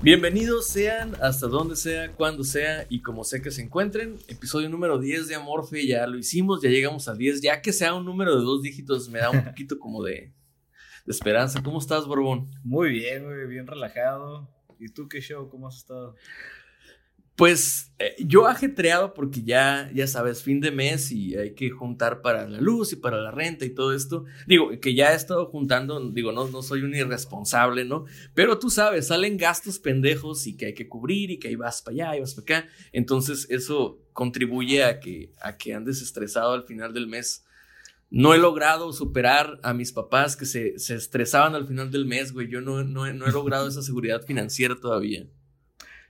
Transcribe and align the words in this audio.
Bienvenidos 0.00 0.68
sean 0.68 1.16
hasta 1.20 1.48
donde 1.48 1.74
sea, 1.74 2.12
cuando 2.12 2.44
sea 2.44 2.86
y 2.88 3.02
como 3.02 3.24
sea 3.24 3.42
que 3.42 3.50
se 3.50 3.62
encuentren. 3.62 4.14
Episodio 4.28 4.68
número 4.68 5.00
10 5.00 5.26
de 5.26 5.34
Amorfe, 5.34 5.84
ya 5.88 6.06
lo 6.06 6.16
hicimos, 6.16 6.62
ya 6.62 6.70
llegamos 6.70 7.08
a 7.08 7.16
10. 7.16 7.42
Ya 7.42 7.60
que 7.60 7.72
sea 7.72 7.94
un 7.94 8.04
número 8.04 8.38
de 8.38 8.44
dos 8.44 8.62
dígitos, 8.62 9.08
me 9.08 9.18
da 9.18 9.30
un 9.30 9.42
poquito 9.44 9.76
como 9.80 10.04
de, 10.04 10.32
de 11.04 11.12
esperanza. 11.12 11.60
¿Cómo 11.64 11.80
estás, 11.80 12.06
Borbón? 12.06 12.48
Muy 12.62 12.90
bien, 12.90 13.26
muy 13.26 13.44
bien 13.48 13.66
relajado. 13.66 14.48
¿Y 14.78 14.88
tú 14.88 15.08
qué 15.08 15.20
show? 15.20 15.48
¿Cómo 15.50 15.66
has 15.66 15.78
estado? 15.78 16.14
Pues 17.38 17.92
eh, 18.00 18.16
yo 18.18 18.48
ajetreado 18.48 19.14
porque 19.14 19.44
ya, 19.44 19.92
ya 19.94 20.08
sabes, 20.08 20.42
fin 20.42 20.60
de 20.60 20.72
mes 20.72 21.12
y 21.12 21.36
hay 21.36 21.54
que 21.54 21.70
juntar 21.70 22.20
para 22.20 22.48
la 22.48 22.60
luz 22.60 22.92
y 22.92 22.96
para 22.96 23.20
la 23.20 23.30
renta 23.30 23.64
y 23.64 23.70
todo 23.70 23.94
esto. 23.94 24.24
Digo, 24.48 24.70
que 24.80 24.96
ya 24.96 25.12
he 25.12 25.14
estado 25.14 25.46
juntando, 25.46 26.00
digo, 26.10 26.32
no, 26.32 26.48
no 26.48 26.62
soy 26.62 26.82
un 26.82 26.96
irresponsable, 26.96 27.84
¿no? 27.84 28.06
Pero 28.34 28.58
tú 28.58 28.70
sabes, 28.70 29.06
salen 29.06 29.36
gastos 29.36 29.78
pendejos 29.78 30.48
y 30.48 30.56
que 30.56 30.66
hay 30.66 30.74
que 30.74 30.88
cubrir 30.88 31.30
y 31.30 31.38
que 31.38 31.46
ahí 31.46 31.54
vas 31.54 31.80
para 31.80 31.94
allá 31.94 32.16
y 32.16 32.20
vas 32.22 32.34
para 32.34 32.58
acá. 32.58 32.68
Entonces 32.90 33.46
eso 33.50 34.00
contribuye 34.12 34.82
a 34.82 34.98
que, 34.98 35.30
a 35.40 35.56
que 35.56 35.74
andes 35.74 36.02
estresado 36.02 36.54
al 36.54 36.64
final 36.64 36.92
del 36.92 37.06
mes. 37.06 37.44
No 38.10 38.34
he 38.34 38.38
logrado 38.38 38.92
superar 38.92 39.60
a 39.62 39.74
mis 39.74 39.92
papás 39.92 40.34
que 40.34 40.44
se, 40.44 40.76
se 40.80 40.96
estresaban 40.96 41.54
al 41.54 41.68
final 41.68 41.92
del 41.92 42.04
mes, 42.04 42.32
güey. 42.32 42.48
Yo 42.48 42.60
no, 42.60 42.82
no, 42.82 43.12
no 43.12 43.26
he 43.28 43.32
logrado 43.32 43.68
esa 43.68 43.82
seguridad 43.82 44.22
financiera 44.26 44.74
todavía. 44.74 45.28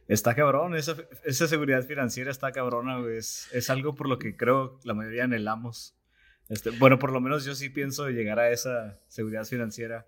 Está 0.09 0.35
cabrón, 0.35 0.75
esa, 0.75 0.97
esa 1.25 1.47
seguridad 1.47 1.85
financiera 1.85 2.31
está 2.31 2.51
cabrona, 2.51 2.99
güey. 2.99 3.19
Es, 3.19 3.47
es, 3.53 3.69
algo 3.69 3.95
por 3.95 4.09
lo 4.09 4.19
que 4.19 4.37
creo 4.37 4.81
la 4.83 4.95
mayoría 4.95 5.25
anhelamos. 5.25 5.99
Este, 6.49 6.71
bueno, 6.71 6.99
por 6.99 7.13
lo 7.13 7.21
menos 7.21 7.45
yo 7.45 7.55
sí 7.55 7.69
pienso 7.69 8.09
llegar 8.09 8.39
a 8.39 8.51
esa 8.51 8.99
seguridad 9.09 9.45
financiera. 9.45 10.07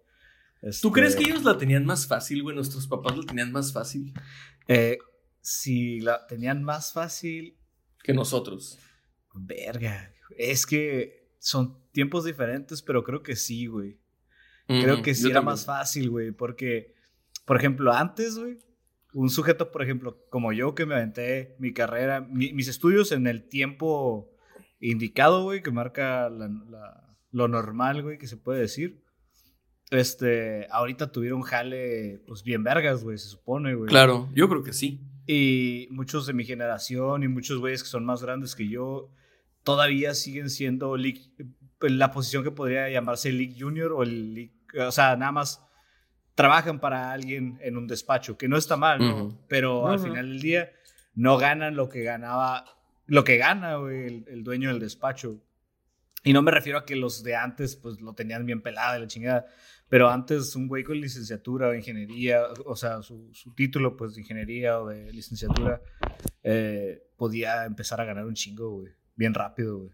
Este, 0.63 0.81
¿Tú 0.81 0.91
crees 0.91 1.15
que 1.15 1.25
ellos 1.25 1.45
la 1.45 1.59
tenían 1.59 1.85
más 1.85 2.07
fácil, 2.07 2.43
güey? 2.43 2.57
¿Nuestros 2.57 2.87
papás 2.87 3.19
la 3.19 3.25
tenían 3.25 3.53
más 3.53 3.75
fácil? 3.75 4.15
Eh, 4.69 4.97
si 5.43 6.01
la 6.01 6.27
tenían 6.27 6.65
más 6.65 6.95
fácil... 6.95 7.59
Que 8.03 8.15
nosotros. 8.15 8.79
Verga. 9.35 10.15
Es 10.39 10.65
que 10.65 11.29
son 11.39 11.79
tiempos 11.93 12.25
diferentes, 12.25 12.81
pero 12.81 13.05
creo 13.05 13.23
que 13.23 13.37
sí, 13.37 13.67
güey. 13.67 14.01
Creo 14.67 15.03
que 15.03 15.15
sí 15.15 15.27
era 15.27 15.41
también. 15.41 15.53
más 15.53 15.67
fácil, 15.67 16.09
güey. 16.09 16.31
Porque, 16.31 16.95
por 17.45 17.59
ejemplo, 17.59 17.93
antes, 17.93 18.39
güey 18.39 18.59
un 19.13 19.31
sujeto, 19.31 19.71
por 19.71 19.83
ejemplo, 19.83 20.25
como 20.31 20.53
yo, 20.53 20.75
que 20.75 20.87
me 20.87 20.95
aventé 20.95 21.57
mi 21.59 21.73
carrera, 21.73 22.21
mi, 22.21 22.53
mis 22.53 22.69
estudios 22.69 23.13
en 23.13 23.27
el 23.27 23.49
tiempo 23.49 24.31
indicado, 24.81 25.45
güey, 25.45 25.63
que 25.63 25.71
marca 25.71 26.31
la, 26.31 26.49
la, 26.49 27.17
lo 27.33 27.49
normal, 27.49 28.03
güey, 28.03 28.19
que 28.19 28.27
se 28.27 28.37
puede 28.37 28.61
decir. 28.61 29.03
Este, 29.91 30.69
ahorita 30.71 31.11
tuvieron 31.11 31.43
jale, 31.43 32.23
pues 32.27 32.45
bien 32.45 32.63
vergas, 32.63 33.03
güey, 33.03 33.19
se 33.19 33.29
supone, 33.29 33.75
güey. 33.75 33.89
Claro, 33.89 34.29
yo 34.35 34.49
creo 34.49 34.63
que 34.63 34.73
sí. 34.73 35.01
Y 35.27 35.89
muchos 35.91 36.27
de 36.27 36.33
mi 36.33 36.45
generación 36.45 37.23
y 37.23 37.29
muchos 37.29 37.59
güeyes 37.59 37.83
que 37.83 37.89
son 37.89 38.05
más 38.05 38.23
grandes 38.23 38.55
que 38.55 38.69
yo, 38.69 39.11
todavía 39.65 40.15
siguen 40.15 40.49
siendo 40.49 40.97
league, 40.97 41.33
la 41.81 42.13
posición 42.13 42.45
que 42.45 42.51
podría 42.51 42.89
llamarse 42.89 43.33
League 43.33 43.57
Junior 43.59 43.93
o 43.93 44.03
el 44.03 44.35
League, 44.35 44.55
o 44.79 44.93
sea, 44.93 45.17
nada 45.17 45.33
más 45.33 45.63
trabajan 46.41 46.81
para 46.81 47.13
alguien 47.13 47.59
en 47.61 47.77
un 47.77 47.87
despacho, 47.87 48.39
que 48.39 48.49
no 48.49 48.57
está 48.57 48.79
mal, 48.79 48.99
¿no? 48.99 49.25
Uh 49.25 49.29
-huh. 49.29 49.39
Pero 49.47 49.81
uh 49.81 49.85
-huh. 49.85 49.93
al 49.93 49.99
final 50.01 50.27
del 50.27 50.41
día 50.41 50.73
no 51.15 51.37
ganan 51.37 51.77
lo 51.77 51.91
que 51.91 52.03
ganaba, 52.03 52.65
lo 53.07 53.25
que 53.25 53.37
gana 53.37 53.77
güey, 53.77 54.07
el, 54.07 54.25
el, 54.27 54.43
dueño 54.43 54.71
del 54.71 54.81
despacho. 54.81 55.39
Y 56.25 56.33
no 56.33 56.41
me 56.41 56.51
refiero 56.51 56.79
a 56.79 56.87
que 56.87 56.97
los 56.97 57.23
de 57.23 57.37
antes 57.37 57.77
pues 57.77 58.01
lo 58.01 58.15
tenían 58.15 58.47
bien 58.47 58.63
pelada 58.63 58.95
de 58.95 59.01
la 59.01 59.07
chingada, 59.07 59.47
pero 59.91 60.09
antes 60.09 60.57
un 60.57 60.67
güey 60.67 60.83
con 60.83 60.99
licenciatura 60.99 61.69
o 61.69 61.75
ingeniería, 61.75 62.43
o 62.65 62.75
sea, 62.75 63.03
su, 63.03 63.29
su 63.35 63.55
título 63.55 63.97
pues 63.99 64.15
de 64.15 64.23
ingeniería 64.23 64.81
o 64.81 64.89
de 64.89 65.13
licenciatura, 65.13 65.83
eh, 66.43 67.03
podía 67.19 67.67
empezar 67.67 68.01
a 68.01 68.07
ganar 68.07 68.25
un 68.25 68.35
chingo, 68.35 68.71
güey, 68.71 68.93
bien 69.15 69.35
rápido, 69.35 69.79
güey. 69.79 69.93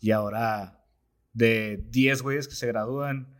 Y 0.00 0.10
ahora 0.10 0.84
de 1.32 1.84
10 1.90 2.22
güeyes 2.22 2.48
que 2.48 2.56
se 2.56 2.66
gradúan, 2.66 3.39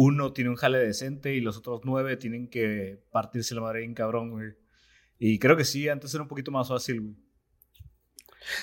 uno 0.00 0.32
tiene 0.32 0.50
un 0.50 0.54
jale 0.54 0.78
decente 0.78 1.34
y 1.34 1.40
los 1.40 1.56
otros 1.56 1.80
nueve 1.82 2.16
tienen 2.16 2.48
que 2.48 3.02
partirse 3.10 3.56
la 3.56 3.62
madre 3.62 3.80
bien 3.80 3.94
cabrón, 3.94 4.30
güey. 4.30 4.52
Y 5.18 5.40
creo 5.40 5.56
que 5.56 5.64
sí, 5.64 5.88
antes 5.88 6.14
era 6.14 6.22
un 6.22 6.28
poquito 6.28 6.52
más 6.52 6.68
fácil, 6.68 7.00
güey. 7.00 7.16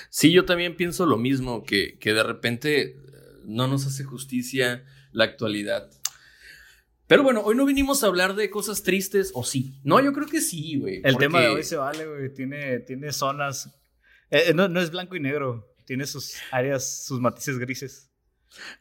Sí, 0.08 0.32
yo 0.32 0.46
también 0.46 0.76
pienso 0.76 1.04
lo 1.04 1.18
mismo, 1.18 1.62
que, 1.62 1.98
que 1.98 2.14
de 2.14 2.22
repente 2.22 2.96
no 3.44 3.68
nos 3.68 3.86
hace 3.86 4.02
justicia 4.02 4.86
la 5.12 5.24
actualidad. 5.24 5.90
Pero 7.06 7.22
bueno, 7.22 7.42
hoy 7.42 7.54
no 7.54 7.66
vinimos 7.66 8.02
a 8.02 8.06
hablar 8.06 8.34
de 8.34 8.48
cosas 8.48 8.82
tristes, 8.82 9.30
o 9.34 9.44
sí. 9.44 9.78
No, 9.84 10.02
yo 10.02 10.14
creo 10.14 10.28
que 10.28 10.40
sí, 10.40 10.78
güey. 10.78 11.02
El 11.04 11.12
porque... 11.12 11.26
tema 11.26 11.42
de 11.42 11.48
hoy 11.48 11.62
se 11.62 11.76
vale, 11.76 12.06
güey. 12.06 12.32
Tiene, 12.32 12.78
tiene 12.78 13.12
zonas. 13.12 13.78
Eh, 14.30 14.54
no, 14.54 14.68
no 14.68 14.80
es 14.80 14.90
blanco 14.90 15.14
y 15.16 15.20
negro. 15.20 15.66
Tiene 15.84 16.06
sus 16.06 16.36
áreas, 16.50 17.04
sus 17.04 17.20
matices 17.20 17.58
grises. 17.58 18.10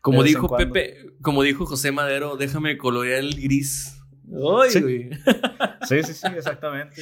Como 0.02 0.24
dijo 0.24 0.56
Pepe, 0.56 1.06
como 1.22 1.44
dijo 1.44 1.66
José 1.66 1.92
Madero, 1.92 2.38
déjame 2.38 2.78
colorear 2.78 3.20
el 3.20 3.40
gris. 3.42 3.98
Ay, 4.28 4.70
sí. 4.70 4.82
güey. 4.82 5.10
sí, 5.88 6.04
sí, 6.04 6.14
sí, 6.14 6.28
exactamente. 6.36 7.02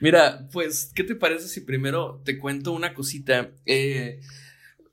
Mira, 0.00 0.48
pues, 0.52 0.92
¿qué 0.94 1.04
te 1.04 1.14
parece 1.14 1.48
si 1.48 1.60
primero 1.60 2.22
te 2.24 2.38
cuento 2.38 2.72
una 2.72 2.94
cosita? 2.94 3.50
Eh, 3.66 4.20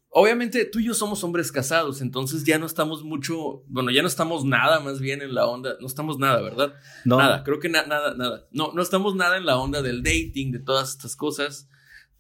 obviamente 0.10 0.66
tú 0.66 0.80
y 0.80 0.86
yo 0.86 0.94
somos 0.94 1.24
hombres 1.24 1.52
casados, 1.52 2.02
entonces 2.02 2.44
ya 2.44 2.58
no 2.58 2.66
estamos 2.66 3.04
mucho, 3.04 3.64
bueno, 3.68 3.92
ya 3.92 4.02
no 4.02 4.08
estamos 4.08 4.44
nada 4.44 4.80
más 4.80 5.00
bien 5.00 5.22
en 5.22 5.34
la 5.34 5.46
onda, 5.46 5.76
no 5.80 5.88
estamos 5.88 6.20
nada, 6.20 6.42
¿verdad? 6.42 6.74
No. 7.06 7.18
Nada, 7.18 7.44
creo 7.44 7.60
que 7.60 7.70
na 7.70 7.86
nada, 7.86 8.16
nada. 8.16 8.48
No, 8.52 8.72
no 8.74 8.82
estamos 8.82 9.16
nada 9.16 9.38
en 9.38 9.46
la 9.46 9.58
onda 9.58 9.82
del 9.82 10.04
dating, 10.04 10.52
de 10.52 10.60
todas 10.60 10.90
estas 10.90 11.16
cosas, 11.16 11.70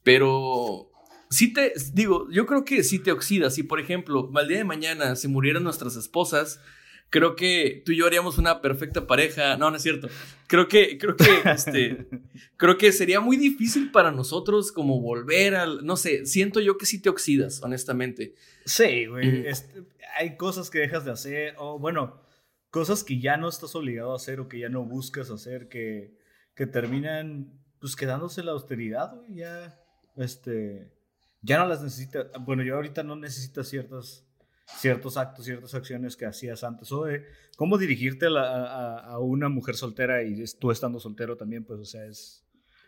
pero 0.03 0.91
sí 1.29 1.53
te, 1.53 1.73
digo, 1.93 2.27
yo 2.31 2.45
creo 2.45 2.65
que 2.65 2.83
sí 2.83 2.99
te 2.99 3.11
oxidas. 3.11 3.55
Si, 3.55 3.63
por 3.63 3.79
ejemplo, 3.79 4.31
al 4.35 4.47
día 4.47 4.57
de 4.57 4.63
mañana 4.63 5.15
se 5.15 5.27
murieran 5.27 5.63
nuestras 5.63 5.95
esposas, 5.95 6.59
creo 7.09 7.35
que 7.35 7.81
tú 7.85 7.91
y 7.91 7.97
yo 7.97 8.05
haríamos 8.05 8.37
una 8.37 8.61
perfecta 8.61 9.07
pareja. 9.07 9.57
No, 9.57 9.69
no 9.69 9.77
es 9.77 9.83
cierto. 9.83 10.09
Creo 10.47 10.67
que, 10.67 10.97
creo 10.97 11.15
que, 11.15 11.25
este, 11.45 12.07
creo 12.57 12.77
que 12.77 12.91
sería 12.91 13.19
muy 13.19 13.37
difícil 13.37 13.91
para 13.91 14.11
nosotros 14.11 14.71
como 14.71 15.01
volver 15.01 15.55
al, 15.55 15.85
no 15.85 15.97
sé, 15.97 16.25
siento 16.25 16.59
yo 16.59 16.77
que 16.77 16.85
sí 16.85 17.01
te 17.01 17.09
oxidas, 17.09 17.61
honestamente. 17.63 18.33
Sí, 18.65 19.05
güey. 19.05 19.41
Mm. 19.41 19.45
Este, 19.47 19.83
hay 20.17 20.37
cosas 20.37 20.69
que 20.69 20.79
dejas 20.79 21.05
de 21.05 21.11
hacer, 21.11 21.55
o 21.57 21.79
bueno, 21.79 22.21
cosas 22.69 23.03
que 23.03 23.19
ya 23.19 23.37
no 23.37 23.49
estás 23.49 23.75
obligado 23.75 24.13
a 24.13 24.17
hacer 24.17 24.39
o 24.39 24.47
que 24.47 24.59
ya 24.59 24.69
no 24.69 24.83
buscas 24.83 25.29
hacer, 25.29 25.67
que, 25.69 26.17
que 26.55 26.65
terminan, 26.65 27.53
pues, 27.79 27.95
quedándose 27.95 28.43
la 28.43 28.53
austeridad, 28.53 29.15
güey, 29.15 29.35
ya, 29.35 29.79
este 30.15 30.96
ya 31.47 31.57
no 31.57 31.65
las 31.65 31.81
necesita. 31.81 32.27
Bueno, 32.41 32.61
yo 32.61 32.75
ahorita 32.75 33.03
no 33.03 33.15
necesito 33.15 33.63
ciertas, 33.63 34.25
ciertos 34.65 35.15
actos, 35.15 35.45
ciertas 35.45 35.73
acciones 35.73 36.17
que 36.17 36.25
hacías 36.25 36.63
antes, 36.65 36.91
o 36.91 37.05
de 37.05 37.23
cómo 37.55 37.77
dirigirte 37.77 38.27
a, 38.29 39.17
una 39.19 39.47
mujer 39.47 39.75
soltera 39.75 40.23
y 40.23 40.43
tú 40.59 40.71
estando 40.71 40.99
soltero 40.99 41.37
también, 41.37 41.63
pues, 41.63 41.79
o 41.79 41.85
sea, 41.85 42.05
es, 42.05 42.45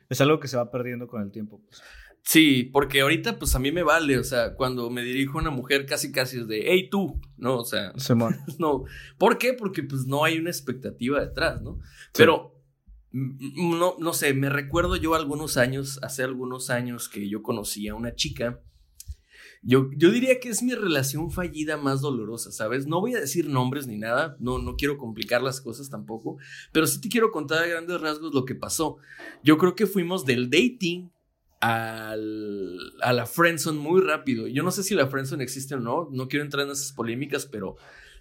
es 0.10 0.20
algo 0.20 0.40
que 0.40 0.50
se 0.50 0.58
va 0.58 0.70
perdiendo 0.70 1.08
con 1.08 1.22
el 1.22 1.32
tiempo. 1.32 1.62
Pues. 1.66 1.82
Sí, 2.22 2.70
porque 2.74 3.00
ahorita 3.00 3.40
pues 3.40 3.56
a 3.56 3.60
mí 3.60 3.72
me 3.72 3.82
vale, 3.82 4.18
o 4.18 4.24
sea, 4.26 4.54
cuando 4.56 4.90
me 4.90 5.04
dirijo 5.04 5.38
a 5.38 5.42
una 5.42 5.52
mujer 5.52 5.86
casi 5.86 6.12
casi 6.12 6.40
es 6.40 6.48
de, 6.48 6.64
hey 6.66 6.90
tú, 6.90 7.20
¿no? 7.38 7.60
O 7.60 7.66
sea, 7.66 7.94
no. 8.60 8.84
¿Por 9.18 9.38
qué? 9.38 9.54
Porque 9.54 9.84
pues 9.84 10.06
no 10.06 10.26
hay 10.26 10.38
una 10.38 10.50
expectativa 10.50 11.22
detrás, 11.22 11.62
¿no? 11.62 11.80
Pero, 12.14 12.59
no, 13.12 13.96
no 14.00 14.14
sé, 14.14 14.34
me 14.34 14.50
recuerdo 14.50 14.96
yo 14.96 15.16
algunos 15.16 15.58
años, 15.58 16.00
hace 16.04 16.24
algunos 16.24 16.70
años 16.70 17.10
que 17.10 17.28
yo 17.30 17.42
conocí 17.42 17.88
a 17.88 17.96
una 17.96 18.16
chica 18.16 18.62
yo, 19.62 19.90
yo 19.96 20.12
diría 20.12 20.40
que 20.40 20.50
es 20.50 20.64
mi 20.64 20.74
relación 20.74 21.32
fallida 21.32 21.76
más 21.76 22.02
dolorosa, 22.02 22.52
¿sabes? 22.52 22.88
No 22.88 23.02
voy 23.02 23.16
a 23.16 23.20
decir 23.20 23.50
nombres 23.50 23.88
ni 23.88 23.98
nada, 23.98 24.38
no, 24.40 24.58
no 24.58 24.76
quiero 24.78 24.98
complicar 24.98 25.42
las 25.42 25.60
cosas 25.60 25.90
tampoco, 25.90 26.38
pero 26.72 26.88
sí 26.88 27.02
te 27.02 27.10
quiero 27.10 27.32
contar 27.32 27.64
a 27.64 27.68
grandes 27.68 28.00
rasgos 28.00 28.34
lo 28.34 28.46
que 28.46 28.56
pasó. 28.56 28.98
Yo 29.44 29.58
creo 29.58 29.76
que 29.76 29.86
fuimos 29.86 30.26
del 30.26 30.50
dating 30.50 31.12
al, 31.60 32.78
a 33.02 33.12
la 33.12 33.26
friendzone 33.26 33.80
muy 33.80 34.02
rápido. 34.02 34.48
Yo 34.48 34.64
no 34.64 34.72
sé 34.72 34.82
si 34.82 34.96
la 34.96 35.08
friendzone 35.08 35.44
existe 35.44 35.76
o 35.76 35.80
no, 35.80 36.08
no 36.10 36.30
quiero 36.30 36.46
entrar 36.46 36.66
en 36.66 36.72
esas 36.72 36.94
polémicas, 36.94 37.46
pero 37.46 37.76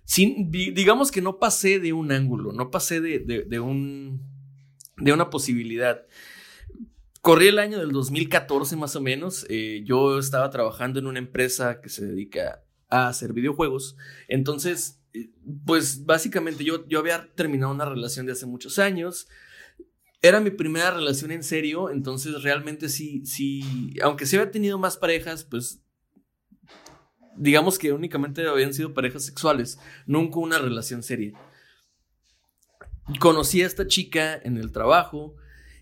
sin, 0.05 0.50
digamos 0.50 1.12
que 1.12 1.23
no 1.23 1.38
pasé 1.38 1.79
de 1.79 1.93
un 1.93 2.11
ángulo, 2.11 2.52
no 2.52 2.70
pasé 2.70 3.00
de, 3.00 3.20
de, 3.20 3.61
un, 3.61 4.38
de 5.00 5.12
una 5.12 5.31
posibilidad. 5.31 6.06
Corrí 7.21 7.49
el 7.49 7.59
año 7.59 7.79
del 7.79 7.93
2014 7.93 8.77
más 8.77 8.97
o 8.97 9.00
menos. 9.00 9.47
Eh, 9.49 9.83
yo 9.85 10.19
estaba 10.19 10.50
trabajando 10.50 10.99
en 10.99 11.06
una 11.06 11.19
empresa 11.19 11.81
que 11.81 11.89
se 11.89 12.06
dedica 12.06 12.62
a 12.89 13.09
hacer 13.09 13.33
videojuegos. 13.33 13.97
Entonces, 14.29 15.00
eh, 15.12 15.31
pues 15.67 16.05
básicamente 16.05 16.65
yo, 16.65 16.87
yo 16.89 16.99
había 17.00 17.29
terminado 17.35 17.73
una 17.73 17.85
relación 17.85 18.27
de 18.27 18.33
hace 18.33 18.47
muchos 18.47 18.79
años. 18.79 19.29
Era 20.21 20.41
mi 20.41 20.50
primera 20.50 20.91
relación 20.91 21.31
en 21.31 21.45
serio, 21.45 21.91
entonces 21.91 22.43
realmente 22.43 22.89
sí, 22.89 23.25
sí, 23.25 23.95
aunque 24.03 24.27
sí 24.27 24.37
había 24.37 24.50
tenido 24.50 24.77
más 24.77 24.97
parejas, 24.97 25.45
pues 25.45 25.81
digamos 27.37 27.79
que 27.79 27.93
únicamente 27.93 28.45
habían 28.47 28.75
sido 28.75 28.95
parejas 28.95 29.25
sexuales, 29.25 29.79
nunca 30.06 30.41
una 30.41 30.59
relación 30.59 31.05
seria. 31.05 31.39
Conocí 33.19 33.63
a 33.63 33.67
esta 33.67 33.87
chica 33.87 34.39
en 34.43 34.57
el 34.57 34.73
trabajo, 34.73 35.35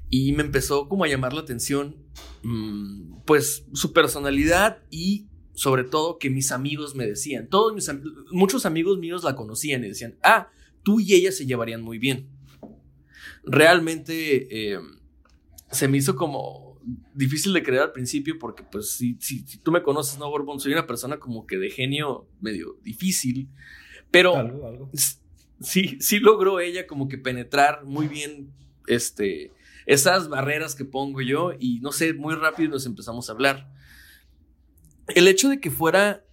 y 0.09 0.33
me 0.33 0.43
empezó 0.43 0.89
como 0.89 1.05
a 1.05 1.09
llamar 1.09 1.33
la 1.33 1.41
atención, 1.41 1.97
mm, 2.43 3.23
pues 3.25 3.67
su 3.73 3.93
personalidad 3.93 4.83
y 4.91 5.27
sobre 5.55 5.85
todo 5.85 6.19
que 6.19 6.31
mis 6.31 6.53
amigos 6.53 6.95
me 6.95 7.07
decían, 7.07 7.49
todos 7.49 7.75
mis 7.75 7.91
muchos 8.31 8.67
amigos 8.67 8.99
míos 8.99 9.25
la 9.25 9.35
conocían 9.35 9.85
y 9.85 9.89
decían, 9.89 10.17
ah, 10.23 10.51
tú 10.83 11.01
y 11.01 11.15
ella 11.15 11.33
se 11.33 11.47
llevarían 11.47 11.83
muy 11.83 11.99
bien. 11.99 12.29
Realmente 13.43 14.75
eh, 14.75 14.81
se 15.71 15.89
me 15.89 15.97
hizo 15.99 16.15
como 16.15 16.79
difícil 17.15 17.53
de 17.53 17.63
creer 17.63 17.83
al 17.83 17.93
principio 17.93 18.39
porque 18.39 18.63
pues 18.63 18.91
si, 18.91 19.17
si, 19.19 19.43
tú 19.59 19.73
me 19.73 19.83
conoces, 19.83 20.19
no, 20.19 20.31
Borbón, 20.31 20.61
soy 20.61 20.73
una 20.73 20.87
persona 20.87 21.19
como 21.19 21.47
que 21.47 21.57
de 21.57 21.71
genio 21.71 22.29
medio 22.41 22.79
difícil, 22.83 23.49
pero 24.11 24.37
algo. 24.37 24.91
Sí, 25.61 25.99
sí 26.01 26.19
logró 26.19 26.61
ella 26.61 26.87
como 26.87 27.09
que 27.09 27.19
penetrar 27.19 27.85
muy 27.85 28.09
bien 28.09 28.53
este 28.87 29.53
esas 29.87 30.29
barreras 30.29 30.75
que 30.75 30.85
pongo 30.85 31.23
yo 31.23 31.53
y 31.59 31.79
no 31.81 31.93
sé, 31.93 32.13
muy 32.13 32.35
rápido 32.35 32.71
nos 32.71 32.87
empezamos 32.87 33.29
a 33.29 33.33
hablar. 33.33 33.71
El 35.09 35.29
hecho 35.29 35.49
de 35.49 35.61
que 35.61 35.71
fuera 35.71 36.25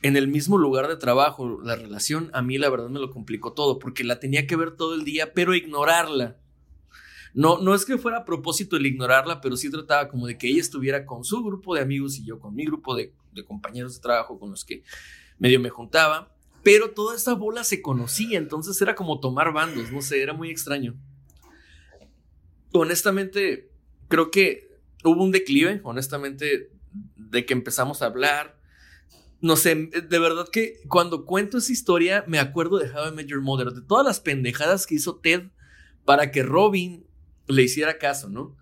en 0.00 0.16
el 0.16 0.28
mismo 0.28 0.58
lugar 0.58 0.88
de 0.88 0.96
trabajo 0.96 1.60
la 1.62 1.76
relación, 1.76 2.30
a 2.32 2.42
mí 2.42 2.58
la 2.58 2.70
verdad 2.70 2.88
me 2.88 2.98
lo 2.98 3.10
complicó 3.10 3.52
todo, 3.52 3.78
porque 3.78 4.02
la 4.02 4.18
tenía 4.18 4.46
que 4.46 4.56
ver 4.56 4.72
todo 4.72 4.94
el 4.94 5.04
día, 5.04 5.34
pero 5.34 5.54
ignorarla. 5.54 6.38
No, 7.34 7.58
no 7.58 7.74
es 7.74 7.84
que 7.84 7.98
fuera 7.98 8.18
a 8.18 8.24
propósito 8.24 8.76
el 8.76 8.86
ignorarla, 8.86 9.40
pero 9.40 9.56
sí 9.56 9.70
trataba 9.70 10.08
como 10.08 10.26
de 10.26 10.36
que 10.36 10.48
ella 10.48 10.60
estuviera 10.60 11.06
con 11.06 11.24
su 11.24 11.42
grupo 11.44 11.74
de 11.74 11.82
amigos 11.82 12.18
y 12.18 12.24
yo 12.24 12.40
con 12.40 12.54
mi 12.54 12.64
grupo 12.64 12.96
de, 12.96 13.12
de 13.32 13.44
compañeros 13.44 13.94
de 13.94 14.00
trabajo 14.00 14.38
con 14.38 14.50
los 14.50 14.64
que 14.64 14.82
medio 15.38 15.60
me 15.60 15.70
juntaba. 15.70 16.31
Pero 16.62 16.90
toda 16.90 17.16
esta 17.16 17.34
bola 17.34 17.64
se 17.64 17.82
conocía, 17.82 18.38
entonces 18.38 18.80
era 18.80 18.94
como 18.94 19.20
tomar 19.20 19.52
bandos, 19.52 19.90
no 19.90 20.00
sé, 20.00 20.22
era 20.22 20.32
muy 20.32 20.50
extraño 20.50 20.96
honestamente, 22.72 23.70
creo 24.08 24.30
que 24.30 24.70
hubo 25.04 25.22
un 25.22 25.30
declive, 25.30 25.80
honestamente, 25.84 26.70
de 27.16 27.46
que 27.46 27.52
empezamos 27.52 28.02
a 28.02 28.06
hablar. 28.06 28.58
No 29.40 29.56
sé, 29.56 29.74
de 29.74 30.18
verdad 30.18 30.48
que 30.50 30.80
cuando 30.88 31.24
cuento 31.24 31.58
esa 31.58 31.72
historia 31.72 32.24
me 32.26 32.38
acuerdo 32.38 32.78
de 32.78 32.90
How 32.90 33.08
I 33.08 33.12
Met 33.12 33.26
Your 33.26 33.40
Mother, 33.40 33.72
de 33.72 33.82
todas 33.82 34.06
las 34.06 34.20
pendejadas 34.20 34.86
que 34.86 34.94
hizo 34.94 35.16
Ted 35.16 35.48
para 36.04 36.30
que 36.30 36.42
Robin 36.42 37.04
le 37.48 37.62
hiciera 37.62 37.98
caso, 37.98 38.28
¿no? 38.28 38.56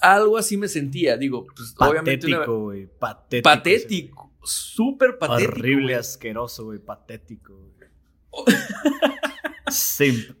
Algo 0.00 0.36
así 0.36 0.56
me 0.56 0.68
sentía, 0.68 1.16
digo, 1.16 1.46
pues 1.46 1.74
obviamente. 1.78 2.28
Patético, 2.28 2.58
güey, 2.60 2.86
patético. 2.86 3.42
Patético, 3.42 4.31
súper 4.44 5.18
patético. 5.18 5.52
Horrible, 5.52 5.94
asqueroso, 5.94 6.64
güey, 6.64 6.78
patético. 6.78 7.72
Simp 9.68 10.36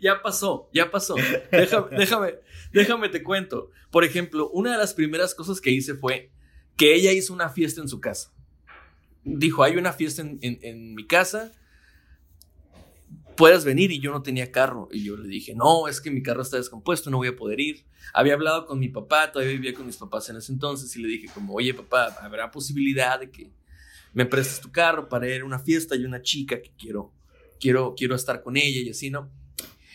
ya, 0.00 0.22
pasó, 0.22 0.68
ya 0.72 0.90
pasó. 0.90 1.14
Déjame, 1.50 1.96
déjame, 1.96 2.34
déjame 2.72 3.08
te 3.08 3.22
cuento. 3.22 3.70
Por 3.90 4.04
ejemplo, 4.04 4.50
una 4.50 4.72
de 4.72 4.78
las 4.78 4.94
primeras 4.94 5.34
cosas 5.34 5.60
que 5.60 5.70
hice 5.70 5.94
fue 5.94 6.30
que 6.76 6.94
ella 6.94 7.12
hizo 7.12 7.32
una 7.32 7.48
fiesta 7.48 7.80
en 7.80 7.88
su 7.88 8.00
casa. 8.00 8.32
Dijo, 9.22 9.62
hay 9.62 9.76
una 9.76 9.92
fiesta 9.92 10.22
en, 10.22 10.94
mi 10.94 11.06
casa, 11.06 11.52
puedes 13.40 13.64
venir 13.64 13.90
y 13.90 14.00
yo 14.00 14.12
no 14.12 14.22
tenía 14.22 14.52
carro. 14.52 14.88
Y 14.92 15.02
yo 15.02 15.16
le 15.16 15.26
dije, 15.26 15.54
no, 15.54 15.88
es 15.88 16.00
que 16.00 16.10
mi 16.10 16.22
carro 16.22 16.42
está 16.42 16.58
descompuesto, 16.58 17.10
no 17.10 17.16
voy 17.16 17.28
a 17.28 17.36
poder 17.36 17.58
ir. 17.58 17.86
Había 18.12 18.34
hablado 18.34 18.66
con 18.66 18.78
mi 18.78 18.88
papá, 18.88 19.32
todavía 19.32 19.54
vivía 19.54 19.74
con 19.74 19.86
mis 19.86 19.96
papás 19.96 20.28
en 20.28 20.36
ese 20.36 20.52
entonces 20.52 20.94
y 20.94 21.02
le 21.02 21.08
dije 21.08 21.28
como, 21.32 21.54
oye 21.54 21.72
papá, 21.74 22.16
¿habrá 22.20 22.50
posibilidad 22.50 23.18
de 23.18 23.30
que 23.30 23.50
me 24.12 24.26
prestes 24.26 24.60
tu 24.60 24.70
carro 24.70 25.08
para 25.08 25.26
ir 25.26 25.40
a 25.40 25.44
una 25.44 25.58
fiesta 25.58 25.96
y 25.96 26.04
una 26.04 26.20
chica 26.20 26.60
que 26.60 26.70
quiero 26.78 27.12
quiero, 27.60 27.94
quiero 27.96 28.16
estar 28.16 28.42
con 28.42 28.56
ella 28.56 28.80
y 28.80 28.90
así, 28.90 29.10
¿no? 29.10 29.30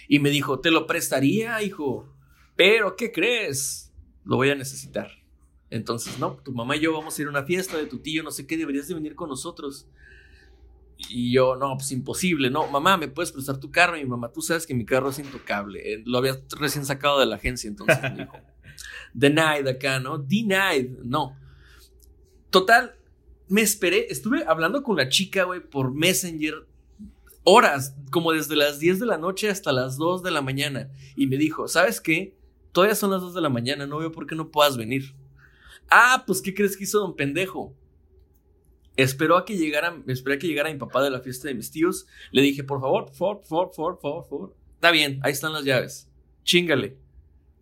Y 0.07 0.19
me 0.19 0.29
dijo, 0.29 0.59
te 0.59 0.71
lo 0.71 0.87
prestaría, 0.87 1.61
hijo, 1.63 2.07
pero 2.55 2.95
¿qué 2.95 3.11
crees? 3.11 3.91
Lo 4.23 4.37
voy 4.37 4.51
a 4.51 4.55
necesitar. 4.55 5.11
Entonces, 5.71 6.19
no, 6.19 6.37
tu 6.37 6.53
mamá 6.53 6.77
y 6.77 6.81
yo 6.81 6.93
vamos 6.93 7.17
a 7.17 7.21
ir 7.21 7.27
a 7.27 7.31
una 7.31 7.43
fiesta 7.43 7.75
de 7.75 7.87
tu 7.87 7.99
tío, 7.99 8.23
no 8.23 8.31
sé 8.31 8.45
qué, 8.45 8.55
deberías 8.55 8.87
de 8.87 8.93
venir 8.93 9.15
con 9.15 9.29
nosotros. 9.29 9.87
Y 10.97 11.33
yo, 11.33 11.55
no, 11.55 11.75
pues 11.75 11.91
imposible, 11.91 12.49
no, 12.49 12.67
mamá, 12.67 12.97
¿me 12.97 13.07
puedes 13.07 13.31
prestar 13.31 13.57
tu 13.59 13.69
carro? 13.69 13.97
Y 13.97 14.03
mi 14.03 14.09
mamá, 14.09 14.31
tú 14.31 14.41
sabes 14.41 14.65
que 14.65 14.73
mi 14.73 14.85
carro 14.85 15.09
es 15.09 15.19
intocable, 15.19 15.93
eh, 15.93 16.03
lo 16.05 16.17
había 16.17 16.39
recién 16.57 16.85
sacado 16.85 17.19
de 17.19 17.25
la 17.25 17.35
agencia, 17.35 17.67
entonces 17.67 18.01
me 18.01 18.23
dijo, 18.23 18.37
denied 19.13 19.67
acá, 19.67 19.99
¿no? 19.99 20.17
Denied, 20.17 20.99
no. 21.03 21.37
Total, 22.49 22.95
me 23.49 23.61
esperé, 23.61 24.07
estuve 24.09 24.45
hablando 24.47 24.83
con 24.83 24.95
la 24.95 25.09
chica, 25.09 25.43
güey, 25.43 25.59
por 25.59 25.93
Messenger 25.93 26.65
horas, 27.45 27.95
como 28.11 28.31
desde 28.33 28.55
las 28.55 28.79
10 28.79 28.99
de 28.99 29.05
la 29.05 29.17
noche 29.17 29.49
hasta 29.49 29.71
las 29.71 29.97
2 29.97 30.23
de 30.23 30.31
la 30.31 30.41
mañana. 30.41 30.89
Y 31.15 31.27
me 31.27 31.37
dijo, 31.37 31.67
¿sabes 31.67 32.01
qué? 32.01 32.35
Todavía 32.71 32.95
son 32.95 33.11
las 33.11 33.21
2 33.21 33.33
de 33.33 33.41
la 33.41 33.49
mañana, 33.49 33.85
no 33.85 33.99
veo 33.99 34.11
por 34.11 34.27
qué 34.27 34.35
no 34.35 34.49
puedas 34.51 34.75
venir. 34.75 35.15
Ah, 35.89 36.23
pues 36.25 36.41
¿qué 36.41 36.53
crees 36.53 36.75
que 36.75 36.83
hizo 36.83 36.99
don 36.99 37.15
pendejo? 37.15 37.73
Esperó 38.97 39.37
a 39.37 39.45
que 39.45 39.57
llegara, 39.57 40.01
esperé 40.07 40.35
a 40.35 40.39
que 40.39 40.47
llegara 40.47 40.71
mi 40.71 40.79
papá 40.79 41.03
de 41.03 41.09
la 41.09 41.19
fiesta 41.19 41.47
de 41.47 41.55
mis 41.55 41.71
tíos. 41.71 42.07
Le 42.31 42.41
dije, 42.41 42.63
por 42.63 42.79
favor, 42.79 43.05
por 43.05 43.15
favor, 43.15 43.41
por 43.45 43.73
favor, 43.73 43.99
por 43.99 44.29
favor. 44.29 44.55
Está 44.75 44.91
bien, 44.91 45.19
ahí 45.23 45.31
están 45.31 45.53
las 45.53 45.65
llaves. 45.65 46.09
Chingale. 46.43 46.97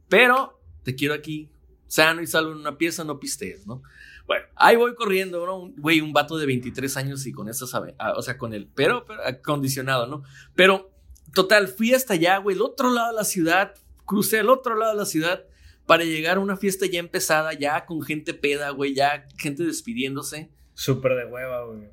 Pero 0.10 0.62
te 0.84 0.96
quiero 0.96 1.14
aquí, 1.14 1.50
sano 1.88 2.22
y 2.22 2.28
salvo 2.28 2.52
en 2.52 2.58
una 2.58 2.78
pieza, 2.78 3.04
no 3.04 3.20
pistees, 3.20 3.66
¿no? 3.66 3.82
Bueno, 4.26 4.46
ahí 4.56 4.76
voy 4.76 4.96
corriendo, 4.96 5.46
¿no? 5.46 5.74
Güey, 5.78 6.02
un 6.02 6.14
vato 6.14 6.38
de 6.38 6.46
23 6.46 6.98
años 6.98 7.26
y 7.26 7.32
con 7.32 7.50
eso 7.50 7.68
sabe, 7.68 7.96
ah, 7.98 8.14
o 8.16 8.22
sea, 8.22 8.38
con 8.38 8.54
el, 8.54 8.68
pero, 8.68 9.06
pero 9.06 9.26
acondicionado, 9.26 10.08
¿no? 10.08 10.24
Pero, 10.56 10.92
total, 11.34 11.68
fui 11.68 11.94
hasta 11.94 12.14
allá, 12.14 12.38
güey, 12.38 12.56
el 12.56 12.62
otro 12.62 12.92
lado 12.92 13.12
de 13.12 13.18
la 13.18 13.26
ciudad, 13.26 13.74
crucé 14.06 14.40
el 14.40 14.50
otro 14.50 14.76
lado 14.76 14.94
de 14.94 15.00
la 15.00 15.06
ciudad 15.06 15.46
para 15.86 16.04
llegar 16.04 16.38
a 16.38 16.40
una 16.40 16.58
fiesta 16.58 16.86
ya 16.86 17.00
empezada, 17.00 17.54
ya 17.54 17.86
con 17.86 18.02
gente 18.02 18.34
peda, 18.34 18.70
güey, 18.70 18.94
ya 18.94 19.28
gente 19.38 19.64
despidiéndose. 19.64 20.50
Súper 20.74 21.16
de 21.16 21.26
hueva, 21.26 21.66
güey. 21.66 21.88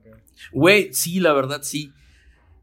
Güey, 0.53 0.93
sí, 0.93 1.21
la 1.21 1.33
verdad, 1.33 1.63
sí. 1.63 1.93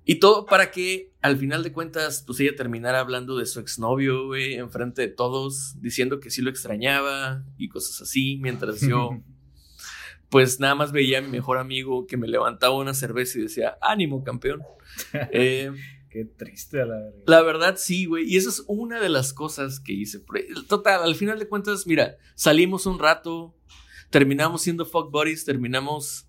Y 0.05 0.15
todo 0.15 0.45
para 0.45 0.71
que 0.71 1.11
al 1.21 1.37
final 1.37 1.63
de 1.63 1.73
cuentas, 1.73 2.23
pues 2.25 2.39
ella 2.39 2.55
terminara 2.55 3.01
hablando 3.01 3.37
de 3.37 3.45
su 3.45 3.59
exnovio, 3.59 4.27
güey, 4.27 4.53
enfrente 4.53 5.01
de 5.01 5.09
todos, 5.09 5.75
diciendo 5.81 6.19
que 6.19 6.29
sí 6.29 6.41
lo 6.41 6.49
extrañaba 6.49 7.43
y 7.57 7.67
cosas 7.67 8.01
así, 8.01 8.37
mientras 8.41 8.79
yo 8.79 9.09
pues 10.29 10.59
nada 10.59 10.75
más 10.75 10.91
veía 10.91 11.19
a 11.19 11.21
mi 11.21 11.29
mejor 11.29 11.57
amigo 11.57 12.07
que 12.07 12.17
me 12.17 12.27
levantaba 12.27 12.75
una 12.75 12.93
cerveza 12.93 13.39
y 13.39 13.43
decía, 13.43 13.77
ánimo, 13.81 14.23
campeón. 14.23 14.61
Eh, 15.31 15.71
Qué 16.09 16.25
triste, 16.25 16.77
la 16.77 16.95
verdad. 16.95 17.23
La 17.27 17.41
verdad, 17.41 17.75
sí, 17.77 18.05
güey. 18.05 18.23
Y 18.27 18.37
esa 18.37 18.49
es 18.49 18.63
una 18.67 18.99
de 18.99 19.09
las 19.09 19.33
cosas 19.33 19.79
que 19.79 19.93
hice. 19.93 20.23
Total, 20.67 21.03
al 21.03 21.15
final 21.15 21.37
de 21.37 21.47
cuentas, 21.47 21.85
mira, 21.85 22.17
salimos 22.33 22.85
un 22.85 22.97
rato, 22.97 23.53
terminamos 24.09 24.61
siendo 24.61 24.85
fuck 24.85 25.11
buddies, 25.11 25.45
terminamos 25.45 26.27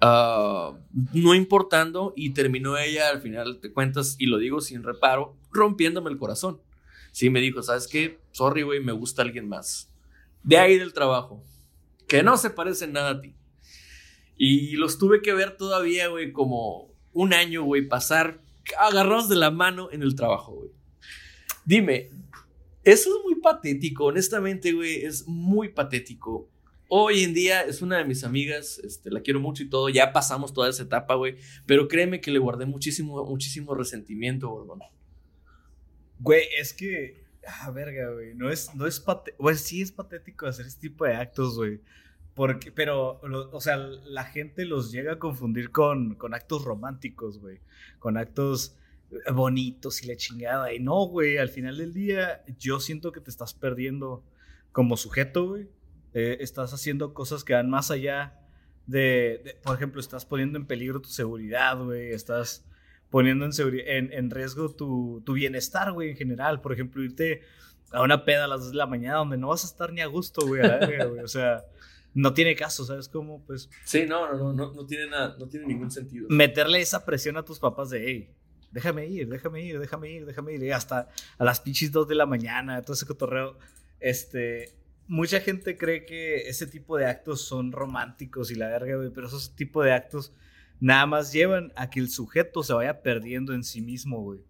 ah, 0.00 0.78
no 1.12 1.34
importando 1.34 2.12
y 2.16 2.30
terminó 2.30 2.76
ella 2.76 3.08
al 3.08 3.20
final 3.20 3.60
te 3.60 3.72
cuentas 3.72 4.16
y 4.18 4.26
lo 4.26 4.38
digo 4.38 4.60
sin 4.60 4.82
reparo, 4.82 5.36
rompiéndome 5.52 6.10
el 6.10 6.18
corazón. 6.18 6.60
Sí, 7.12 7.28
me 7.28 7.40
dijo, 7.40 7.62
¿sabes 7.62 7.88
qué? 7.88 8.20
Sorry, 8.30 8.62
güey, 8.62 8.80
me 8.80 8.92
gusta 8.92 9.22
alguien 9.22 9.48
más. 9.48 9.92
De 10.42 10.58
ahí 10.58 10.78
del 10.78 10.92
trabajo, 10.92 11.42
que 12.06 12.22
no 12.22 12.36
se 12.36 12.50
parece 12.50 12.86
nada 12.86 13.10
a 13.10 13.20
ti. 13.20 13.34
Y 14.36 14.76
los 14.76 14.96
tuve 14.98 15.20
que 15.20 15.34
ver 15.34 15.56
todavía, 15.56 16.08
güey, 16.08 16.32
como 16.32 16.94
un 17.12 17.34
año, 17.34 17.64
güey, 17.64 17.86
pasar 17.86 18.40
agarrados 18.78 19.28
de 19.28 19.36
la 19.36 19.50
mano 19.50 19.88
en 19.92 20.02
el 20.02 20.14
trabajo, 20.14 20.54
güey. 20.54 20.70
Dime, 21.64 22.10
eso 22.84 23.10
es 23.10 23.24
muy 23.24 23.40
patético, 23.40 24.06
honestamente, 24.06 24.72
güey, 24.72 25.04
es 25.04 25.26
muy 25.26 25.68
patético. 25.68 26.48
Hoy 26.92 27.22
en 27.22 27.34
día 27.34 27.62
es 27.62 27.82
una 27.82 27.98
de 27.98 28.04
mis 28.04 28.24
amigas, 28.24 28.80
este, 28.82 29.12
la 29.12 29.20
quiero 29.20 29.38
mucho 29.38 29.62
y 29.62 29.68
todo, 29.68 29.88
ya 29.88 30.12
pasamos 30.12 30.52
toda 30.52 30.68
esa 30.68 30.82
etapa, 30.82 31.14
güey, 31.14 31.36
pero 31.64 31.86
créeme 31.86 32.20
que 32.20 32.32
le 32.32 32.40
guardé 32.40 32.66
muchísimo, 32.66 33.24
muchísimo 33.24 33.76
resentimiento, 33.76 34.48
Gordon. 34.48 34.80
Güey, 36.18 36.42
es 36.58 36.74
que, 36.74 37.24
ah, 37.46 37.70
verga, 37.70 38.10
güey, 38.10 38.34
no 38.34 38.50
es, 38.50 38.74
no 38.74 38.88
es 38.88 38.98
patético, 38.98 39.40
güey, 39.40 39.54
sí 39.54 39.82
es 39.82 39.92
patético 39.92 40.48
hacer 40.48 40.66
este 40.66 40.88
tipo 40.88 41.04
de 41.04 41.14
actos, 41.14 41.54
güey. 41.56 41.80
Porque, 42.34 42.72
pero, 42.72 43.20
o 43.52 43.60
sea, 43.60 43.76
la 43.76 44.24
gente 44.24 44.64
los 44.64 44.90
llega 44.90 45.12
a 45.12 45.18
confundir 45.20 45.70
con, 45.70 46.16
con 46.16 46.34
actos 46.34 46.64
románticos, 46.64 47.38
güey. 47.38 47.60
Con 48.00 48.16
actos 48.16 48.76
bonitos 49.32 50.02
y 50.02 50.06
la 50.06 50.16
chingada. 50.16 50.72
Y 50.72 50.80
no, 50.80 51.06
güey, 51.06 51.38
al 51.38 51.50
final 51.50 51.76
del 51.76 51.92
día 51.92 52.42
yo 52.58 52.80
siento 52.80 53.12
que 53.12 53.20
te 53.20 53.30
estás 53.30 53.54
perdiendo 53.54 54.24
como 54.72 54.96
sujeto, 54.96 55.48
güey. 55.48 55.68
Eh, 56.14 56.38
estás 56.40 56.72
haciendo 56.72 57.14
cosas 57.14 57.44
que 57.44 57.54
van 57.54 57.70
más 57.70 57.90
allá 57.90 58.36
de, 58.86 59.58
por 59.62 59.76
ejemplo, 59.76 60.00
estás 60.00 60.26
poniendo 60.26 60.58
en 60.58 60.66
peligro 60.66 61.00
tu 61.00 61.08
seguridad, 61.08 61.78
güey. 61.82 62.10
Estás 62.10 62.64
poniendo 63.08 63.44
en, 63.46 64.12
en, 64.12 64.30
riesgo 64.30 64.70
tu, 64.70 65.22
tu 65.24 65.34
bienestar, 65.34 65.92
güey, 65.92 66.10
en 66.10 66.16
general. 66.16 66.60
Por 66.60 66.72
ejemplo, 66.72 67.02
irte 67.02 67.42
a 67.92 68.02
una 68.02 68.24
peda 68.24 68.44
a 68.44 68.48
las 68.48 68.60
2 68.60 68.70
de 68.70 68.76
la 68.76 68.86
mañana 68.86 69.18
donde 69.18 69.36
no 69.36 69.48
vas 69.48 69.64
a 69.64 69.66
estar 69.66 69.92
ni 69.92 70.00
a 70.00 70.06
gusto, 70.06 70.46
güey. 70.46 70.62
O 71.22 71.28
sea, 71.28 71.64
no 72.14 72.34
tiene 72.34 72.56
caso, 72.56 72.84
¿sabes 72.84 73.08
cómo? 73.08 73.44
Pues... 73.44 73.68
Sí, 73.84 74.06
no, 74.06 74.32
no, 74.32 74.52
no, 74.52 74.72
no, 74.72 74.86
tiene 74.86 75.06
nada, 75.08 75.36
no 75.38 75.48
tiene 75.48 75.66
ningún 75.66 75.90
sentido. 75.90 76.26
Meterle 76.28 76.80
esa 76.80 77.04
presión 77.04 77.36
a 77.36 77.44
tus 77.44 77.58
papás 77.58 77.90
de, 77.90 78.04
hey, 78.04 78.34
déjame 78.70 79.06
ir, 79.06 79.28
déjame 79.28 79.62
ir, 79.62 79.78
déjame 79.78 80.10
ir, 80.10 80.26
déjame 80.26 80.54
ir, 80.54 80.72
hasta 80.72 81.08
a 81.38 81.44
las 81.44 81.60
pinches 81.60 81.92
2 81.92 82.08
de 82.08 82.14
la 82.14 82.26
mañana, 82.26 82.82
todo 82.82 82.94
ese 82.94 83.06
cotorreo, 83.06 83.56
este, 84.00 84.72
mucha 85.10 85.40
gente 85.40 85.76
cree 85.76 86.06
que 86.06 86.48
ese 86.48 86.68
tipo 86.68 86.96
de 86.96 87.04
actos 87.04 87.42
son 87.42 87.72
románticos 87.72 88.52
y 88.52 88.54
la 88.54 88.68
verga, 88.68 88.94
güey, 88.94 89.10
pero 89.10 89.26
esos 89.26 89.56
tipos 89.56 89.84
de 89.84 89.92
actos 89.92 90.32
nada 90.78 91.04
más 91.04 91.32
llevan 91.32 91.72
a 91.74 91.90
que 91.90 91.98
el 91.98 92.08
sujeto 92.08 92.62
se 92.62 92.72
vaya 92.72 93.02
perdiendo 93.02 93.52
en 93.52 93.64
sí 93.64 93.82
mismo, 93.82 94.22
güey. 94.22 94.40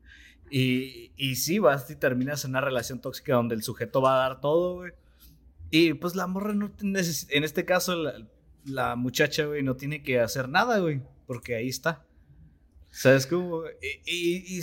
Y, 0.51 1.13
y 1.17 1.37
sí, 1.37 1.61
vas 1.61 1.89
y 1.91 1.97
terminas 1.97 2.45
en 2.45 2.51
una 2.51 2.61
relación 2.61 3.01
tóxica 3.01 3.35
donde 3.35 3.55
el 3.55 3.63
sujeto 3.63 4.03
va 4.03 4.17
a 4.17 4.29
dar 4.29 4.41
todo, 4.43 4.75
güey. 4.75 4.93
Y 5.71 5.95
pues 5.95 6.15
la 6.15 6.27
morra 6.27 6.53
no 6.53 6.71
necesita, 6.83 7.33
en 7.33 7.45
este 7.45 7.65
caso 7.65 7.97
la, 8.65 8.97
muchacha, 8.97 9.47
güey, 9.47 9.63
no 9.63 9.77
tiene 9.77 10.03
que 10.03 10.21
hacer 10.21 10.51
nada, 10.51 10.79
güey, 10.79 11.01
porque 11.27 11.55
ahí 11.55 11.69
está. 11.69 12.05
¿Sabes 12.91 13.27
cómo? 13.27 13.63
Y, 14.05 14.57
y, 14.59 14.63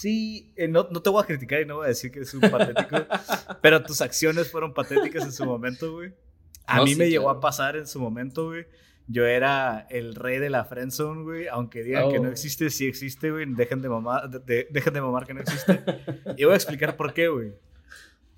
sí, 0.00 0.52
eh, 0.56 0.68
no, 0.68 0.88
no, 0.90 1.02
te 1.02 1.10
voy 1.10 1.22
a 1.22 1.26
criticar 1.26 1.60
y 1.60 1.66
no 1.66 1.76
voy 1.76 1.86
a 1.86 1.88
decir 1.88 2.10
que 2.10 2.20
es 2.20 2.32
un 2.32 2.40
patético, 2.40 2.96
pero 3.62 3.82
tus 3.82 4.00
acciones 4.00 4.50
fueron 4.50 4.72
patéticas 4.72 5.24
en 5.24 5.32
su 5.32 5.44
momento, 5.44 5.92
güey. 5.92 6.12
A 6.66 6.84
mí 6.84 6.94
me 6.94 7.08
llegó 7.08 7.30
a 7.30 7.40
pasar 7.40 7.76
en 7.76 7.86
su 7.86 7.98
momento, 7.98 8.46
güey. 8.46 8.66
Yo 9.06 9.24
era 9.24 9.86
el 9.88 10.14
rey 10.14 10.38
de 10.38 10.50
la 10.50 10.66
friendzone, 10.66 11.22
güey. 11.22 11.48
Aunque 11.48 11.82
digan 11.82 12.10
que 12.10 12.20
no 12.20 12.28
oh. 12.28 12.32
existe, 12.32 12.68
sí 12.68 12.86
existe, 12.86 13.30
güey. 13.30 13.46
Dejen 13.54 13.80
de, 13.80 13.88
mamar, 13.88 14.28
dejen 14.28 14.92
de 14.92 15.00
mamar 15.00 15.26
que 15.26 15.32
no 15.32 15.40
existe. 15.40 15.82
y 16.36 16.44
voy 16.44 16.52
a 16.52 16.56
explicar 16.56 16.94
por 16.96 17.14
qué, 17.14 17.28
güey. 17.28 17.54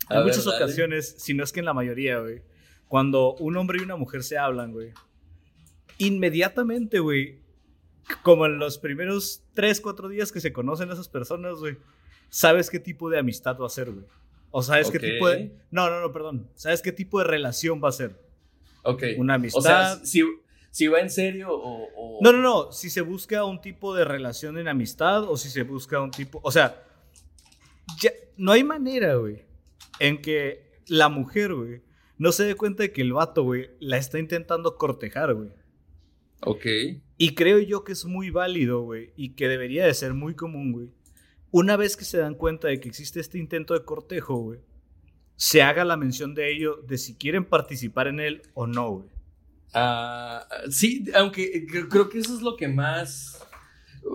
En 0.09 0.23
muchas 0.23 0.47
ocasiones, 0.47 1.17
si 1.19 1.35
no 1.35 1.43
es 1.43 1.53
que 1.53 1.61
en 1.61 1.67
la 1.67 1.75
mayoría, 1.75 2.21
güey, 2.21 2.43
cuando 2.87 3.35
un 3.35 3.57
hombre 3.57 3.79
y 3.81 3.85
una 3.85 3.97
mujer 3.97 4.23
se 4.23 4.39
hablan, 4.39 4.73
güey, 4.73 4.93
inmediatamente, 5.99 7.01
güey, 7.01 7.41
como 8.23 8.47
en 8.47 8.59
los 8.59 8.79
primeros 8.79 9.43
3, 9.55 9.81
4 9.81 10.09
días 10.09 10.33
que 10.33 10.41
se 10.41 10.53
conocen 10.53 10.91
esas 10.91 11.09
personas, 11.09 11.59
güey, 11.59 11.79
sabes 12.29 12.71
qué 12.71 12.79
tipo 12.79 13.11
de 13.11 13.19
amistad 13.19 13.59
va 13.59 13.67
a 13.67 13.71
ser, 13.71 13.91
güey. 13.91 14.07
O 14.51 14.63
sabes 14.63 14.91
qué 14.91 14.99
tipo 14.99 15.29
de... 15.29 15.53
No, 15.71 15.89
no, 15.91 16.01
no, 16.01 16.13
perdón. 16.13 16.49
¿Sabes 16.55 16.83
qué 16.83 16.93
tipo 16.93 17.19
de 17.21 17.25
relación 17.25 17.81
va 17.83 17.89
a 17.91 17.93
ser? 17.93 18.21
Ok. 18.83 19.05
Una 19.19 19.35
amistad. 19.35 19.59
O 19.59 19.63
sea, 19.63 20.01
si, 20.05 20.89
va 20.89 21.01
en 21.01 21.11
serio 21.11 21.49
o, 21.53 22.19
No, 22.21 22.33
no, 22.33 22.39
no. 22.39 22.73
Si 22.73 22.91
se 22.91 23.01
busca 23.01 23.45
un 23.45 23.61
tipo 23.61 23.95
de 23.95 24.05
relación 24.05 24.59
en 24.59 24.67
amistad 24.67 25.23
o 25.25 25.37
si 25.37 25.51
se 25.51 25.63
busca 25.63 26.01
un 26.01 26.11
tipo... 26.11 26.41
O 26.43 26.51
sea, 26.51 26.83
ya, 28.01 28.11
no 28.37 28.53
hay 28.53 28.65
manera, 28.65 29.15
güey, 29.15 29.45
en 29.99 30.21
que 30.21 30.81
la 30.89 31.09
mujer, 31.09 31.55
güey, 31.55 31.83
no 32.19 32.33
se 32.33 32.45
dé 32.45 32.55
cuenta 32.55 32.83
de 32.83 32.93
que 32.93 33.03
el 33.03 33.13
vato, 33.13 33.45
güey, 33.45 33.71
la 33.79 33.97
está 33.97 34.19
intentando 34.19 34.77
cortejar, 34.77 35.35
güey. 35.35 35.51
Ok. 36.43 36.67
Y 37.23 37.35
creo 37.35 37.59
yo 37.59 37.85
que 37.85 37.93
es 37.93 38.07
muy 38.07 38.31
válido, 38.31 38.81
güey, 38.81 39.13
y 39.15 39.35
que 39.35 39.47
debería 39.47 39.85
de 39.85 39.93
ser 39.93 40.15
muy 40.15 40.35
común, 40.35 40.73
güey. 40.73 40.89
Una 41.51 41.77
vez 41.77 41.95
que 41.95 42.07
se 42.07 42.17
dan 42.17 42.35
cuenta 42.35 42.69
de 42.69 42.81
que 42.81 42.89
existe 42.89 43.21
este 43.21 43.37
intento 43.37 43.75
de 43.75 43.85
cortejo, 43.85 44.37
güey, 44.37 44.61
se 45.37 45.61
haga 45.61 45.85
la 45.85 45.99
mención 45.99 46.35
de 46.35 46.51
ello, 46.51 46.77
de 46.89 46.97
si 46.97 47.17
quieren 47.17 47.45
participar 47.45 48.07
en 48.07 48.21
él 48.21 48.41
o 48.55 48.67
no, 48.67 48.91
güey. 48.93 49.09
Ah, 49.75 50.49
sí, 50.71 51.05
aunque 51.15 51.67
creo 51.91 52.09
que 52.09 52.21
eso 52.21 52.35
es 52.35 52.41
lo 52.41 52.57
que 52.57 52.69
más. 52.69 53.47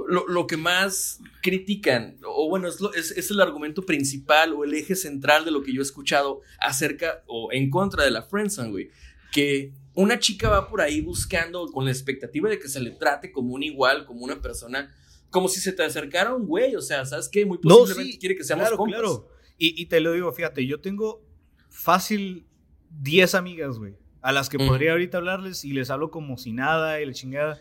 Lo, 0.08 0.48
que 0.48 0.58
más 0.58 1.20
critican, 1.44 2.18
o 2.26 2.50
bueno, 2.50 2.68
es, 2.68 2.80
es, 2.96 3.12
es, 3.12 3.30
el 3.30 3.40
argumento 3.40 3.86
principal 3.86 4.52
o 4.54 4.64
el 4.64 4.74
eje 4.74 4.96
central 4.96 5.46
de 5.46 5.52
lo 5.52 5.62
que 5.62 5.72
yo 5.72 5.82
he 5.82 5.84
escuchado 5.84 6.42
acerca 6.60 7.24
o 7.28 7.52
en 7.52 7.70
contra 7.70 8.04
de 8.04 8.10
la 8.10 8.24
Friendzone, 8.24 8.72
güey. 8.72 8.90
Que 9.32 9.74
una 9.96 10.20
chica 10.20 10.50
va 10.50 10.68
por 10.68 10.82
ahí 10.82 11.02
buscando 11.02 11.66
con 11.68 11.86
la 11.86 11.92
expectativa 11.92 12.50
de 12.50 12.60
que 12.60 12.68
se 12.68 12.80
le 12.80 12.92
trate 12.92 13.32
como 13.32 13.54
un 13.54 13.64
igual, 13.64 14.06
como 14.06 14.24
una 14.24 14.42
persona, 14.42 14.94
como 15.30 15.48
si 15.48 15.60
se 15.60 15.74
te 15.74 15.84
acercara 15.84 16.34
un 16.34 16.46
güey, 16.46 16.76
o 16.76 16.82
sea, 16.82 17.06
¿sabes 17.06 17.30
qué? 17.30 17.46
Muy 17.46 17.58
posiblemente 17.58 18.18
quiere 18.18 18.36
que 18.36 18.44
seamos 18.44 18.68
claro, 18.68 18.84
Claro, 18.84 19.30
y, 19.58 19.82
y, 19.82 19.86
te 19.86 20.02
lo 20.02 20.12
digo, 20.12 20.32
fíjate, 20.34 20.66
yo 20.66 20.82
tengo 20.82 21.26
fácil 21.70 22.46
10 22.90 23.36
amigas, 23.36 23.78
güey, 23.80 23.96
a 24.22 24.32
las 24.32 24.50
que 24.50 24.58
podría 24.58 24.92
ahorita 24.92 25.18
hablarles 25.18 25.64
y 25.64 25.72
les 25.72 25.90
hablo 25.90 26.12
como 26.12 26.38
si 26.38 26.52
nada 26.52 27.02
y 27.02 27.06
la 27.06 27.14
chingada, 27.14 27.60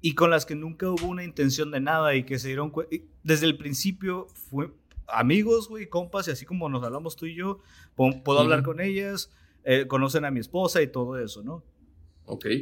y 0.00 0.14
con 0.14 0.30
las 0.30 0.44
que 0.44 0.54
nunca 0.54 0.88
hubo 0.90 1.06
una 1.06 1.24
intención 1.24 1.70
de 1.70 1.80
nada 1.80 2.14
y 2.14 2.24
que 2.24 2.38
se 2.38 2.48
dieron 2.48 2.70
cuenta, 2.70 2.96
desde 3.22 3.46
el 3.46 3.56
principio 3.56 4.26
fue 4.50 4.72
amigos, 5.08 5.68
güey, 5.68 5.88
compas, 5.88 6.26
y 6.28 6.32
así 6.32 6.44
como 6.46 6.68
nos 6.68 6.82
hablamos 6.82 7.16
tú 7.16 7.26
y 7.26 7.34
yo, 7.34 7.60
puedo, 7.94 8.40
hablar 8.40 8.62
con 8.62 8.80
ellas, 8.80 9.30
eh, 9.64 9.86
conocen 9.86 10.24
a 10.24 10.30
mi 10.30 10.40
esposa 10.40 10.82
y 10.82 10.88
todo 10.88 11.18
eso, 11.18 11.42
¿no? 11.42 11.64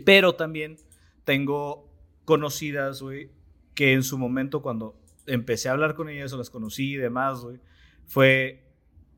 Pero 0.05 0.35
también 0.35 0.77
tengo 1.25 1.91
conocidas, 2.25 3.03
güey, 3.03 3.31
que 3.75 3.93
en 3.93 4.03
su 4.03 4.19
momento 4.19 4.63
cuando 4.63 5.01
empecé 5.27 5.69
a 5.69 5.73
hablar 5.73 5.95
con 5.95 6.09
ellas 6.09 6.33
o 6.33 6.39
las 6.39 6.51
conocí 6.51 6.93
y 6.93 6.97
demás, 6.97 7.41
güey, 7.41 7.59
fue 8.07 8.65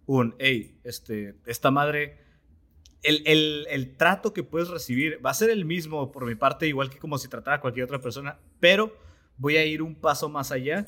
un, 0.06 0.34
hey, 0.38 0.78
este, 0.84 1.34
esta 1.46 1.70
madre, 1.70 2.18
el, 3.02 3.22
el, 3.26 3.66
el, 3.70 3.96
trato 3.96 4.32
que 4.32 4.42
puedes 4.42 4.68
recibir 4.68 5.24
va 5.24 5.30
a 5.30 5.34
ser 5.34 5.50
el 5.50 5.64
mismo 5.64 6.12
por 6.12 6.26
mi 6.26 6.34
parte, 6.34 6.66
igual 6.66 6.90
que 6.90 6.98
como 6.98 7.18
si 7.18 7.28
tratara 7.28 7.56
a 7.56 7.60
cualquier 7.60 7.84
otra 7.84 8.00
persona, 8.00 8.38
pero 8.60 8.96
voy 9.36 9.56
a 9.56 9.64
ir 9.64 9.82
un 9.82 9.94
paso 9.94 10.28
más 10.28 10.52
allá 10.52 10.86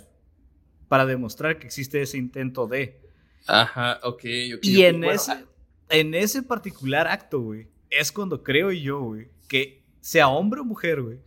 para 0.88 1.04
demostrar 1.04 1.58
que 1.58 1.66
existe 1.66 2.00
ese 2.00 2.16
intento 2.16 2.66
de. 2.66 3.00
Ajá, 3.46 3.98
ok, 4.02 4.24
ok. 4.56 4.60
Y 4.62 4.84
en, 4.84 5.04
ese, 5.04 5.32
ah 5.32 5.44
en 5.90 6.14
ese 6.14 6.42
particular 6.42 7.06
acto, 7.06 7.40
güey, 7.40 7.68
es 7.90 8.12
cuando 8.12 8.42
creo 8.42 8.70
yo, 8.72 9.00
güey, 9.00 9.28
que 9.48 9.82
sea 10.00 10.28
hombre 10.28 10.60
o 10.60 10.64
mujer, 10.64 11.02
güey, 11.02 11.18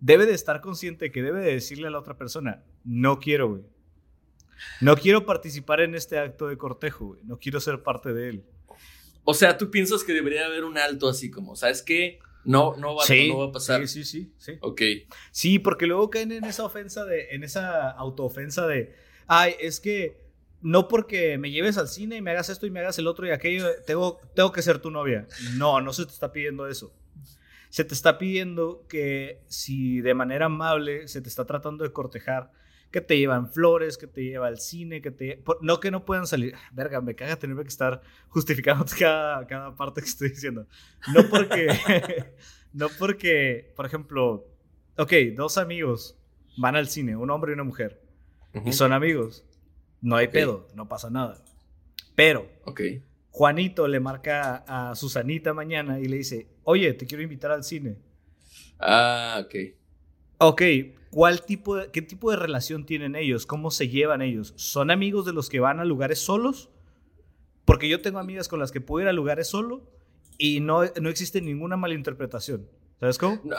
debe 0.00 0.26
de 0.26 0.34
estar 0.34 0.60
consciente 0.60 1.10
que 1.10 1.22
debe 1.22 1.40
de 1.40 1.54
decirle 1.54 1.86
a 1.86 1.90
la 1.90 1.98
otra 1.98 2.18
persona, 2.18 2.62
no 2.84 3.18
quiero, 3.20 3.48
güey. 3.48 3.62
No 4.80 4.96
quiero 4.96 5.24
participar 5.24 5.80
en 5.80 5.94
este 5.94 6.18
acto 6.18 6.46
de 6.48 6.56
cortejo, 6.56 7.06
güey. 7.06 7.20
No 7.24 7.38
quiero 7.38 7.60
ser 7.60 7.82
parte 7.82 8.12
de 8.12 8.28
él. 8.28 8.44
O 9.24 9.34
sea, 9.34 9.56
tú 9.56 9.70
piensas 9.70 10.04
que 10.04 10.12
debería 10.12 10.46
haber 10.46 10.64
un 10.64 10.78
alto 10.78 11.08
así 11.08 11.30
como, 11.30 11.56
¿sabes 11.56 11.82
qué? 11.82 12.18
No, 12.44 12.76
no 12.76 12.94
va, 12.94 13.04
no 13.28 13.38
va 13.38 13.46
a 13.46 13.52
pasar. 13.52 13.88
Sí, 13.88 14.04
sí, 14.04 14.28
sí, 14.28 14.34
sí. 14.36 14.58
Ok. 14.60 14.82
Sí, 15.32 15.58
porque 15.58 15.86
luego 15.86 16.10
caen 16.10 16.32
en 16.32 16.44
esa 16.44 16.64
ofensa 16.64 17.04
de, 17.06 17.30
en 17.30 17.42
esa 17.42 17.90
autoofensa 17.90 18.66
de, 18.66 18.94
ay, 19.26 19.54
es 19.58 19.80
que 19.80 20.22
no 20.60 20.88
porque 20.88 21.38
me 21.38 21.50
lleves 21.50 21.78
al 21.78 21.88
cine 21.88 22.16
y 22.16 22.22
me 22.22 22.32
hagas 22.32 22.50
esto 22.50 22.66
y 22.66 22.70
me 22.70 22.80
hagas 22.80 22.98
el 22.98 23.06
otro 23.06 23.26
y 23.26 23.30
aquello, 23.30 23.66
tengo, 23.86 24.20
tengo 24.34 24.52
que 24.52 24.60
ser 24.60 24.78
tu 24.78 24.90
novia. 24.90 25.26
No, 25.54 25.80
no 25.80 25.92
se 25.94 26.04
te 26.04 26.12
está 26.12 26.30
pidiendo 26.32 26.68
eso 26.68 26.94
se 27.74 27.84
te 27.84 27.92
está 27.92 28.18
pidiendo 28.18 28.86
que 28.88 29.42
si 29.48 30.00
de 30.00 30.14
manera 30.14 30.46
amable 30.46 31.08
se 31.08 31.20
te 31.20 31.28
está 31.28 31.44
tratando 31.44 31.82
de 31.82 31.90
cortejar, 31.90 32.52
que 32.92 33.00
te 33.00 33.18
llevan 33.18 33.50
flores, 33.50 33.98
que 33.98 34.06
te 34.06 34.22
lleva 34.22 34.46
al 34.46 34.60
cine, 34.60 35.02
que 35.02 35.10
te... 35.10 35.42
No 35.60 35.80
que 35.80 35.90
no 35.90 36.04
puedan 36.04 36.28
salir. 36.28 36.54
Verga, 36.72 37.00
me 37.00 37.16
caga 37.16 37.34
tener 37.34 37.56
que 37.56 37.66
estar 37.66 38.00
justificando 38.28 38.84
cada, 38.96 39.44
cada 39.48 39.74
parte 39.74 40.02
que 40.02 40.06
estoy 40.06 40.28
diciendo. 40.28 40.68
No 41.12 41.28
porque... 41.28 41.66
no 42.72 42.86
porque, 42.96 43.72
por 43.74 43.86
ejemplo, 43.86 44.46
ok, 44.96 45.12
dos 45.34 45.58
amigos 45.58 46.16
van 46.56 46.76
al 46.76 46.86
cine, 46.86 47.16
un 47.16 47.28
hombre 47.32 47.50
y 47.50 47.54
una 47.54 47.64
mujer, 47.64 48.00
y 48.64 48.72
son 48.72 48.92
amigos. 48.92 49.44
No 50.00 50.14
hay 50.14 50.28
pedo, 50.28 50.68
no 50.76 50.86
pasa 50.86 51.10
nada. 51.10 51.42
Pero, 52.14 52.48
Ok. 52.66 52.82
Juanito 53.32 53.88
le 53.88 53.98
marca 53.98 54.62
a 54.68 54.94
Susanita 54.94 55.52
mañana 55.54 55.98
y 55.98 56.04
le 56.04 56.18
dice, 56.18 56.53
oye, 56.64 56.92
te 56.94 57.06
quiero 57.06 57.22
invitar 57.22 57.50
al 57.50 57.64
cine. 57.64 57.96
Ah, 58.78 59.42
ok. 59.44 59.54
Ok, 60.38 60.62
¿cuál 61.10 61.42
tipo 61.44 61.76
de, 61.76 61.90
¿qué 61.90 62.02
tipo 62.02 62.30
de 62.30 62.36
relación 62.36 62.84
tienen 62.84 63.16
ellos? 63.16 63.46
¿Cómo 63.46 63.70
se 63.70 63.88
llevan 63.88 64.20
ellos? 64.20 64.52
¿Son 64.56 64.90
amigos 64.90 65.24
de 65.24 65.32
los 65.32 65.48
que 65.48 65.60
van 65.60 65.80
a 65.80 65.84
lugares 65.84 66.18
solos? 66.18 66.70
Porque 67.64 67.88
yo 67.88 68.02
tengo 68.02 68.18
amigas 68.18 68.48
con 68.48 68.58
las 68.58 68.72
que 68.72 68.80
puedo 68.80 69.04
ir 69.04 69.08
a 69.08 69.12
lugares 69.12 69.48
solo 69.48 69.88
y 70.36 70.60
no, 70.60 70.82
no 71.00 71.08
existe 71.08 71.40
ninguna 71.40 71.76
malinterpretación. 71.76 72.68
¿Sabes 73.00 73.18
cómo? 73.18 73.40
No, 73.44 73.56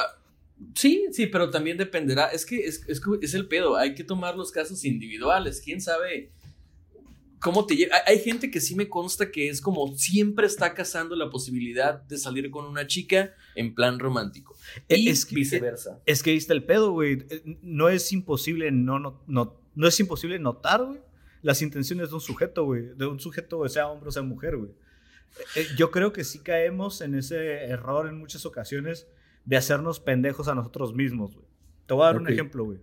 sí, 0.76 1.08
sí, 1.12 1.28
pero 1.28 1.50
también 1.50 1.78
dependerá. 1.78 2.28
Es 2.28 2.46
que 2.46 2.66
es, 2.66 2.88
es, 2.88 3.02
es 3.22 3.34
el 3.34 3.48
pedo. 3.48 3.78
Hay 3.78 3.96
que 3.96 4.04
tomar 4.04 4.36
los 4.36 4.52
casos 4.52 4.84
individuales. 4.86 5.62
¿Quién 5.64 5.82
sabe 5.82 6.32
cómo 7.46 7.66
te 7.66 7.76
lleva? 7.78 7.96
Hay, 8.06 8.20
gente 8.20 8.52
que 8.52 8.60
sí 8.60 8.76
me 8.76 8.90
consta 8.90 9.32
que 9.32 9.48
es 9.48 9.62
como 9.62 9.96
siempre 9.96 10.48
está 10.48 10.74
cazando 10.74 11.16
la 11.16 11.30
posibilidad 11.30 12.02
de 12.02 12.18
salir 12.18 12.50
con 12.52 12.66
una 12.66 12.88
chica 12.88 13.34
en 13.56 13.74
plan 13.74 14.00
romántico. 14.00 14.58
Y 14.90 15.08
Eh, 15.08 15.12
Es 15.12 15.26
que- 15.26 15.36
viceversa. 15.36 16.02
Es 16.06 16.22
que 16.24 16.36
está 16.36 16.54
el 16.54 16.64
pedo, 16.66 16.92
güey. 16.92 17.26
Eh, 17.30 17.58
No 17.62 17.88
es 17.88 18.12
imposible 18.12 18.72
no, 18.72 19.00
no, 19.00 19.24
no, 19.28 19.62
no 19.76 19.88
es 19.88 20.00
imposible 20.00 20.40
notar, 20.40 20.84
güey, 20.84 21.00
las 21.42 21.62
intenciones 21.62 22.10
de 22.10 22.16
un 22.16 22.22
sujeto, 22.22 22.66
güey. 22.66 22.90
De 22.98 23.06
un 23.06 23.20
sujeto, 23.20 23.66
sea 23.70 23.88
hombre 23.88 24.10
o 24.10 24.12
sea 24.12 24.24
mujer, 24.24 24.58
güey. 24.58 24.72
Eh, 24.72 25.62
eh, 25.62 25.68
Yo 25.78 25.92
creo 25.92 26.12
que 26.12 26.24
sí 26.24 26.40
caemos 26.40 27.02
en 27.02 27.14
ese 27.16 27.66
error 27.66 28.10
en 28.10 28.18
muchas 28.18 28.46
ocasiones 28.46 29.08
de 29.46 29.56
hacernos 29.56 30.00
pendejos 30.00 30.48
a 30.48 30.56
nosotros 30.56 30.94
mismos, 30.96 31.36
güey. 31.36 31.46
Te 31.86 31.94
voy 31.94 32.04
a 32.04 32.08
dar 32.08 32.18
un 32.18 32.24
Ok. 32.24 32.30
ejemplo, 32.32 32.64
güey. 32.66 32.80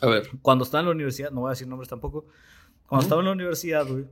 A 0.00 0.06
ver. 0.08 0.28
Cuando 0.42 0.64
estaba 0.64 0.80
en 0.80 0.86
la 0.86 0.92
universidad, 0.92 1.30
no 1.30 1.42
voy 1.42 1.48
a 1.50 1.52
decir 1.52 1.68
nombres 1.68 1.88
tampoco. 1.88 2.26
Cuando 2.92 3.06
Ujú. 3.06 3.06
estaba 3.06 3.20
en 3.22 3.26
la 3.26 3.32
universidad, 3.32 3.86
güey, 3.86 4.04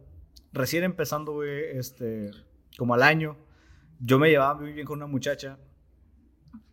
recién 0.54 0.84
empezando, 0.84 1.32
güey, 1.32 1.76
este, 1.76 2.30
como 2.78 2.94
al 2.94 3.02
año, 3.02 3.36
yo 3.98 4.18
me 4.18 4.30
llevaba 4.30 4.54
muy 4.58 4.72
bien 4.72 4.86
con 4.86 4.96
una 4.96 5.06
muchacha 5.06 5.58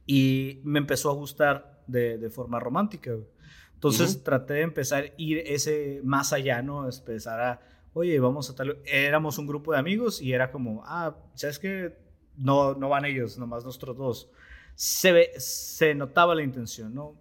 y 0.06 0.62
me 0.64 0.80
empezó 0.80 1.10
a 1.10 1.14
gustar 1.14 1.84
de, 1.86 2.18
de 2.18 2.30
forma 2.30 2.62
romántica, 2.62 3.12
güey. 3.12 3.28
Entonces 3.74 4.24
traté 4.24 4.54
de 4.54 4.62
empezar 4.62 5.04
a 5.04 5.08
ir 5.18 5.40
ese 5.46 6.00
más 6.02 6.32
allá, 6.32 6.62
¿no? 6.62 6.90
Empezar 6.90 7.42
a, 7.42 7.62
oye, 7.94 8.18
vamos 8.22 8.50
a 8.50 8.56
tal... 8.56 8.78
Éramos 8.86 9.38
un 9.38 9.46
grupo 9.46 9.74
de 9.74 9.80
amigos 9.80 10.22
y 10.22 10.32
era 10.32 10.50
como, 10.50 10.84
ah, 10.86 11.14
¿sabes 11.36 11.60
qué? 11.60 11.98
No, 12.38 12.74
no 12.74 12.88
van 12.88 13.04
ellos, 13.04 13.38
nomás 13.38 13.66
nosotros 13.66 13.98
dos. 13.98 14.30
Se, 14.76 15.12
ve, 15.12 15.32
se 15.40 15.94
notaba 15.94 16.34
la 16.36 16.42
intención, 16.44 16.96
¿no? 16.96 17.16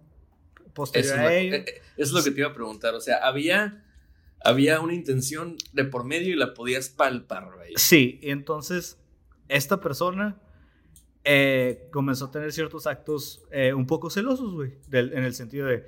Posterior 0.73 1.13
Eso 1.13 1.21
a 1.27 1.33
es, 1.33 1.41
ello... 1.41 1.51
lo- 1.51 1.57
eh, 1.57 1.65
eh, 1.67 1.81
es 1.97 2.11
lo 2.13 2.23
que 2.23 2.31
te 2.31 2.39
iba 2.39 2.49
a 2.49 2.53
preguntar. 2.53 2.95
O 2.95 3.01
sea, 3.01 3.17
había, 3.17 3.83
había 4.43 4.79
una 4.79 4.93
intención 4.93 5.55
de 5.73 5.83
por 5.85 6.03
medio 6.03 6.33
y 6.33 6.35
la 6.35 6.53
podías 6.53 6.89
palpar, 6.89 7.53
güey. 7.55 7.73
Sí, 7.75 8.19
y 8.21 8.31
entonces 8.31 8.97
esta 9.47 9.79
persona 9.79 10.37
eh, 11.23 11.89
comenzó 11.91 12.25
a 12.25 12.31
tener 12.31 12.51
ciertos 12.51 12.87
actos 12.87 13.43
eh, 13.51 13.73
un 13.73 13.85
poco 13.85 14.09
celosos, 14.09 14.53
güey, 14.53 14.73
en 14.91 15.23
el 15.23 15.33
sentido 15.33 15.67
de, 15.67 15.85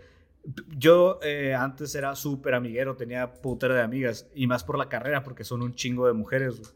yo 0.77 1.19
eh, 1.21 1.53
antes 1.53 1.93
era 1.95 2.15
súper 2.15 2.53
amiguero, 2.55 2.95
tenía 2.95 3.33
putero 3.33 3.73
de 3.73 3.81
amigas, 3.81 4.27
y 4.33 4.47
más 4.47 4.63
por 4.63 4.77
la 4.77 4.89
carrera, 4.89 5.23
porque 5.23 5.43
son 5.43 5.61
un 5.61 5.73
chingo 5.75 6.07
de 6.07 6.13
mujeres, 6.13 6.59
güey. 6.59 6.71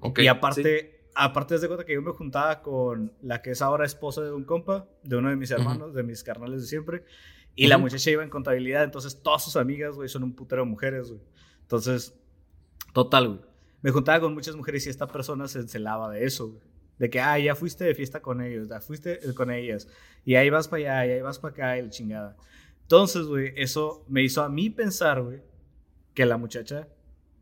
Ok, 0.00 0.18
y 0.20 0.28
aparte, 0.28 1.02
aparte 1.14 1.58
de 1.58 1.66
cuenta 1.66 1.84
que 1.84 1.94
yo 1.94 2.02
me 2.02 2.12
juntaba 2.12 2.62
con 2.62 3.12
la 3.22 3.42
que 3.42 3.50
es 3.50 3.60
ahora 3.60 3.84
esposa 3.84 4.22
de 4.22 4.32
un 4.32 4.44
compa, 4.44 4.88
de 5.02 5.16
uno 5.16 5.28
de 5.28 5.36
mis 5.36 5.50
hermanos, 5.50 5.94
de 5.94 6.02
mis 6.02 6.22
carnales 6.24 6.62
de 6.62 6.66
siempre, 6.66 7.04
y 7.54 7.66
la 7.66 7.76
Ujú. 7.76 7.84
muchacha 7.84 8.10
iba 8.10 8.22
en 8.22 8.30
contabilidad, 8.30 8.84
entonces 8.84 9.22
todas 9.22 9.44
sus 9.44 9.56
amigas, 9.56 9.94
güey, 9.94 10.08
son 10.08 10.22
un 10.22 10.34
putero 10.34 10.62
de 10.62 10.68
mujeres, 10.70 11.08
güey. 11.10 11.20
Entonces, 11.62 12.18
total, 12.92 13.28
güey. 13.28 13.40
Me 13.82 13.90
juntaba 13.90 14.20
con 14.20 14.34
muchas 14.34 14.56
mujeres 14.56 14.86
y 14.86 14.90
esta 14.90 15.06
persona 15.06 15.48
se 15.48 15.60
encelaba 15.60 16.10
de 16.10 16.24
eso, 16.24 16.48
güey. 16.48 16.62
De 16.98 17.08
que, 17.08 17.20
ah, 17.20 17.38
ya 17.38 17.54
fuiste 17.54 17.84
de 17.84 17.94
fiesta 17.94 18.20
con 18.20 18.42
ellos, 18.42 18.68
ya 18.68 18.80
fuiste 18.80 19.26
eh, 19.26 19.34
con 19.34 19.50
ellas, 19.50 19.88
y 20.24 20.34
ahí 20.34 20.50
vas 20.50 20.68
para 20.68 21.00
allá, 21.00 21.06
y 21.06 21.16
ahí 21.16 21.22
vas 21.22 21.38
para 21.38 21.52
acá, 21.52 21.78
y 21.78 21.82
la 21.82 21.88
chingada. 21.88 22.36
Entonces, 22.82 23.26
güey, 23.26 23.52
eso 23.56 24.04
me 24.08 24.22
hizo 24.22 24.42
a 24.42 24.48
mí 24.48 24.68
pensar, 24.68 25.22
güey, 25.22 25.40
que 26.12 26.26
la 26.26 26.36
muchacha 26.36 26.88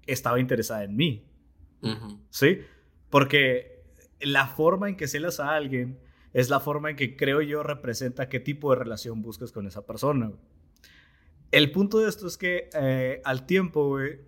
estaba 0.06 0.38
interesada 0.38 0.84
en 0.84 0.96
mí. 0.96 1.24
Ujú. 1.82 2.20
¿sí? 2.30 2.60
Porque 3.10 3.82
la 4.20 4.46
forma 4.46 4.88
en 4.88 4.96
que 4.96 5.08
celas 5.08 5.40
a 5.40 5.54
alguien 5.54 5.98
es 6.32 6.50
la 6.50 6.60
forma 6.60 6.90
en 6.90 6.96
que 6.96 7.16
creo 7.16 7.40
yo 7.42 7.62
representa 7.62 8.28
qué 8.28 8.40
tipo 8.40 8.70
de 8.70 8.78
relación 8.78 9.22
buscas 9.22 9.52
con 9.52 9.66
esa 9.66 9.86
persona. 9.86 10.26
güey. 10.26 10.40
El 11.50 11.70
punto 11.70 11.98
de 11.98 12.08
esto 12.08 12.26
es 12.26 12.36
que 12.36 12.68
eh, 12.74 13.22
al 13.24 13.46
tiempo, 13.46 13.88
güey, 13.88 14.20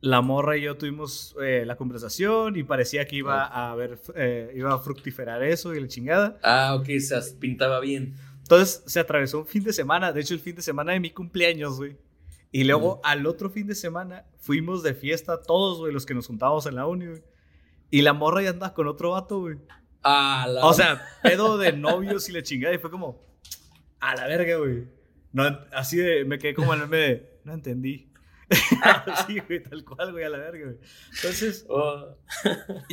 la 0.00 0.20
morra 0.20 0.56
y 0.56 0.62
yo 0.62 0.76
tuvimos 0.76 1.34
eh, 1.42 1.64
la 1.66 1.76
conversación 1.76 2.56
y 2.56 2.62
parecía 2.62 3.06
que 3.06 3.16
iba 3.16 3.44
a 3.44 3.70
haber, 3.70 4.00
eh, 4.14 4.52
iba 4.54 4.72
a 4.72 4.78
fructiferar 4.78 5.42
eso 5.42 5.74
y 5.74 5.80
la 5.80 5.88
chingada. 5.88 6.38
Ah, 6.42 6.76
ok, 6.78 6.86
se 6.98 7.20
pintaba 7.34 7.80
bien. 7.80 8.14
Entonces 8.38 8.82
se 8.86 9.00
atravesó 9.00 9.40
un 9.40 9.46
fin 9.46 9.64
de 9.64 9.72
semana, 9.72 10.12
de 10.12 10.20
hecho 10.20 10.34
el 10.34 10.40
fin 10.40 10.56
de 10.56 10.62
semana 10.62 10.92
de 10.92 11.00
mi 11.00 11.10
cumpleaños, 11.10 11.78
güey. 11.78 11.96
Y 12.52 12.64
luego 12.64 13.00
al 13.02 13.26
otro 13.26 13.50
fin 13.50 13.66
de 13.66 13.74
semana 13.74 14.26
fuimos 14.36 14.82
de 14.82 14.94
fiesta 14.94 15.42
todos, 15.42 15.78
güey, 15.78 15.92
los 15.92 16.06
que 16.06 16.14
nos 16.14 16.26
juntábamos 16.26 16.66
en 16.66 16.76
la 16.76 16.86
uni, 16.86 17.06
güey. 17.06 17.22
Y 17.90 18.02
la 18.02 18.12
morra 18.12 18.42
ya 18.42 18.50
andaba 18.50 18.74
con 18.74 18.86
otro 18.86 19.10
vato, 19.10 19.40
güey. 19.40 19.56
Ah, 20.04 20.46
la... 20.48 20.64
O 20.66 20.72
sea, 20.74 21.02
pedo 21.22 21.58
de 21.58 21.72
novios 21.72 22.28
y 22.28 22.32
la 22.32 22.42
chingada. 22.42 22.74
Y 22.74 22.78
fue 22.78 22.90
como, 22.90 23.20
a 24.00 24.14
la 24.14 24.26
verga, 24.26 24.56
güey. 24.56 24.84
No, 25.32 25.44
así 25.72 25.96
de, 25.96 26.24
me 26.24 26.38
quedé 26.38 26.54
como 26.54 26.74
en 26.74 26.82
el 26.82 26.88
meme 26.88 27.02
de, 27.02 27.40
no 27.44 27.54
entendí. 27.54 28.10
sí, 29.26 29.38
güey, 29.40 29.62
tal 29.62 29.84
cual, 29.84 30.12
güey, 30.12 30.22
a 30.24 30.28
la 30.28 30.38
verga, 30.38 30.66
güey. 30.66 30.76
Entonces, 31.16 31.64
Oh, 31.68 32.16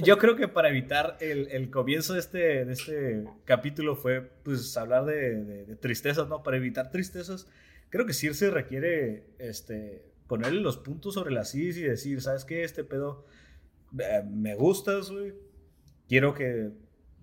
yo 0.03 0.17
creo 0.17 0.35
que 0.35 0.47
para 0.47 0.69
evitar 0.69 1.17
el, 1.19 1.49
el 1.51 1.69
comienzo 1.69 2.13
de 2.13 2.19
este, 2.19 2.65
de 2.65 2.73
este 2.73 3.25
capítulo 3.45 3.95
fue, 3.95 4.21
pues, 4.43 4.75
hablar 4.77 5.05
de, 5.05 5.43
de- 5.43 5.65
de 5.65 5.75
tristezas, 5.75 6.27
¿no? 6.29 6.41
Para 6.41 6.57
evitar 6.57 6.89
tristezas, 6.89 7.47
creo 7.89 8.05
que 8.05 8.13
sí 8.13 8.33
se 8.33 8.49
requiere, 8.49 9.25
este, 9.37 10.05
ponerle 10.27 10.61
los 10.61 10.77
puntos 10.77 11.13
sobre 11.15 11.31
las 11.33 11.53
is 11.53 11.77
y 11.77 11.81
decir, 11.83 12.21
¿sabes 12.21 12.45
qué? 12.45 12.63
Este 12.63 12.83
pedo, 12.85 13.25
eh, 13.99 14.23
me 14.31 14.55
gustas, 14.55 15.11
güey. 15.11 15.33
Quiero 16.07 16.33
que 16.33 16.71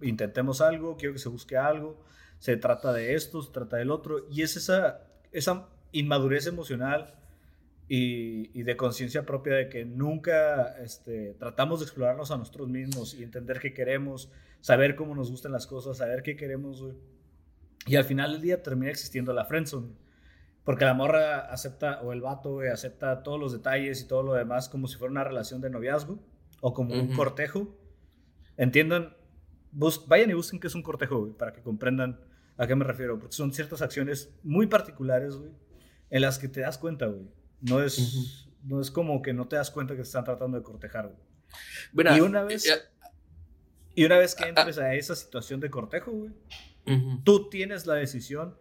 intentemos 0.03 0.61
algo, 0.61 0.97
quiero 0.97 1.15
que 1.15 1.21
se 1.21 1.29
busque 1.29 1.57
algo. 1.57 2.01
Se 2.39 2.57
trata 2.57 2.93
de 2.93 3.15
esto, 3.15 3.43
se 3.43 3.53
trata 3.53 3.77
del 3.77 3.91
otro. 3.91 4.27
Y 4.31 4.43
es 4.43 4.57
esa, 4.57 5.01
esa 5.33 5.69
inmadurez 5.93 6.47
emocional 6.47 7.15
y, 7.89 8.59
y 8.59 8.63
de 8.63 8.77
conciencia 8.77 9.25
propia 9.25 9.55
de 9.55 9.69
que 9.69 9.85
nunca 9.85 10.77
este, 10.83 11.35
tratamos 11.39 11.81
de 11.81 11.87
explorarnos 11.87 12.31
a 12.31 12.37
nosotros 12.37 12.69
mismos 12.69 13.15
y 13.15 13.23
entender 13.23 13.59
qué 13.59 13.73
queremos, 13.73 14.31
saber 14.61 14.95
cómo 14.95 15.15
nos 15.15 15.31
gustan 15.31 15.53
las 15.53 15.67
cosas, 15.67 15.97
saber 15.97 16.23
qué 16.23 16.37
queremos, 16.37 16.83
güey. 16.83 16.95
Y 17.87 17.97
al 17.97 18.05
final 18.05 18.33
del 18.33 18.43
día 18.43 18.63
termina 18.63 18.91
existiendo 18.91 19.33
la 19.33 19.47
friendzone. 19.47 19.89
Porque 20.63 20.85
la 20.85 20.93
morra 20.93 21.51
acepta, 21.51 22.03
o 22.03 22.13
el 22.13 22.21
vato, 22.21 22.53
güey, 22.53 22.69
acepta 22.69 23.23
todos 23.23 23.41
los 23.41 23.53
detalles 23.53 24.03
y 24.03 24.07
todo 24.07 24.23
lo 24.23 24.35
demás 24.35 24.69
como 24.69 24.87
si 24.87 24.99
fuera 24.99 25.11
una 25.11 25.25
relación 25.25 25.63
de 25.63 25.71
noviazgo 25.71 26.19
o 26.61 26.75
como 26.75 26.93
un 26.93 27.17
cortejo. 27.17 27.75
Entiendan, 28.59 29.17
bus- 29.73 30.07
vayan 30.09 30.31
y 30.31 30.35
busquen 30.35 30.61
qué 30.61 30.67
es 30.67 30.75
un 30.75 30.83
cortejo, 30.83 31.21
güey, 31.21 31.33
para 31.33 31.53
que 31.53 31.63
comprendan 31.63 32.21
a 32.57 32.67
qué 32.67 32.75
me 32.75 32.85
refiero. 32.85 33.19
Porque 33.19 33.35
son 33.37 33.53
ciertas 33.53 33.83
acciones 33.83 34.33
muy 34.43 34.67
particulares, 34.67 35.37
güey, 35.37 35.51
en 36.11 36.23
las 36.23 36.39
que 36.39 36.49
te 36.49 36.61
das 36.61 36.79
cuenta, 36.79 37.07
güey. 37.07 37.29
No 37.61 37.83
es, 37.83 38.47
no 38.65 38.81
es 38.81 38.91
como 38.91 39.21
que 39.23 39.33
no 39.33 39.49
te 39.49 39.57
das 39.57 39.71
cuenta 39.71 39.95
que 39.95 39.99
te 40.03 40.07
están 40.07 40.25
tratando 40.25 40.57
de 40.57 40.63
cortejar, 40.63 41.07
güey. 41.09 41.19
mira, 41.93 42.17
Y 42.17 42.21
una 42.21 42.43
vez- 42.45 42.67
eh, 42.67 42.75
Y 43.95 44.05
una 44.05 44.17
vez 44.19 44.35
que 44.37 44.45
Ah, 44.45 44.49
entres 44.49 44.79
a 44.79 44.95
esa 44.95 45.17
situación 45.17 45.59
de 45.61 45.71
cortejo, 45.71 46.13
güey, 46.13 46.31
tú 47.25 47.49
tienes 47.51 47.85
la 47.87 47.95
decisión 47.95 48.57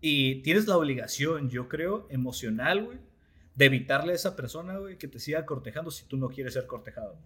y 0.00 0.42
tienes 0.42 0.66
la 0.66 0.76
obligación, 0.78 1.50
yo 1.50 1.68
creo, 1.68 2.06
emocional, 2.10 2.84
güey, 2.84 2.98
de 3.54 3.64
evitarle 3.66 4.12
a 4.12 4.16
esa 4.16 4.34
persona, 4.36 4.78
güey, 4.78 4.96
que 4.98 5.06
te 5.06 5.18
siga 5.18 5.44
cortejando 5.44 5.90
si 5.90 6.06
tú 6.06 6.16
no 6.16 6.28
quieres 6.28 6.54
ser 6.54 6.66
cortejado. 6.66 7.18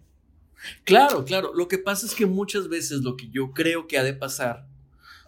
Claro, 0.83 1.25
claro. 1.25 1.51
Lo 1.53 1.67
que 1.67 1.77
pasa 1.77 2.05
es 2.05 2.13
que 2.13 2.25
muchas 2.25 2.67
veces 2.67 3.01
lo 3.01 3.15
que 3.15 3.29
yo 3.29 3.51
creo 3.51 3.87
que 3.87 3.97
ha 3.97 4.03
de 4.03 4.13
pasar, 4.13 4.67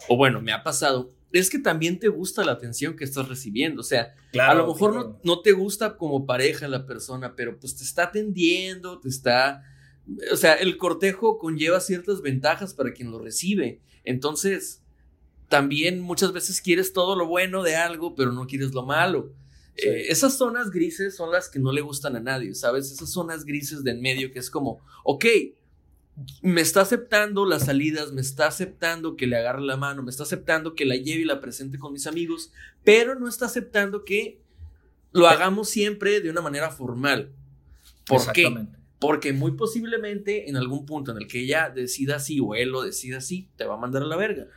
o 0.07 0.17
bueno, 0.17 0.41
me 0.41 0.51
ha 0.51 0.63
pasado, 0.63 1.11
es 1.31 1.49
que 1.49 1.59
también 1.59 1.99
te 1.99 2.09
gusta 2.09 2.43
la 2.43 2.53
atención 2.53 2.95
que 2.95 3.03
estás 3.03 3.27
recibiendo. 3.29 3.81
O 3.81 3.85
sea, 3.85 4.15
a 4.39 4.53
lo 4.53 4.67
mejor 4.67 4.93
no, 4.93 5.19
no 5.23 5.41
te 5.41 5.53
gusta 5.53 5.95
como 5.95 6.25
pareja 6.25 6.67
la 6.67 6.85
persona, 6.85 7.35
pero 7.35 7.57
pues 7.59 7.75
te 7.77 7.83
está 7.83 8.03
atendiendo, 8.03 8.99
te 8.99 9.09
está... 9.09 9.63
O 10.31 10.35
sea, 10.35 10.55
el 10.55 10.77
cortejo 10.77 11.37
conlleva 11.37 11.79
ciertas 11.79 12.21
ventajas 12.21 12.73
para 12.73 12.91
quien 12.91 13.11
lo 13.11 13.19
recibe. 13.19 13.79
Entonces, 14.03 14.81
también 15.47 16.01
muchas 16.01 16.33
veces 16.33 16.61
quieres 16.61 16.91
todo 16.91 17.15
lo 17.15 17.27
bueno 17.27 17.61
de 17.61 17.75
algo, 17.75 18.15
pero 18.15 18.31
no 18.31 18.47
quieres 18.47 18.73
lo 18.73 18.85
malo. 18.85 19.33
Sí. 19.77 19.87
Eh, 19.87 20.05
esas 20.09 20.37
zonas 20.37 20.69
grises 20.69 21.15
son 21.15 21.31
las 21.31 21.49
que 21.49 21.59
no 21.59 21.71
le 21.71 21.81
gustan 21.81 22.15
a 22.15 22.19
nadie, 22.19 22.53
¿sabes? 22.55 22.91
Esas 22.91 23.11
zonas 23.11 23.45
grises 23.45 23.83
de 23.83 23.91
en 23.91 24.01
medio 24.01 24.31
que 24.31 24.39
es 24.39 24.49
como, 24.49 24.79
ok, 25.03 25.25
me 26.41 26.61
está 26.61 26.81
aceptando 26.81 27.45
las 27.45 27.65
salidas, 27.65 28.11
me 28.11 28.21
está 28.21 28.47
aceptando 28.47 29.15
que 29.15 29.27
le 29.27 29.37
agarre 29.37 29.61
la 29.61 29.77
mano, 29.77 30.03
me 30.03 30.11
está 30.11 30.23
aceptando 30.23 30.75
que 30.75 30.85
la 30.85 30.95
lleve 30.95 31.21
y 31.21 31.25
la 31.25 31.39
presente 31.39 31.79
con 31.79 31.93
mis 31.93 32.07
amigos, 32.07 32.51
pero 32.83 33.15
no 33.15 33.27
está 33.27 33.45
aceptando 33.45 34.03
que 34.03 34.41
lo 35.11 35.27
hagamos 35.27 35.69
siempre 35.69 36.21
de 36.21 36.29
una 36.29 36.41
manera 36.41 36.69
formal. 36.69 37.31
¿Por 38.05 38.31
qué? 38.33 38.67
Porque 38.99 39.33
muy 39.33 39.53
posiblemente 39.53 40.49
en 40.49 40.57
algún 40.57 40.85
punto 40.85 41.11
en 41.11 41.17
el 41.17 41.27
que 41.27 41.39
ella 41.39 41.69
decida 41.69 42.17
así 42.17 42.39
o 42.39 42.55
él 42.55 42.69
lo 42.69 42.83
decida 42.83 43.17
así, 43.17 43.49
te 43.55 43.65
va 43.65 43.75
a 43.75 43.77
mandar 43.77 44.03
a 44.03 44.05
la 44.05 44.15
verga. 44.15 44.47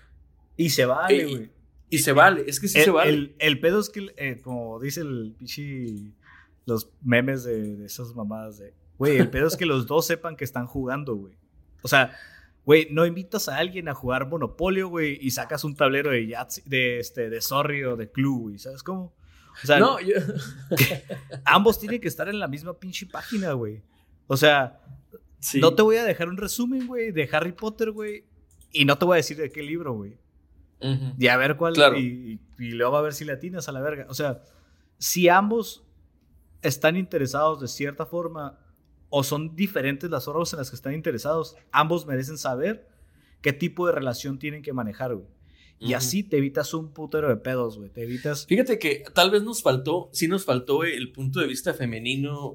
Y 0.56 0.70
se 0.70 0.84
vale, 0.84 1.24
güey. 1.24 1.50
Y, 1.94 1.98
se 1.98 2.12
vale, 2.12 2.44
es 2.46 2.60
que 2.60 2.68
sí 2.68 2.80
se 2.80 2.90
vale. 2.90 3.34
El, 3.38 3.60
pedo 3.60 3.80
es 3.80 3.90
que, 3.90 4.12
eh, 4.16 4.40
como 4.42 4.80
dice 4.80 5.00
el 5.00 5.34
pichi, 5.38 6.12
los 6.66 6.90
memes 7.02 7.44
de, 7.44 7.76
de 7.76 7.86
esas 7.86 8.14
mamadas 8.14 8.58
de, 8.58 8.74
güey, 8.98 9.18
el 9.18 9.30
pedo 9.30 9.46
es 9.46 9.56
que 9.56 9.66
los 9.66 9.86
dos 9.86 10.06
sepan 10.06 10.36
que 10.36 10.44
están 10.44 10.66
jugando, 10.66 11.14
güey. 11.14 11.34
O 11.82 11.88
sea, 11.88 12.16
güey, 12.64 12.88
no 12.90 13.06
invitas 13.06 13.48
a 13.48 13.58
alguien 13.58 13.88
a 13.88 13.94
jugar 13.94 14.26
Monopolio, 14.28 14.88
güey, 14.88 15.18
y 15.20 15.30
sacas 15.30 15.64
un 15.64 15.74
tablero 15.74 16.10
de 16.10 16.26
Yahtzee, 16.26 16.64
de, 16.66 16.98
este, 16.98 17.30
de 17.30 17.40
Sorry 17.40 17.84
o 17.84 17.96
de 17.96 18.10
Clue, 18.10 18.38
güey, 18.38 18.58
¿sabes 18.58 18.82
cómo? 18.82 19.14
O 19.62 19.66
sea, 19.66 19.78
no, 19.78 19.98
ambos 21.44 21.78
tienen 21.78 22.00
que 22.00 22.08
estar 22.08 22.28
en 22.28 22.40
la 22.40 22.48
misma 22.48 22.74
pinche 22.74 23.06
página, 23.06 23.52
güey. 23.52 23.82
O 24.26 24.36
sea, 24.36 24.80
no 25.54 25.74
te 25.74 25.82
voy 25.82 25.96
a 25.96 26.04
dejar 26.04 26.28
un 26.28 26.36
resumen, 26.36 26.86
güey, 26.86 27.12
de 27.12 27.28
Harry 27.30 27.52
Potter, 27.52 27.90
güey, 27.90 28.24
y 28.72 28.84
no 28.84 28.98
te 28.98 29.04
voy 29.04 29.14
a 29.14 29.16
decir 29.16 29.36
de 29.36 29.50
qué 29.50 29.62
libro, 29.62 29.92
güey. 29.92 30.18
Y 31.18 31.28
a 31.28 31.36
ver 31.36 31.56
cuál, 31.56 31.74
y, 31.96 32.40
y, 32.58 32.70
luego 32.72 32.96
a 32.96 33.02
ver 33.02 33.14
si 33.14 33.24
latinas 33.24 33.68
a 33.68 33.72
la 33.72 33.80
verga. 33.80 34.06
O 34.08 34.14
sea, 34.14 34.42
si 34.98 35.28
ambos 35.28 35.84
están 36.62 36.96
interesados 36.96 37.60
de 37.60 37.68
cierta 37.68 38.06
forma 38.06 38.58
o 39.16 39.22
son 39.22 39.54
diferentes 39.54 40.10
las 40.10 40.26
horas 40.26 40.52
en 40.52 40.58
las 40.58 40.70
que 40.70 40.76
están 40.76 40.92
interesados. 40.92 41.56
Ambos 41.70 42.04
merecen 42.04 42.36
saber 42.36 42.88
qué 43.42 43.52
tipo 43.52 43.86
de 43.86 43.92
relación 43.92 44.40
tienen 44.40 44.60
que 44.60 44.72
manejar, 44.72 45.14
güey. 45.14 45.28
Y 45.78 45.92
así 45.92 46.24
te 46.24 46.38
evitas 46.38 46.74
un 46.74 46.92
putero 46.92 47.28
de 47.28 47.36
pedos, 47.36 47.78
güey. 47.78 47.90
Te 47.90 48.02
evitas. 48.02 48.46
Fíjate 48.46 48.78
que 48.78 49.04
tal 49.14 49.30
vez 49.30 49.44
nos 49.44 49.62
faltó, 49.62 50.08
sí 50.12 50.26
nos 50.26 50.44
faltó 50.44 50.82
el 50.82 51.12
punto 51.12 51.38
de 51.38 51.46
vista 51.46 51.74
femenino 51.74 52.54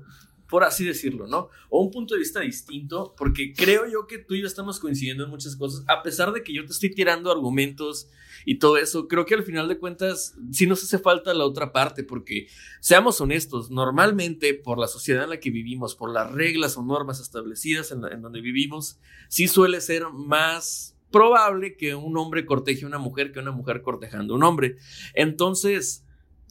por 0.49 0.63
así 0.63 0.83
decirlo, 0.83 1.27
¿no? 1.27 1.49
O 1.69 1.81
un 1.81 1.91
punto 1.91 2.15
de 2.15 2.19
vista 2.19 2.39
distinto, 2.39 3.13
porque 3.15 3.53
creo 3.53 3.87
yo 3.87 4.07
que 4.07 4.17
tú 4.17 4.33
y 4.33 4.41
yo 4.41 4.47
estamos 4.47 4.79
coincidiendo 4.79 5.23
en 5.23 5.29
muchas 5.29 5.55
cosas, 5.55 5.85
a 5.87 6.01
pesar 6.01 6.33
de 6.33 6.43
que 6.43 6.53
yo 6.53 6.65
te 6.65 6.71
estoy 6.71 6.89
tirando 6.89 7.31
argumentos 7.31 8.09
y 8.45 8.57
todo 8.57 8.77
eso, 8.77 9.07
creo 9.07 9.25
que 9.25 9.35
al 9.35 9.43
final 9.43 9.67
de 9.67 9.77
cuentas 9.77 10.35
sí 10.51 10.65
nos 10.65 10.83
hace 10.83 10.97
falta 10.97 11.33
la 11.35 11.45
otra 11.45 11.71
parte, 11.71 12.03
porque 12.03 12.47
seamos 12.79 13.21
honestos, 13.21 13.69
normalmente 13.69 14.55
por 14.55 14.79
la 14.79 14.87
sociedad 14.87 15.23
en 15.23 15.29
la 15.29 15.39
que 15.39 15.51
vivimos, 15.51 15.95
por 15.95 16.11
las 16.11 16.31
reglas 16.31 16.75
o 16.77 16.83
normas 16.83 17.19
establecidas 17.19 17.91
en, 17.91 18.01
donde 18.01 18.41
vivimos, 18.41 18.99
sí 19.27 19.47
suele 19.47 19.81
ser 19.81 20.09
más 20.11 20.97
probable 21.11 21.75
que 21.77 21.93
un 21.93 22.17
hombre 22.17 22.45
corteje 22.45 22.85
a 22.85 22.87
una 22.87 22.99
mujer 22.99 23.31
que 23.31 23.39
una 23.39 23.51
mujer 23.51 23.83
cortejando 23.83 24.33
a 24.33 24.37
un 24.37 24.43
hombre. 24.43 24.77
Entonces, 25.13 26.05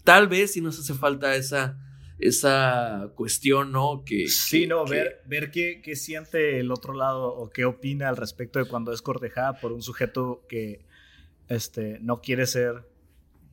tal 0.05 0.29
vez 0.29 0.53
sí 0.53 0.61
nos 0.61 0.79
hace 0.79 0.95
falta 0.95 1.35
esa 1.35 1.79
esa 2.19 3.13
cuestión, 3.15 3.73
¿no? 3.73 4.03
Que, 4.05 4.29
sí, 4.29 4.67
no, 4.67 4.85
ver, 4.85 5.23
ver 5.27 5.51
qué, 5.51 5.81
qué, 5.83 5.95
siente 5.97 6.59
el 6.59 6.73
otro 6.73 6.95
lado 6.95 7.29
o 7.29 7.51
qué 7.51 7.65
opina 7.65 8.09
al 8.09 8.17
respecto 8.17 8.59
de 8.59 8.65
cuando 8.65 8.93
es 8.93 9.03
cortejada 9.03 9.61
por 9.61 9.73
un 9.73 9.83
sujeto 9.83 10.45
que 10.49 10.85
este, 11.49 11.99
no 12.01 12.21
quiere 12.21 12.47
ser 12.47 12.89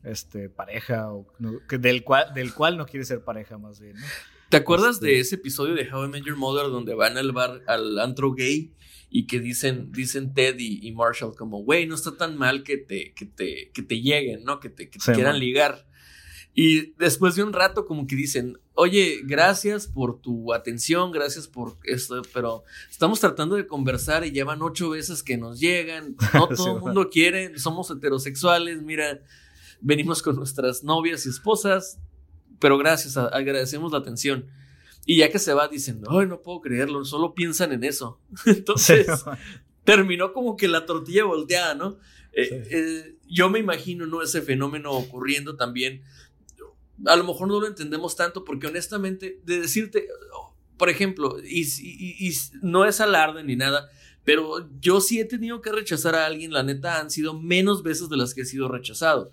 este, 0.04 0.50
pareja 0.50 1.12
o 1.12 1.28
del, 1.70 2.04
cual, 2.04 2.34
del 2.34 2.54
cual 2.54 2.78
no 2.78 2.86
quiere 2.86 3.06
ser 3.06 3.24
pareja 3.24 3.58
más 3.58 3.80
bien, 3.80 3.96
¿no? 3.96 4.06
¿Te 4.50 4.58
acuerdas 4.58 5.00
de 5.00 5.20
este 5.20 5.22
ese 5.22 5.36
episodio 5.36 5.74
de 5.74 5.92
How 5.92 6.06
I 6.06 6.08
Met 6.08 6.24
Your 6.24 6.38
Mother 6.38 6.70
donde 6.70 6.94
van 6.94 7.18
al 7.18 7.32
bar, 7.32 7.62
al 7.68 8.00
antro 8.00 8.34
gay 8.34 8.72
y 9.10 9.28
que 9.28 9.40
dicen, 9.40 9.92
dicen 9.92 10.34
Ted 10.34 10.56
y, 10.60 10.92
Marshall 10.92 11.36
como, 11.36 11.64
güey, 11.64 11.88
no 11.88 11.96
está 11.96 12.16
tan 12.16 12.38
mal 12.38 12.64
que 12.64 12.78
te, 12.78 13.14
que 13.14 13.26
te, 13.26 13.72
que 13.74 13.82
te 13.82 14.02
lleguen, 14.02 14.44
¿no? 14.44 14.60
Que 14.60 14.70
te, 14.70 14.90
que 14.90 15.00
te 15.00 15.14
quieran 15.14 15.40
ligar. 15.40 15.88
Y 16.58 16.94
después 16.94 17.36
de 17.36 17.44
un 17.44 17.52
rato 17.52 17.86
como 17.86 18.08
que 18.08 18.16
dicen, 18.16 18.58
oye, 18.76 19.20
gracias 19.26 19.88
por 19.88 20.22
tu 20.22 20.54
atención, 20.54 21.12
gracias 21.12 21.50
por 21.50 21.78
esto, 21.84 22.22
pero 22.34 22.64
estamos 22.90 23.20
tratando 23.20 23.58
de 23.58 23.68
conversar 23.68 24.26
y 24.26 24.32
llevan 24.32 24.62
ocho 24.62 24.90
veces 24.92 25.22
que 25.22 25.36
nos 25.36 25.60
llegan, 25.60 26.16
no 26.34 26.48
todo 26.48 26.76
el 26.76 26.82
mundo 26.82 27.10
quiere, 27.10 27.60
somos 27.60 27.92
heterosexuales, 27.92 28.82
mira, 28.82 29.20
venimos 29.82 30.22
con 30.22 30.38
nuestras 30.38 30.82
novias 30.82 31.26
y 31.26 31.30
esposas, 31.30 32.00
pero 32.58 32.78
gracias, 32.78 33.18
agradecemos 33.18 33.92
la 33.92 33.98
atención. 33.98 34.46
Y 35.06 35.18
ya 35.18 35.30
que 35.30 35.40
se 35.40 35.54
va, 35.54 35.68
dicen, 35.68 36.04
ay, 36.08 36.26
no 36.26 36.42
puedo 36.42 36.62
creerlo, 36.62 37.04
solo 37.04 37.34
piensan 37.36 37.74
en 37.74 37.84
eso. 37.84 38.22
Entonces, 38.46 39.08
terminó 39.84 40.32
como 40.32 40.56
que 40.56 40.70
la 40.70 40.86
tortilla 40.86 41.26
volteada, 41.26 41.76
¿no? 41.76 41.98
Eh, 42.32 42.68
eh, 42.72 43.18
yo 43.28 43.50
me 43.50 43.60
imagino, 43.60 44.06
¿no? 44.08 44.22
Ese 44.22 44.42
fenómeno 44.42 44.92
ocurriendo 44.92 45.58
también 45.58 46.02
a 47.06 47.16
lo 47.16 47.24
mejor 47.24 47.48
no 47.48 47.60
lo 47.60 47.68
entendemos 47.68 48.16
tanto 48.16 48.46
porque 48.46 48.68
honestamente, 48.68 49.40
de 49.44 49.60
decirte, 49.60 50.08
por 50.78 50.90
ejemplo, 50.90 51.38
y, 51.44 52.34
no 52.62 52.86
es 52.86 53.02
alarde 53.02 53.44
ni 53.44 53.56
nada, 53.56 53.90
pero 54.24 54.70
yo 54.80 55.02
sí 55.02 55.20
he 55.20 55.26
tenido 55.26 55.62
que 55.62 55.72
rechazar 55.72 56.16
a 56.16 56.26
alguien, 56.26 56.52
la 56.52 56.64
neta 56.64 57.00
han 57.00 57.10
sido 57.10 57.40
menos 57.40 57.84
veces 57.84 58.10
de 58.10 58.18
las 58.18 58.34
que 58.34 58.42
he 58.42 58.46
sido 58.46 58.68
rechazado. 58.68 59.32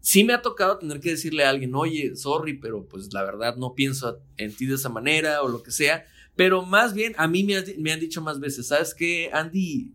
Sí 0.00 0.24
me 0.24 0.32
ha 0.32 0.40
tocado 0.40 0.78
tener 0.78 1.00
que 1.00 1.10
decirle 1.10 1.44
a 1.44 1.50
alguien, 1.50 1.74
oye, 1.74 2.16
sorry, 2.16 2.54
pero 2.54 2.86
pues 2.86 3.12
la 3.12 3.22
verdad 3.22 3.56
no 3.56 3.74
pienso 3.74 4.18
en 4.38 4.54
ti 4.54 4.64
de 4.66 4.76
esa 4.76 4.88
manera 4.88 5.42
o 5.42 5.48
lo 5.48 5.62
que 5.62 5.70
sea, 5.70 6.06
pero 6.36 6.62
más 6.62 6.94
bien 6.94 7.14
a 7.18 7.28
mí 7.28 7.44
me, 7.44 7.62
me 7.78 7.92
han 7.92 8.00
dicho 8.00 8.22
más 8.22 8.40
veces, 8.40 8.68
¿sabes 8.68 8.94
qué, 8.94 9.30
Andy? 9.32 9.92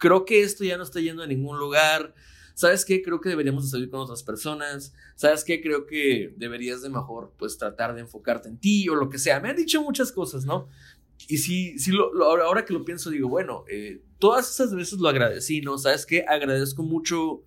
Creo 0.00 0.24
que 0.24 0.42
esto 0.42 0.64
ya 0.64 0.76
no 0.76 0.82
está 0.82 1.00
yendo 1.00 1.22
a 1.22 1.26
ningún 1.28 1.58
lugar, 1.58 2.14
¿sabes 2.54 2.84
qué? 2.84 3.02
Creo 3.02 3.20
que 3.20 3.28
deberíamos 3.28 3.68
salir 3.70 3.90
con 3.90 4.00
otras 4.00 4.22
personas, 4.22 4.94
¿sabes 5.16 5.44
qué? 5.44 5.60
Creo 5.60 5.86
que 5.86 6.32
deberías 6.36 6.82
de 6.82 6.88
mejor, 6.88 7.32
pues, 7.36 7.58
tratar 7.58 7.94
de 7.94 8.00
enfocarte 8.00 8.48
en 8.48 8.58
ti 8.58 8.88
o 8.88 8.94
lo 8.94 9.10
que 9.10 9.18
sea. 9.18 9.40
Me 9.40 9.50
han 9.50 9.56
dicho 9.56 9.82
muchas 9.82 10.12
cosas, 10.12 10.46
¿no? 10.46 10.68
Y 11.28 11.38
sí, 11.38 11.78
sí 11.78 11.90
lo, 11.90 12.24
ahora 12.42 12.64
que 12.64 12.72
lo 12.72 12.84
pienso, 12.84 13.10
digo, 13.10 13.28
bueno, 13.28 13.64
eh, 13.68 14.02
todas 14.18 14.50
esas 14.50 14.74
veces 14.74 14.98
lo 14.98 15.08
agradecí, 15.08 15.60
¿no? 15.60 15.78
¿Sabes 15.78 16.06
qué? 16.06 16.24
Agradezco 16.26 16.82
mucho 16.82 17.42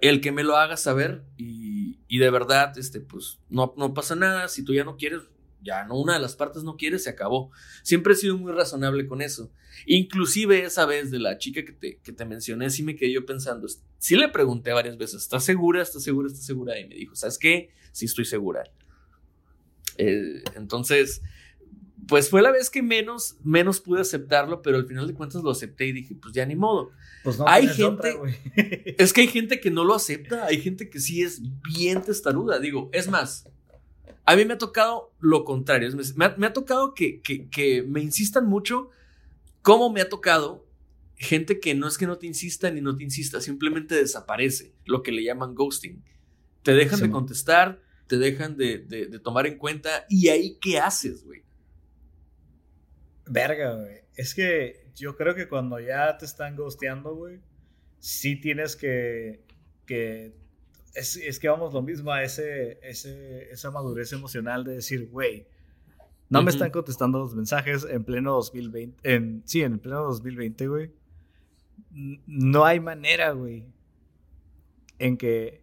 el 0.00 0.20
que 0.20 0.32
me 0.32 0.42
lo 0.42 0.56
haga 0.56 0.76
saber 0.76 1.24
y, 1.36 2.00
y 2.08 2.18
de 2.18 2.30
verdad, 2.30 2.76
este, 2.78 3.00
pues, 3.00 3.38
no, 3.48 3.74
no 3.76 3.94
pasa 3.94 4.14
nada. 4.16 4.48
Si 4.48 4.64
tú 4.64 4.74
ya 4.74 4.84
no 4.84 4.96
quieres, 4.96 5.22
ya 5.62 5.84
no 5.84 5.98
una 5.98 6.14
de 6.14 6.20
las 6.20 6.36
partes 6.36 6.64
no 6.64 6.76
quiere, 6.76 6.98
se 6.98 7.10
acabó. 7.10 7.50
Siempre 7.82 8.12
he 8.12 8.16
sido 8.16 8.36
muy 8.36 8.52
razonable 8.52 9.06
con 9.06 9.22
eso. 9.22 9.50
Inclusive 9.86 10.64
esa 10.64 10.86
vez 10.86 11.10
de 11.10 11.18
la 11.18 11.38
chica 11.38 11.64
que 11.64 11.72
te, 11.72 11.98
que 11.98 12.12
te 12.12 12.24
mencioné, 12.24 12.70
sí 12.70 12.82
me 12.82 12.96
quedé 12.96 13.12
yo 13.12 13.26
pensando, 13.26 13.66
sí 13.98 14.16
le 14.16 14.28
pregunté 14.28 14.72
varias 14.72 14.96
veces, 14.96 15.22
¿estás 15.22 15.44
segura? 15.44 15.82
¿Estás 15.82 16.02
segura? 16.02 16.28
¿Estás 16.28 16.44
segura? 16.44 16.78
Y 16.78 16.88
me 16.88 16.94
dijo, 16.94 17.14
¿sabes 17.14 17.38
qué? 17.38 17.70
Sí 17.92 18.06
estoy 18.06 18.24
segura. 18.24 18.64
Eh, 19.98 20.42
entonces, 20.56 21.22
pues 22.08 22.28
fue 22.28 22.42
la 22.42 22.50
vez 22.50 22.70
que 22.70 22.82
menos, 22.82 23.36
menos 23.44 23.80
pude 23.80 24.00
aceptarlo, 24.00 24.62
pero 24.62 24.76
al 24.76 24.86
final 24.86 25.06
de 25.06 25.14
cuentas 25.14 25.42
lo 25.42 25.50
acepté 25.50 25.86
y 25.86 25.92
dije, 25.92 26.14
pues 26.20 26.34
ya 26.34 26.44
ni 26.44 26.56
modo. 26.56 26.90
Pues 27.22 27.38
no 27.38 27.46
hay 27.46 27.68
gente, 27.68 28.18
es 28.98 29.12
que 29.12 29.22
hay 29.22 29.28
gente 29.28 29.60
que 29.60 29.70
no 29.70 29.84
lo 29.84 29.94
acepta, 29.94 30.46
hay 30.46 30.60
gente 30.60 30.90
que 30.90 30.98
sí 30.98 31.22
es 31.22 31.40
bien 31.62 32.02
testaruda, 32.02 32.58
digo, 32.58 32.90
es 32.92 33.08
más, 33.08 33.48
a 34.24 34.36
mí 34.36 34.44
me 34.44 34.54
ha 34.54 34.58
tocado 34.58 35.12
lo 35.20 35.44
contrario. 35.44 35.90
Me 36.16 36.46
ha, 36.46 36.52
tocado 36.52 36.94
que, 36.94 37.20
que, 37.20 37.82
me 37.82 38.00
insistan 38.00 38.46
mucho, 38.46 38.90
como 39.62 39.90
me 39.90 40.00
ha 40.00 40.08
tocado 40.08 40.66
gente 41.16 41.60
que 41.60 41.74
no 41.74 41.86
es 41.86 41.98
que 41.98 42.06
no 42.06 42.18
te 42.18 42.26
insista 42.26 42.70
ni 42.70 42.80
no 42.80 42.96
te 42.96 43.04
insista, 43.04 43.40
simplemente 43.40 43.94
desaparece, 43.94 44.74
lo 44.84 45.02
que 45.02 45.12
le 45.12 45.24
llaman 45.24 45.54
ghosting. 45.54 46.02
Te 46.62 46.72
dejan 46.72 47.00
de 47.00 47.10
contestar, 47.10 47.80
te 48.06 48.18
dejan 48.18 48.56
de, 48.56 48.78
de, 48.78 49.18
tomar 49.18 49.46
en 49.46 49.58
cuenta, 49.58 50.06
y 50.08 50.28
ahí 50.28 50.58
qué 50.60 50.78
haces, 50.78 51.24
güey. 51.24 51.42
Verga, 53.26 53.74
güey. 53.74 54.02
Es 54.14 54.34
que 54.34 54.90
yo 54.94 55.16
creo 55.16 55.34
que 55.34 55.48
cuando 55.48 55.80
ya 55.80 56.16
te 56.18 56.24
están 56.24 56.54
ghosteando, 56.54 57.14
güey, 57.14 57.40
sí 57.98 58.36
tienes 58.36 58.76
que, 58.76 59.42
que 59.86 60.34
es, 60.94 61.38
que 61.38 61.48
vamos 61.48 61.72
lo 61.72 61.82
mismo 61.82 62.12
a 62.12 62.22
ese, 62.22 62.78
esa 62.82 63.70
madurez 63.70 64.12
emocional 64.12 64.64
de 64.64 64.74
decir, 64.74 65.08
güey, 65.08 65.46
no 66.28 66.42
me 66.42 66.50
están 66.50 66.70
contestando 66.70 67.18
los 67.18 67.34
mensajes 67.34 67.86
en 67.88 68.04
pleno 68.04 68.32
2020, 68.32 69.14
en, 69.14 69.42
sí, 69.44 69.62
en 69.62 69.78
pleno 69.78 70.02
2020, 70.04 70.66
güey. 70.68 70.90
No 71.90 72.64
hay 72.64 72.80
manera, 72.80 73.32
güey, 73.32 73.66
en 74.98 75.16
que 75.16 75.62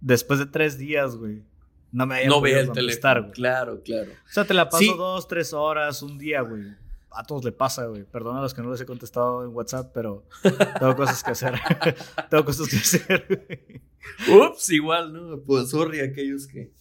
después 0.00 0.38
de 0.38 0.46
tres 0.46 0.76
días, 0.76 1.16
güey, 1.16 1.42
no 1.90 2.06
me 2.06 2.16
hayan 2.16 2.28
no 2.28 2.44
el 2.44 2.70
teléfono. 2.72 3.30
Claro, 3.32 3.82
claro. 3.82 4.10
O 4.10 4.32
sea, 4.32 4.44
te 4.44 4.52
la 4.52 4.68
paso 4.68 4.94
dos, 4.94 5.26
tres 5.26 5.52
horas, 5.54 6.02
un 6.02 6.18
día, 6.18 6.42
güey 6.42 6.66
a 7.10 7.24
todos 7.24 7.44
le 7.44 7.52
pasa, 7.52 7.86
güey. 7.86 8.04
Perdona 8.04 8.38
a 8.38 8.42
los 8.42 8.54
que 8.54 8.62
no 8.62 8.70
les 8.70 8.80
he 8.80 8.86
contestado 8.86 9.44
en 9.44 9.54
WhatsApp, 9.54 9.90
pero 9.92 10.24
tengo 10.78 10.96
cosas 10.96 11.22
que 11.22 11.30
hacer. 11.30 11.54
tengo 12.30 12.44
cosas 12.44 12.68
que 12.68 12.76
hacer, 12.76 13.82
Ups, 14.28 14.70
igual, 14.70 15.12
¿no? 15.12 15.40
Pues 15.40 15.70
sorry 15.70 16.00
aquellos 16.00 16.46
que. 16.46 16.72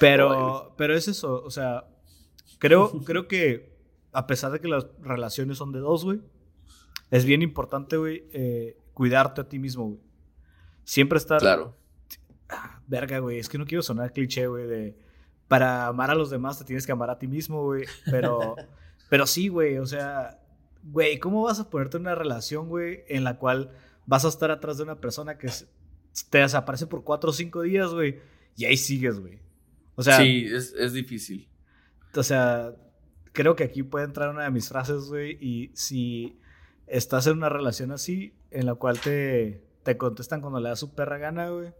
Pero, 0.00 0.74
pero 0.76 0.94
es 0.94 1.08
eso, 1.08 1.42
o 1.42 1.50
sea, 1.50 1.84
creo, 2.58 2.90
creo 3.04 3.28
que 3.28 3.74
a 4.12 4.26
pesar 4.26 4.52
de 4.52 4.60
que 4.60 4.68
las 4.68 4.86
relaciones 5.00 5.58
son 5.58 5.72
de 5.72 5.80
dos, 5.80 6.04
güey, 6.04 6.20
es 7.10 7.24
bien 7.24 7.42
importante, 7.42 7.96
güey, 7.96 8.24
eh, 8.32 8.78
cuidarte 8.94 9.42
a 9.42 9.48
ti 9.48 9.58
mismo, 9.58 9.88
güey. 9.88 10.00
Siempre 10.84 11.18
estar... 11.18 11.40
Claro. 11.40 11.76
Ah, 12.48 12.80
verga, 12.86 13.18
güey, 13.18 13.38
es 13.38 13.48
que 13.48 13.58
no 13.58 13.66
quiero 13.66 13.82
sonar 13.82 14.12
cliché, 14.12 14.46
güey, 14.46 14.66
de... 14.66 14.96
Para 15.48 15.86
amar 15.86 16.10
a 16.10 16.14
los 16.14 16.30
demás 16.30 16.58
te 16.58 16.64
tienes 16.64 16.86
que 16.86 16.92
amar 16.92 17.10
a 17.10 17.18
ti 17.18 17.26
mismo, 17.26 17.64
güey. 17.64 17.84
Pero, 18.06 18.56
pero 19.14 19.28
sí, 19.28 19.46
güey, 19.46 19.78
o 19.78 19.86
sea, 19.86 20.40
güey, 20.82 21.20
¿cómo 21.20 21.44
vas 21.44 21.60
a 21.60 21.70
ponerte 21.70 21.98
en 21.98 22.00
una 22.00 22.16
relación, 22.16 22.68
güey, 22.68 23.04
en 23.06 23.22
la 23.22 23.38
cual 23.38 23.70
vas 24.06 24.24
a 24.24 24.28
estar 24.28 24.50
atrás 24.50 24.76
de 24.76 24.82
una 24.82 25.00
persona 25.00 25.38
que 25.38 25.48
te 26.30 26.38
desaparece 26.38 26.88
por 26.88 27.04
cuatro 27.04 27.30
o 27.30 27.32
cinco 27.32 27.62
días, 27.62 27.92
güey, 27.92 28.18
y 28.56 28.64
ahí 28.64 28.76
sigues, 28.76 29.20
güey? 29.20 29.38
O 29.94 30.02
sea... 30.02 30.16
Sí, 30.16 30.48
es, 30.52 30.74
es 30.76 30.92
difícil. 30.94 31.48
O 32.12 32.24
sea, 32.24 32.74
creo 33.32 33.54
que 33.54 33.62
aquí 33.62 33.84
puede 33.84 34.04
entrar 34.04 34.30
una 34.30 34.42
de 34.42 34.50
mis 34.50 34.68
frases, 34.68 35.04
güey, 35.04 35.38
y 35.40 35.70
si 35.74 36.40
estás 36.88 37.28
en 37.28 37.36
una 37.36 37.48
relación 37.48 37.92
así, 37.92 38.34
en 38.50 38.66
la 38.66 38.74
cual 38.74 38.98
te, 38.98 39.62
te 39.84 39.96
contestan 39.96 40.40
cuando 40.40 40.58
le 40.58 40.70
da 40.70 40.74
su 40.74 40.92
perra 40.92 41.18
gana, 41.18 41.50
güey, 41.50 41.72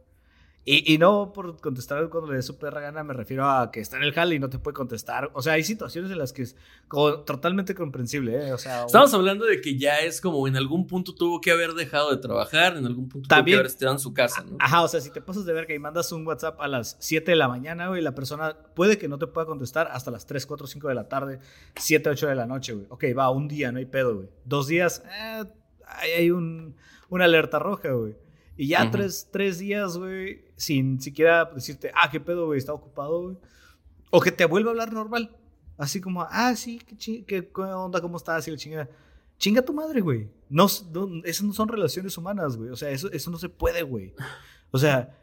y, 0.66 0.94
y, 0.94 0.96
no 0.96 1.32
por 1.34 1.60
contestar 1.60 2.08
cuando 2.08 2.30
le 2.30 2.36
dé 2.36 2.42
su 2.42 2.56
perra 2.56 2.80
gana, 2.80 3.04
me 3.04 3.12
refiero 3.12 3.50
a 3.50 3.70
que 3.70 3.80
está 3.80 3.98
en 3.98 4.02
el 4.02 4.12
jale 4.12 4.36
y 4.36 4.38
no 4.38 4.48
te 4.48 4.58
puede 4.58 4.74
contestar. 4.74 5.30
O 5.34 5.42
sea, 5.42 5.54
hay 5.54 5.62
situaciones 5.62 6.10
en 6.10 6.16
las 6.16 6.32
que 6.32 6.40
es 6.40 6.56
como 6.88 7.20
totalmente 7.20 7.74
comprensible, 7.74 8.48
¿eh? 8.48 8.52
O 8.54 8.56
sea, 8.56 8.86
Estamos 8.86 9.12
hablando 9.12 9.44
de 9.44 9.60
que 9.60 9.76
ya 9.76 10.00
es 10.00 10.22
como 10.22 10.48
en 10.48 10.56
algún 10.56 10.86
punto 10.86 11.14
tuvo 11.14 11.42
que 11.42 11.50
haber 11.50 11.74
dejado 11.74 12.10
de 12.10 12.16
trabajar, 12.16 12.78
en 12.78 12.86
algún 12.86 13.10
punto 13.10 13.28
También, 13.28 13.44
tuvo 13.44 13.50
que 13.50 13.60
haber 13.60 13.66
estado 13.66 13.92
en 13.92 13.98
su 13.98 14.14
casa, 14.14 14.42
¿no? 14.42 14.56
Ajá, 14.58 14.82
o 14.82 14.88
sea, 14.88 15.02
si 15.02 15.10
te 15.10 15.20
pasas 15.20 15.44
de 15.44 15.52
ver 15.52 15.66
que 15.66 15.78
mandas 15.78 16.10
un 16.12 16.26
WhatsApp 16.26 16.58
a 16.58 16.66
las 16.66 16.96
7 16.98 17.32
de 17.32 17.36
la 17.36 17.48
mañana, 17.48 17.88
güey, 17.88 18.00
la 18.00 18.14
persona 18.14 18.56
puede 18.74 18.96
que 18.96 19.06
no 19.06 19.18
te 19.18 19.26
pueda 19.26 19.46
contestar 19.46 19.88
hasta 19.92 20.10
las 20.10 20.24
3, 20.26 20.46
4, 20.46 20.66
5 20.66 20.88
de 20.88 20.94
la 20.94 21.08
tarde, 21.10 21.40
7, 21.76 22.08
8 22.08 22.26
de 22.28 22.34
la 22.36 22.46
noche, 22.46 22.72
güey. 22.72 22.86
Ok, 22.88 23.04
va, 23.16 23.28
un 23.28 23.48
día, 23.48 23.70
no 23.70 23.80
hay 23.80 23.86
pedo, 23.86 24.14
güey. 24.14 24.28
Dos 24.46 24.66
días, 24.66 25.02
eh, 25.20 25.44
hay 26.16 26.30
un, 26.30 26.74
una 27.10 27.26
alerta 27.26 27.58
roja, 27.58 27.90
güey. 27.90 28.23
Y 28.56 28.68
ya 28.68 28.82
uh 28.82 28.86
-huh. 28.86 28.90
tres, 28.92 29.28
tres 29.32 29.58
días, 29.58 29.96
güey, 29.96 30.44
sin 30.56 31.00
siquiera 31.00 31.44
decirte, 31.46 31.90
ah, 31.94 32.08
qué 32.10 32.20
pedo, 32.20 32.46
güey, 32.46 32.58
está 32.58 32.72
ocupado, 32.72 33.22
güey. 33.22 33.36
O 34.10 34.20
que 34.20 34.30
te 34.30 34.44
vuelva 34.44 34.70
a 34.70 34.72
hablar 34.72 34.92
normal. 34.92 35.36
Así 35.76 36.00
como, 36.00 36.22
ah, 36.22 36.54
sí, 36.54 36.78
qué, 36.78 37.24
qué, 37.24 37.48
qué 37.48 37.60
onda, 37.62 38.00
cómo 38.00 38.16
estás, 38.16 38.46
y 38.46 38.52
la 38.52 38.56
chingada. 38.56 38.88
Chinga 39.38 39.62
tu 39.62 39.74
madre, 39.74 40.00
güey. 40.00 40.30
No, 40.48 40.66
no, 40.92 41.24
eso 41.24 41.44
no 41.44 41.52
son 41.52 41.68
relaciones 41.68 42.16
humanas, 42.16 42.56
güey. 42.56 42.70
O 42.70 42.76
sea, 42.76 42.90
eso, 42.90 43.10
eso 43.10 43.30
no 43.30 43.38
se 43.38 43.48
puede, 43.48 43.82
güey. 43.82 44.14
O 44.70 44.78
sea, 44.78 45.18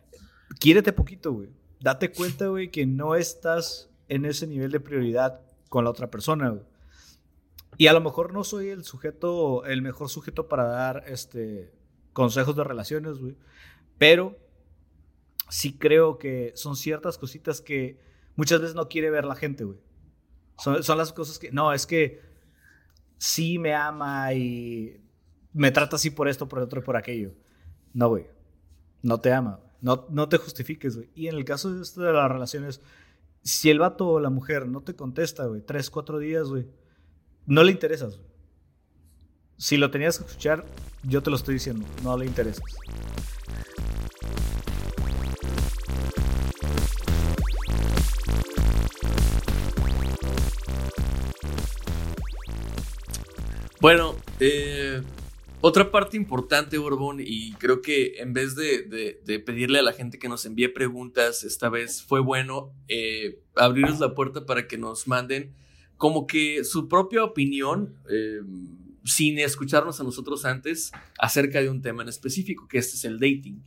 quiérete 0.59 0.91
poquito, 0.91 1.31
güey. 1.31 1.49
Date 1.79 2.11
cuenta, 2.11 2.47
güey, 2.47 2.69
que 2.69 2.85
no 2.85 3.15
estás 3.15 3.89
en 4.09 4.25
ese 4.25 4.45
nivel 4.45 4.71
de 4.71 4.81
prioridad 4.81 5.39
con 5.69 5.85
la 5.85 5.89
otra 5.89 6.11
persona, 6.11 6.49
güey. 6.49 6.63
Y 7.77 7.87
a 7.87 7.93
lo 7.93 8.01
mejor 8.01 8.33
no 8.33 8.43
soy 8.43 8.67
el 8.67 8.83
sujeto, 8.83 9.65
el 9.65 9.81
mejor 9.81 10.09
sujeto 10.09 10.49
para 10.49 10.65
dar 10.65 11.03
este 11.07 11.71
consejos 12.13 12.55
de 12.55 12.63
relaciones, 12.63 13.19
güey. 13.19 13.37
Pero 13.97 14.37
sí 15.49 15.77
creo 15.77 16.17
que 16.17 16.53
son 16.55 16.75
ciertas 16.75 17.17
cositas 17.17 17.61
que 17.61 17.99
muchas 18.35 18.61
veces 18.61 18.75
no 18.75 18.87
quiere 18.87 19.09
ver 19.09 19.25
la 19.25 19.35
gente, 19.35 19.63
güey. 19.63 19.79
Son, 20.57 20.97
las 20.97 21.11
cosas 21.11 21.39
que, 21.39 21.51
no, 21.51 21.73
es 21.73 21.87
que 21.87 22.21
sí 23.17 23.57
me 23.57 23.73
ama 23.73 24.33
y 24.33 25.01
me 25.53 25.71
trata 25.71 25.95
así 25.95 26.11
por 26.11 26.27
esto, 26.27 26.47
por 26.47 26.59
otro 26.59 26.81
y 26.81 26.83
por 26.83 26.95
aquello. 26.95 27.33
No, 27.93 28.09
güey. 28.09 28.27
No 29.01 29.19
te 29.19 29.33
ama. 29.33 29.59
No, 29.81 30.05
no 30.09 30.29
te 30.29 30.37
justifiques, 30.37 30.95
güey. 30.95 31.09
Y 31.15 31.27
en 31.27 31.35
el 31.35 31.45
caso 31.45 31.73
de 31.73 31.81
esto 31.81 32.01
de 32.01 32.13
las 32.13 32.31
relaciones, 32.31 32.81
si 33.41 33.71
el 33.71 33.79
vato 33.79 34.07
o 34.07 34.19
la 34.19 34.29
mujer 34.29 34.67
no 34.67 34.81
te 34.81 34.95
contesta, 34.95 35.45
güey, 35.45 35.61
tres, 35.61 35.89
cuatro 35.89 36.19
días, 36.19 36.47
güey, 36.47 36.67
no 37.47 37.63
le 37.63 37.71
interesas, 37.71 38.17
güey. 38.17 38.30
Si 39.61 39.77
lo 39.77 39.91
tenías 39.91 40.17
que 40.17 40.25
escuchar, 40.25 40.65
yo 41.03 41.21
te 41.21 41.29
lo 41.29 41.35
estoy 41.35 41.53
diciendo, 41.53 41.85
no 42.03 42.17
le 42.17 42.25
interesas. 42.25 42.63
Bueno, 53.79 54.15
eh, 54.39 55.03
otra 55.61 55.91
parte 55.91 56.17
importante, 56.17 56.79
Borbón, 56.79 57.19
y 57.19 57.53
creo 57.53 57.83
que 57.83 58.15
en 58.17 58.33
vez 58.33 58.55
de, 58.55 59.21
pedirle 59.45 59.77
a 59.77 59.83
la 59.83 59.93
gente 59.93 60.17
que 60.17 60.27
nos 60.27 60.43
envíe 60.47 60.69
preguntas, 60.69 61.43
esta 61.43 61.69
vez 61.69 62.01
fue 62.01 62.19
bueno 62.19 62.73
eh, 62.87 63.43
la 63.55 64.15
puerta 64.15 64.43
para 64.47 64.67
que 64.67 64.79
nos 64.79 65.07
manden 65.07 65.53
como 65.97 66.25
que 66.25 66.63
su 66.63 66.87
propia 66.87 67.23
opinión. 67.23 67.93
Eh, 68.09 68.41
sin 69.03 69.39
escucharnos 69.39 69.99
a 69.99 70.03
nosotros 70.03 70.45
antes 70.45 70.91
acerca 71.17 71.61
de 71.61 71.69
un 71.69 71.81
tema 71.81 72.03
en 72.03 72.09
específico, 72.09 72.67
que 72.67 72.77
este 72.77 72.95
es 72.95 73.05
el 73.05 73.19
dating. 73.19 73.63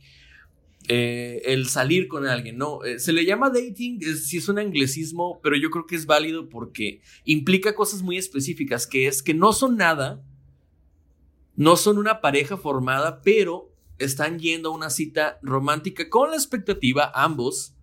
Eh, 0.87 1.41
el 1.45 1.67
salir 1.67 2.07
con 2.07 2.27
alguien, 2.27 2.57
¿no? 2.57 2.83
Eh, 2.83 2.99
se 2.99 3.11
le 3.11 3.25
llama 3.25 3.49
dating, 3.49 3.99
es, 4.01 4.27
si 4.27 4.37
es 4.37 4.47
un 4.49 4.59
anglicismo, 4.59 5.39
pero 5.41 5.55
yo 5.55 5.71
creo 5.71 5.87
que 5.87 5.95
es 5.95 6.05
válido 6.05 6.47
porque 6.47 7.01
implica 7.23 7.73
cosas 7.73 8.03
muy 8.03 8.17
específicas, 8.17 8.85
que 8.85 9.07
es 9.07 9.23
que 9.23 9.33
no 9.33 9.51
son 9.51 9.77
nada, 9.77 10.23
no 11.55 11.75
son 11.75 11.97
una 11.97 12.21
pareja 12.21 12.55
formada, 12.55 13.21
pero 13.23 13.73
están 13.97 14.37
yendo 14.37 14.69
a 14.69 14.75
una 14.75 14.91
cita 14.91 15.39
romántica 15.41 16.07
con 16.07 16.29
la 16.29 16.35
expectativa, 16.35 17.11
ambos, 17.15 17.73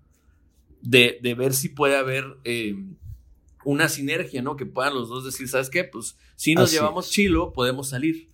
de, 0.80 1.18
de 1.22 1.34
ver 1.34 1.54
si 1.54 1.68
puede 1.70 1.96
haber... 1.96 2.24
Eh, 2.44 2.76
una 3.64 3.88
sinergia, 3.88 4.42
¿no? 4.42 4.56
Que 4.56 4.66
puedan 4.66 4.94
los 4.94 5.08
dos 5.08 5.24
decir, 5.24 5.48
¿sabes 5.48 5.70
qué? 5.70 5.84
Pues 5.84 6.18
si 6.36 6.54
nos 6.54 6.64
Así 6.64 6.76
llevamos 6.76 7.06
es. 7.06 7.12
chilo, 7.12 7.52
podemos 7.52 7.88
salir. 7.88 8.28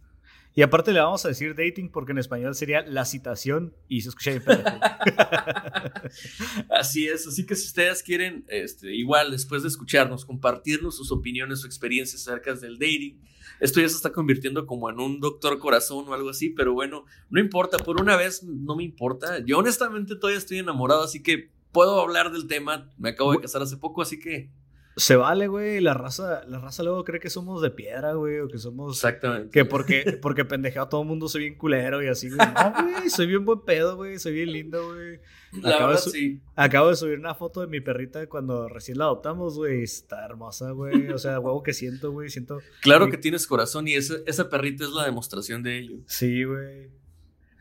Y 0.55 0.62
aparte 0.62 0.93
le 0.93 0.99
vamos 0.99 1.25
a 1.25 1.29
decir 1.29 1.55
dating 1.55 1.88
porque 1.88 2.11
en 2.11 2.19
español 2.19 2.53
sería 2.55 2.83
la 2.83 3.05
citación 3.05 3.77
y 3.87 4.01
se 4.01 4.09
escucha 4.09 4.33
bien 4.33 4.43
Así 6.71 7.07
es, 7.07 7.29
así 7.29 7.47
que 7.47 7.55
si 7.55 7.67
ustedes 7.67 8.03
quieren, 8.03 8.45
este, 8.49 8.93
igual 8.93 9.31
después 9.31 9.62
de 9.62 9.69
escucharnos, 9.69 10.25
compartirnos 10.25 10.97
sus 10.97 11.12
opiniones 11.12 11.62
o 11.62 11.67
experiencias 11.67 12.27
acerca 12.27 12.55
del 12.55 12.79
dating, 12.79 13.21
esto 13.61 13.81
ya 13.81 13.88
se 13.88 13.97
está 13.97 14.11
convirtiendo 14.11 14.67
como 14.67 14.91
en 14.91 14.99
un 14.99 15.21
doctor 15.21 15.61
corazón 15.61 16.07
o 16.09 16.14
algo 16.14 16.31
así, 16.31 16.51
pero 16.51 16.73
bueno, 16.73 17.05
no 17.31 17.41
importa, 17.41 17.79
por 17.79 18.01
una 18.01 18.17
vez 18.17 18.43
no 18.43 18.75
me 18.75 18.83
importa. 18.83 19.38
Yo 19.45 19.59
honestamente 19.59 20.17
todavía 20.17 20.38
estoy 20.38 20.59
enamorado, 20.59 21.05
así 21.05 21.23
que 21.23 21.51
puedo 21.73 22.01
hablar 22.01 22.33
del 22.33 22.47
tema. 22.47 22.91
Me 22.99 23.11
acabo 23.11 23.33
de 23.33 23.41
casar 23.41 23.62
hace 23.62 23.77
poco, 23.77 24.03
así 24.03 24.19
que 24.19 24.51
se 24.99 25.17
vale, 25.17 25.47
güey. 25.47 25.81
La 25.81 25.95
raza, 25.95 26.45
la 26.47 26.59
raza 26.59 26.83
luego 26.83 27.05
cree 27.05 27.21
que 27.21 27.31
somos 27.31 27.63
de 27.63 27.71
piedra, 27.71 28.15
güey, 28.15 28.41
o 28.41 28.49
que 28.49 28.59
somos. 28.59 28.97
Exactamente. 28.97 29.51
Que 29.51 29.65
porque, 29.65 30.19
porque 30.23 30.45
pendejado 30.45 30.89
todo 30.89 31.03
el 31.03 31.09
mundo 31.09 31.29
soy 31.29 31.43
bien 31.43 31.55
culero 31.55 32.03
y 32.03 32.09
así, 32.09 32.29
güey. 32.29 32.39
No, 32.39 32.73
güey, 32.83 33.11
soy 33.11 33.27
bien 33.27 33.45
buen 33.45 33.61
pedo, 33.65 33.97
güey. 33.97 34.19
Soy 34.19 34.33
bien 34.33 34.53
lindo, 34.53 34.95
güey. 34.95 35.21
Acabo, 35.65 35.89
verdad, 35.89 36.03
sí. 36.03 36.41
acabo 36.57 36.89
de 36.91 36.97
subir 36.97 37.19
una 37.19 37.35
foto 37.35 37.61
de 37.61 37.69
mi 37.69 37.81
perrita 37.81 38.27
cuando 38.27 38.69
recién 38.69 38.99
la 38.99 39.05
adoptamos, 39.05 39.57
güey. 39.57 39.83
Está 39.83 40.25
hermosa, 40.25 40.73
güey. 40.73 41.09
O 41.11 41.19
sea, 41.19 41.41
huevo 41.41 41.63
que 41.63 41.73
siento, 41.73 42.13
güey. 42.13 42.29
Siento. 42.29 42.61
Claro 42.83 43.09
que 43.09 43.17
tienes 43.17 43.47
corazón 43.47 43.89
y 43.89 43.95
esa, 43.95 44.17
esa 44.27 44.51
perrita 44.51 44.85
es 44.85 44.91
la 44.91 45.05
demostración 45.05 45.63
de 45.63 45.79
ello. 45.79 45.97
Sí, 46.07 46.45
güey. 46.45 46.91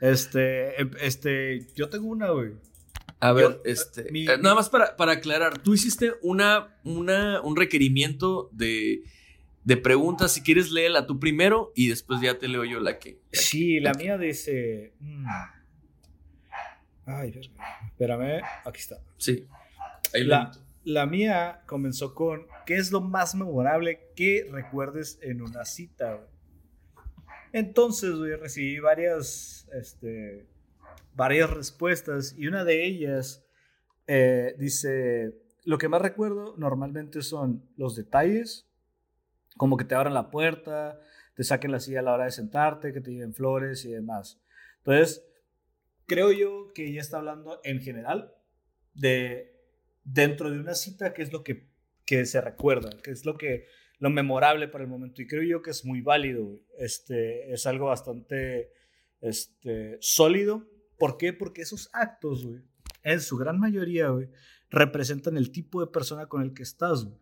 Este, 0.02 0.76
este, 1.06 1.68
yo 1.76 1.90
tengo 1.90 2.08
una, 2.08 2.30
güey. 2.30 2.54
A 3.20 3.32
ver, 3.32 3.46
Yo, 3.46 3.62
este, 3.66 4.12
mi, 4.12 4.28
eh, 4.28 4.38
nada 4.40 4.56
más 4.56 4.70
para, 4.70 4.96
para, 4.96 5.14
aclarar, 5.14 5.58
tú 5.58 5.74
hiciste 5.74 6.14
una, 6.22 6.78
una, 6.84 7.42
un 7.42 7.56
requerimiento 7.56 8.50
de, 8.52 9.04
de 9.64 9.78
preguntas, 9.78 10.32
si 10.34 10.42
quieres 10.42 10.72
léela 10.72 11.08
tú 11.08 11.20
primero 11.20 11.72
y 11.76 11.90
después 11.90 12.22
ya 12.22 12.38
te 12.38 12.48
leo 12.48 12.64
yo 12.64 12.80
la 12.80 13.00
que. 13.00 13.20
La 13.32 13.42
sí, 13.42 13.76
que, 13.76 13.82
la, 13.82 13.94
mía 13.94 14.18
dice... 14.18 14.94
Mmm. 15.00 15.26
Ay, 17.06 17.40
espérame, 17.88 18.44
aquí 18.66 18.80
está. 18.80 18.98
Sí. 19.18 19.48
Ahí 20.14 20.26
la, 20.26 20.52
la 20.84 21.06
mía 21.06 21.64
comenzó 21.66 22.14
con, 22.14 22.48
¿qué 22.66 22.76
es 22.76 22.92
lo 22.92 23.02
más 23.02 23.34
memorable 23.34 24.10
que 24.16 24.48
recuerdes 24.52 25.18
en 25.22 25.42
una 25.42 25.66
cita? 25.66 26.28
Entonces, 27.52 28.12
güey, 28.14 28.36
recibí 28.36 28.80
varias, 28.80 29.68
este, 29.74 30.46
varias 31.16 31.50
respuestas 31.50 32.36
y 32.38 32.48
una 32.48 32.64
de 32.64 32.86
ellas 32.86 33.44
eh, 34.08 34.56
dice, 34.58 35.36
lo 35.66 35.78
que 35.78 35.90
más 35.90 36.02
recuerdo 36.02 36.56
normalmente 36.58 37.22
son 37.22 37.68
los 37.76 37.96
detalles, 37.96 38.68
como 39.58 39.76
que 39.76 39.84
te 39.84 39.96
abran 39.96 40.14
la 40.14 40.30
puerta, 40.30 41.00
te 41.34 41.44
saquen 41.44 41.72
la 41.72 41.80
silla 41.80 42.00
a 42.00 42.04
la 42.04 42.14
hora 42.14 42.26
de 42.26 42.32
sentarte, 42.32 42.94
que 42.94 43.02
te 43.02 43.12
lleven 43.12 43.34
flores 43.34 43.84
y 43.86 43.92
demás. 43.92 44.40
Entonces, 44.78 45.26
creo 46.06 46.32
yo 46.32 46.72
que 46.74 46.88
ella 46.88 47.02
está 47.02 47.18
hablando 47.18 47.60
en 47.64 47.82
general 47.82 48.34
de 48.94 49.54
dentro 50.04 50.50
de 50.50 50.60
una 50.60 50.74
cita, 50.74 51.14
qué 51.14 51.22
es 51.22 51.34
lo 51.34 51.44
que, 51.44 51.68
que 52.06 52.26
se 52.26 52.40
recuerda, 52.40 52.90
qué 53.04 53.12
es 53.12 53.26
lo 53.26 53.38
que 53.38 53.68
lo 54.00 54.10
memorable 54.10 54.68
para 54.68 54.84
el 54.84 54.90
momento. 54.90 55.22
Y 55.22 55.28
creo 55.28 55.44
yo 55.44 55.62
que 55.62 55.72
es 55.72 55.84
muy 55.84 56.02
válido. 56.02 56.62
Este, 56.78 57.52
es 57.52 57.66
algo 57.66 57.88
bastante 57.88 58.72
este, 59.22 59.98
sólido 60.00 60.66
¿Por 60.98 61.18
qué? 61.18 61.34
Porque 61.34 61.62
esos 61.62 61.90
actos, 61.94 62.46
güey, 62.46 62.62
en 63.04 63.22
su 63.22 63.38
gran 63.38 63.60
mayoría, 63.60 64.10
güey, 64.10 64.30
representan 64.70 65.38
el 65.38 65.52
tipo 65.52 65.82
de 65.82 65.92
persona 65.92 66.28
con 66.28 66.42
el 66.42 66.54
que 66.54 66.64
estás, 66.64 67.06
güey. 67.06 67.18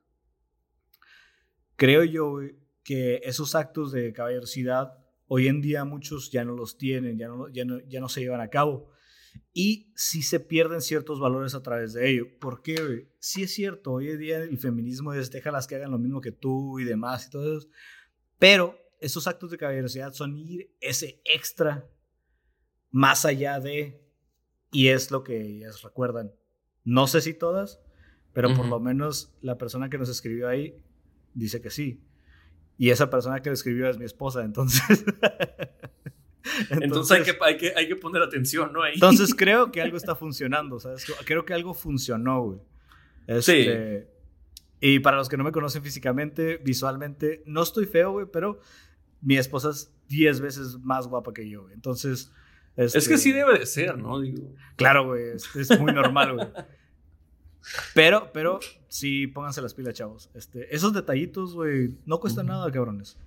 creo 1.76 2.04
yo 2.04 2.32
güey, 2.32 2.56
que 2.84 3.22
esos 3.24 3.56
actos 3.56 3.92
de 3.92 4.14
caballerosidad 4.14 5.06
hoy 5.28 5.48
en 5.48 5.62
día 5.62 5.86
muchos 5.86 6.32
ya 6.32 6.44
no 6.44 6.54
los 6.54 6.78
tienen, 6.78 7.18
ya 7.18 7.28
no, 8.00 8.10
se 8.10 8.22
llevan 8.22 8.42
a 8.42 8.50
cabo. 8.50 8.90
Y 9.54 9.92
sí 9.96 10.22
se 10.22 10.40
pierden 10.40 10.82
ciertos 10.82 11.20
valores 11.20 11.56
a 11.56 11.64
través 11.64 11.94
de 11.94 12.10
ello. 12.10 12.26
¿Por 12.40 12.62
qué? 12.62 13.10
Sí 13.20 13.44
es 13.44 13.54
cierto, 13.54 13.92
hoy 13.92 14.10
en 14.10 14.20
día 14.20 14.38
el 14.38 14.58
feminismo 14.58 15.14
es 15.14 15.30
déjalas 15.30 15.68
que 15.68 15.76
hagan 15.76 15.92
lo 15.92 15.98
mismo 15.98 16.22
que 16.22 16.32
tú 16.32 16.80
y 16.80 16.86
demás 16.86 17.28
y 17.28 17.30
todo 17.32 17.58
eso. 17.58 17.68
Pero 18.40 18.78
esos 19.02 19.28
actos 19.28 19.52
de 19.52 19.58
caballerosidad 19.58 20.14
son 20.14 20.38
ir 20.38 20.74
ese 20.80 21.22
extra 21.26 21.90
más 22.96 23.26
allá 23.26 23.60
de, 23.60 24.02
y 24.72 24.88
es 24.88 25.12
lo 25.12 25.22
que 25.22 25.42
ellas 25.42 25.82
recuerdan. 25.82 26.32
No 26.86 27.08
sé 27.08 27.20
si 27.20 27.34
todas, 27.34 27.82
pero 28.32 28.54
por 28.56 28.68
lo 28.68 28.80
menos 28.80 29.36
la 29.42 29.58
persona 29.58 29.90
que 29.90 29.98
nos 29.98 30.08
escribió 30.08 30.48
ahí 30.48 30.82
dice 31.34 31.60
que 31.60 31.70
sí. 31.70 32.02
Y 32.78 32.92
esa 32.92 33.10
persona 33.10 33.42
que 33.42 33.50
lo 33.50 33.54
escribió 33.54 33.90
es 33.90 33.98
mi 33.98 34.06
esposa, 34.06 34.46
entonces. 34.46 35.04
Entonces, 36.70 37.18
hay, 37.18 37.24
que, 37.24 37.38
hay, 37.42 37.58
que, 37.58 37.74
hay 37.76 37.88
que 37.88 37.96
poner 37.96 38.22
atención, 38.22 38.72
¿no? 38.72 38.84
Ahí. 38.84 38.94
entonces 38.94 39.34
creo 39.38 39.72
que 39.72 39.82
algo 39.82 39.98
está 39.98 40.16
funcionando, 40.16 40.80
¿sabes? 40.80 41.06
Creo 41.26 41.44
que 41.44 41.56
algo 41.56 41.74
funcionó, 41.74 42.44
güey. 42.44 42.60
Este, 43.26 44.08
Y 44.80 45.00
para 45.00 45.18
los 45.18 45.28
que 45.28 45.38
no 45.38 45.44
me 45.44 45.52
conocen 45.52 45.82
físicamente, 45.84 46.58
visualmente, 46.64 47.42
no 47.46 47.64
estoy 47.64 47.88
feo, 47.88 48.12
güey, 48.12 48.28
pero 48.32 48.60
mi 49.22 49.38
esposa 49.38 49.72
es 49.72 49.92
10 50.08 50.40
veces 50.40 50.78
más 50.80 51.08
guapa 51.08 51.34
que 51.34 51.50
yo, 51.50 51.64
güey. 51.64 51.74
Es 52.76 52.94
que 52.94 52.98
este, 52.98 53.18
sí 53.18 53.32
debe 53.32 53.58
de 53.58 53.66
ser, 53.66 53.98
¿no? 53.98 54.20
Digo. 54.20 54.54
Claro, 54.76 55.06
güey, 55.08 55.30
es, 55.36 55.56
es 55.56 55.80
muy 55.80 55.94
normal, 55.94 56.34
güey. 56.34 56.48
Pero, 57.94 58.32
pero, 58.34 58.60
sí, 58.88 59.28
pónganse 59.28 59.62
las 59.62 59.74
pilas, 59.74 59.94
chavos. 59.94 60.30
Este, 60.34 60.74
esos 60.76 60.94
detallitos, 60.94 61.54
güey, 61.54 61.96
no 62.06 62.20
cuestan 62.20 62.48
nada, 62.48 62.72
cabrones. 62.72 63.18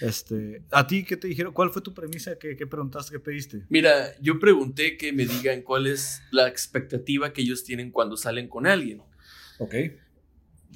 Este, 0.00 0.62
¿a 0.70 0.86
ti 0.86 1.04
qué 1.04 1.16
te 1.16 1.28
dijeron? 1.28 1.52
¿Cuál 1.52 1.70
fue 1.70 1.80
tu 1.80 1.94
premisa? 1.94 2.36
¿Qué, 2.38 2.56
qué 2.56 2.66
preguntaste? 2.66 3.12
¿Qué 3.12 3.20
pediste? 3.20 3.64
Mira, 3.68 4.16
yo 4.20 4.38
pregunté 4.38 4.96
que 4.96 5.12
me 5.12 5.24
digan 5.24 5.62
cuál 5.62 5.86
es 5.86 6.22
la 6.30 6.48
expectativa 6.48 7.32
que 7.32 7.42
ellos 7.42 7.64
tienen 7.64 7.90
cuando 7.90 8.16
salen 8.16 8.48
con 8.48 8.66
alguien. 8.66 9.02
Ok. 9.58 9.74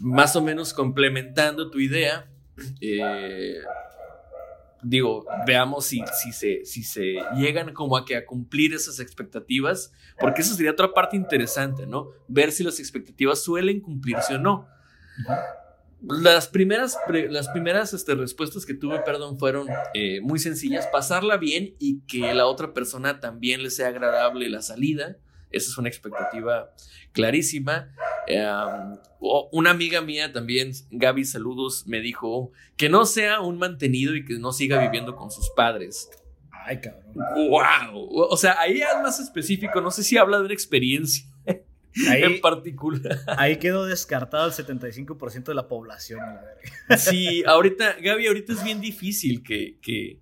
Más 0.00 0.36
o 0.36 0.42
menos 0.42 0.72
complementando 0.72 1.70
tu 1.70 1.80
idea, 1.80 2.30
eh, 2.80 3.60
digo, 4.82 5.26
veamos 5.46 5.86
si, 5.86 6.02
si, 6.22 6.32
se, 6.32 6.64
si 6.64 6.82
se 6.82 7.16
llegan 7.36 7.72
como 7.72 7.96
a, 7.96 8.04
que 8.04 8.16
a 8.16 8.24
cumplir 8.24 8.74
esas 8.74 9.00
expectativas, 9.00 9.92
porque 10.18 10.42
eso 10.42 10.54
sería 10.54 10.72
otra 10.72 10.92
parte 10.92 11.16
interesante, 11.16 11.86
¿no? 11.86 12.10
Ver 12.28 12.52
si 12.52 12.64
las 12.64 12.78
expectativas 12.80 13.42
suelen 13.42 13.80
cumplirse 13.80 14.34
o 14.34 14.38
no. 14.38 14.68
Las 16.00 16.46
primeras, 16.46 16.96
las 17.28 17.48
primeras 17.48 17.92
este, 17.92 18.14
respuestas 18.14 18.64
que 18.64 18.74
tuve, 18.74 19.00
perdón, 19.00 19.36
fueron 19.38 19.66
eh, 19.94 20.20
muy 20.20 20.38
sencillas. 20.38 20.86
Pasarla 20.86 21.36
bien 21.36 21.74
y 21.80 22.00
que 22.02 22.32
la 22.34 22.46
otra 22.46 22.72
persona 22.72 23.18
también 23.18 23.64
le 23.64 23.70
sea 23.70 23.88
agradable 23.88 24.48
la 24.48 24.62
salida. 24.62 25.16
Esa 25.50 25.70
es 25.70 25.78
una 25.78 25.88
expectativa 25.88 26.72
clarísima. 27.12 27.92
O- 29.20 29.48
una 29.52 29.70
amiga 29.70 30.00
mía 30.00 30.32
también, 30.32 30.72
Gaby, 30.90 31.24
saludos, 31.24 31.86
me 31.86 32.00
dijo 32.00 32.52
que 32.76 32.88
no 32.88 33.04
sea 33.06 33.40
un 33.40 33.58
mantenido 33.58 34.14
y 34.14 34.24
que 34.24 34.38
no 34.38 34.52
siga 34.52 34.80
viviendo 34.80 35.16
con 35.16 35.30
sus 35.30 35.50
padres. 35.50 36.08
Ay, 36.50 36.80
cabrón. 36.80 37.14
¡Wow! 37.14 38.08
O 38.30 38.36
sea, 38.36 38.60
ahí 38.60 38.80
es 38.80 39.02
más 39.02 39.18
específico. 39.20 39.80
No 39.80 39.90
sé 39.90 40.02
si 40.02 40.16
habla 40.18 40.38
de 40.38 40.44
una 40.44 40.54
experiencia 40.54 41.26
en 41.94 42.40
particular. 42.40 43.18
ahí 43.38 43.56
quedó 43.56 43.86
descartado 43.86 44.46
el 44.46 44.52
75% 44.52 45.44
de 45.44 45.54
la 45.54 45.66
población. 45.66 46.20
Sí, 46.96 47.42
ahorita, 47.46 47.96
Gaby, 48.02 48.26
ahorita 48.26 48.52
es 48.52 48.62
bien 48.62 48.80
difícil 48.80 49.42
que, 49.42 49.78
que, 49.80 50.20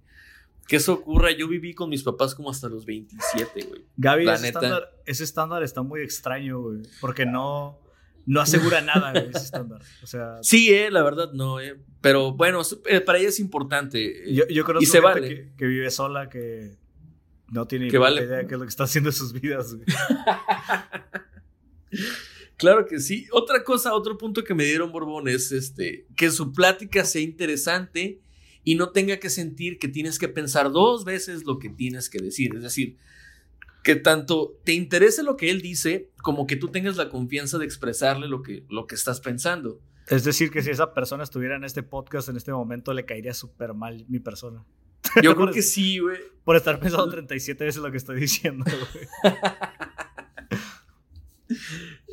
que 0.68 0.76
eso 0.76 0.92
ocurra. 0.94 1.32
Yo 1.32 1.48
viví 1.48 1.74
con 1.74 1.90
mis 1.90 2.02
papás 2.04 2.34
como 2.34 2.50
hasta 2.50 2.68
los 2.68 2.86
27, 2.86 3.62
güey. 3.68 3.84
Gaby, 3.96 4.28
ese 4.28 4.46
estándar, 4.48 4.90
ese 5.04 5.24
estándar 5.24 5.62
está 5.64 5.82
muy 5.82 6.00
extraño, 6.02 6.60
güey. 6.60 6.82
Porque 7.00 7.26
no, 7.26 7.78
no 8.26 8.40
asegura 8.42 8.80
nada, 8.82 9.12
ese 9.12 9.38
estándar. 9.44 9.80
O 10.02 10.06
sea, 10.06 10.38
Sí, 10.42 10.72
eh, 10.74 10.90
la 10.90 11.02
verdad 11.02 11.32
no, 11.32 11.60
eh. 11.60 11.76
Pero 12.00 12.32
bueno, 12.32 12.60
eh, 12.86 13.00
para 13.00 13.18
ella 13.18 13.28
es 13.28 13.40
importante. 13.40 14.32
yo, 14.32 14.44
yo 14.48 14.64
conozco 14.64 14.82
y 14.82 14.86
se 14.86 15.00
gente 15.00 15.06
vale. 15.08 15.28
que, 15.28 15.52
que 15.56 15.66
vive 15.66 15.90
sola, 15.90 16.28
que 16.28 16.76
no 17.50 17.66
tiene 17.66 17.88
Que 17.88 17.98
vale. 17.98 18.22
idea 18.24 18.38
de 18.38 18.46
qué 18.46 18.54
es 18.54 18.58
lo 18.58 18.66
que 18.66 18.70
está 18.70 18.84
haciendo 18.84 19.10
en 19.10 19.14
sus 19.14 19.32
vidas, 19.32 19.74
güey. 19.74 19.86
Claro 22.56 22.86
que 22.86 23.00
sí. 23.00 23.26
Otra 23.32 23.62
cosa, 23.64 23.94
otro 23.94 24.16
punto 24.16 24.42
que 24.42 24.54
me 24.54 24.64
dieron 24.64 24.90
Borbón 24.90 25.28
es 25.28 25.52
este, 25.52 26.06
que 26.16 26.30
su 26.30 26.52
plática 26.52 27.04
sea 27.04 27.20
interesante 27.20 28.20
y 28.64 28.76
no 28.76 28.90
tenga 28.90 29.18
que 29.18 29.28
sentir 29.28 29.78
que 29.78 29.88
tienes 29.88 30.18
que 30.18 30.28
pensar 30.28 30.72
dos 30.72 31.04
veces 31.04 31.44
lo 31.44 31.58
que 31.58 31.68
tienes 31.68 32.08
que 32.08 32.18
decir. 32.18 32.54
Es 32.56 32.62
decir, 32.62 32.96
que 33.87 33.94
tanto 33.94 34.59
te 34.64 34.72
interese 34.72 35.22
lo 35.22 35.37
que 35.37 35.49
él 35.49 35.62
dice 35.62 36.11
como 36.20 36.49
que 36.49 36.57
tú 36.57 36.72
tengas 36.72 36.96
la 36.96 37.09
confianza 37.09 37.57
de 37.57 37.66
expresarle 37.66 38.27
lo 38.27 38.42
que, 38.42 38.64
lo 38.68 38.88
que 38.88 38.96
estás 38.96 39.20
pensando. 39.20 39.81
Es 40.09 40.25
decir, 40.25 40.51
que 40.51 40.61
si 40.61 40.70
esa 40.70 40.92
persona 40.92 41.22
estuviera 41.22 41.55
en 41.55 41.62
este 41.62 41.85
podcast 41.85 42.29
en 42.29 42.37
este 42.37 42.51
momento, 42.51 42.92
le 42.94 43.05
caería 43.05 43.33
súper 43.33 43.75
mal 43.75 44.05
mi 44.09 44.18
persona. 44.18 44.64
Yo 45.22 45.37
creo 45.37 45.53
que 45.53 45.62
sí, 45.62 46.01
güey. 46.01 46.18
Por 46.42 46.57
estar 46.57 46.81
pensando 46.81 47.09
37 47.09 47.64
veces 47.64 47.81
lo 47.81 47.92
que 47.92 47.99
estoy 47.99 48.18
diciendo, 48.18 48.64
güey. 48.64 49.37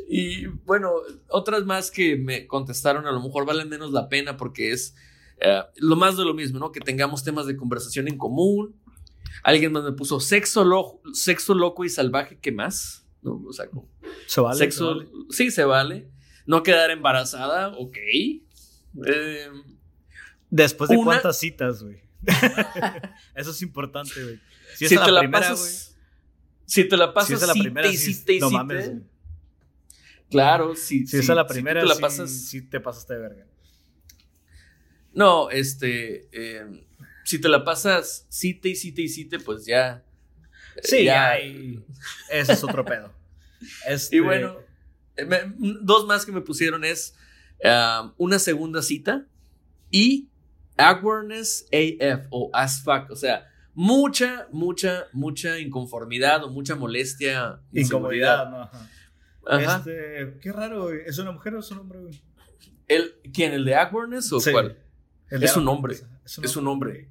Y 0.08 0.46
bueno, 0.46 0.92
otras 1.28 1.66
más 1.66 1.90
que 1.90 2.18
me 2.18 2.46
contestaron 2.46 3.08
a 3.08 3.12
lo 3.12 3.20
mejor 3.20 3.48
valen 3.48 3.68
menos 3.68 3.92
la 3.92 4.10
pena 4.10 4.38
porque 4.38 4.72
es 4.72 4.94
eh, 5.40 5.64
lo 5.78 5.96
más 5.96 6.18
de 6.18 6.24
lo 6.24 6.36
mismo, 6.36 6.60
¿no? 6.60 6.72
Que 6.72 6.82
tengamos 6.82 7.24
temas 7.24 7.48
de 7.48 7.58
conversación 7.58 8.08
en 8.08 8.20
común. 8.20 8.76
Alguien 9.41 9.72
más 9.72 9.84
me 9.84 9.91
puso 9.93 10.19
sexo, 10.19 10.63
lo- 10.63 11.02
sexo 11.13 11.54
loco 11.56 11.84
y 11.86 11.89
salvaje, 11.89 12.38
¿qué 12.39 12.52
más? 12.52 13.06
¿No? 13.22 13.41
O 13.48 13.54
sea, 13.54 13.67
como 13.67 13.89
Se 14.28 14.41
vale. 14.41 14.58
sexo, 14.58 15.00
se 15.00 15.06
vale. 15.06 15.10
sí 15.32 15.52
se 15.52 15.63
vale. 15.63 16.10
No 16.46 16.62
quedar 16.62 16.91
embarazada, 16.91 17.69
ok. 17.78 17.98
Eh, 19.08 19.48
Después 20.50 20.89
de 20.89 20.98
Una- 20.98 21.06
cuántas 21.06 21.39
citas, 21.39 21.82
güey. 21.82 22.02
Eso 23.36 23.52
es 23.52 23.62
importante, 23.63 24.22
güey. 24.24 24.39
Si, 24.76 24.88
si, 24.88 24.96
es 24.96 25.02
te 25.02 25.08
la, 25.08 25.12
la 25.13 25.19
primera, 25.22 25.48
güey. 25.48 25.52
pasas, 25.62 25.96
si 26.65 26.86
te 26.86 26.98
la 26.98 27.08
Si 27.08 27.13
pasas, 27.13 27.32
es 27.32 27.43
a 27.43 27.48
la 27.48 27.54
primera, 27.54 27.91
cite 27.91 28.34
y 28.34 28.39
no 28.39 28.50
mames. 28.52 28.91
Claro, 30.30 30.76
si, 30.76 31.06
Si 31.08 31.17
es 31.17 31.26
si- 31.26 31.32
a 31.32 31.36
la 31.36 31.48
si 31.48 31.54
primera, 31.54 31.82
te 31.82 31.88
la 31.88 31.96
sí, 31.96 32.02
pasas, 32.02 32.32
sí 32.32 32.62
te 32.62 32.80
pasaste 32.80 33.13
de 33.15 33.19
verga. 33.19 33.46
No, 35.13 35.50
este, 35.50 36.28
eh, 36.32 36.86
si 37.24 37.40
te 37.40 37.50
la 37.50 37.64
pasas 37.64 38.26
cite 38.30 38.70
y 38.70 38.76
cite 38.76 39.02
y 39.04 39.10
cite, 39.10 39.40
pues 39.40 39.66
ya. 39.66 40.04
eh, 40.76 40.82
Sí, 40.84 41.04
ya. 41.06 41.40
y 41.40 41.84
ese 42.32 42.54
es 42.54 42.64
otro 42.64 42.84
pedo. 42.86 43.12
Este, 43.88 44.18
Y 44.18 44.20
bueno, 44.20 44.58
eh, 45.16 45.26
me- 45.26 45.54
dos 45.82 46.06
más 46.06 46.26
que 46.26 46.32
me 46.34 46.42
pusieron 46.42 46.84
es 46.84 47.16
ah, 47.64 48.14
una 48.18 48.38
segunda 48.40 48.82
cita 48.82 49.26
y 49.90 50.28
awkwardness 50.78 51.66
AF 51.72 52.26
o 52.30 52.50
as 52.54 52.82
fuck, 52.84 53.10
o 53.10 53.16
sea, 53.16 53.48
mucha, 53.74 54.48
mucha, 54.52 55.06
mucha 55.14 55.60
inconformidad 55.60 56.44
o 56.44 56.50
mucha 56.50 56.76
molestia, 56.76 57.60
incomodidad, 57.72 58.50
¿no? 58.50 58.62
Ajá. 58.64 58.90
Ajá. 59.46 59.78
Este, 59.78 60.38
qué 60.42 60.52
raro. 60.52 60.92
¿Es 60.92 61.18
una 61.20 61.32
mujer 61.32 61.56
o 61.56 61.60
es 61.60 61.72
un 61.72 61.80
hombre? 61.80 62.00
El, 62.88 63.14
¿Quién? 63.34 63.54
¿El 63.54 63.66
de 63.66 63.76
awkwardness 63.76 64.32
o 64.34 64.40
Sí. 64.40 64.52
cuál? 64.52 64.78
Es 65.41 65.58
un 65.58 65.67
hombre. 65.67 65.96
Es 66.26 66.39
Es 66.41 66.56
un 66.58 66.67
hombre. 66.67 67.10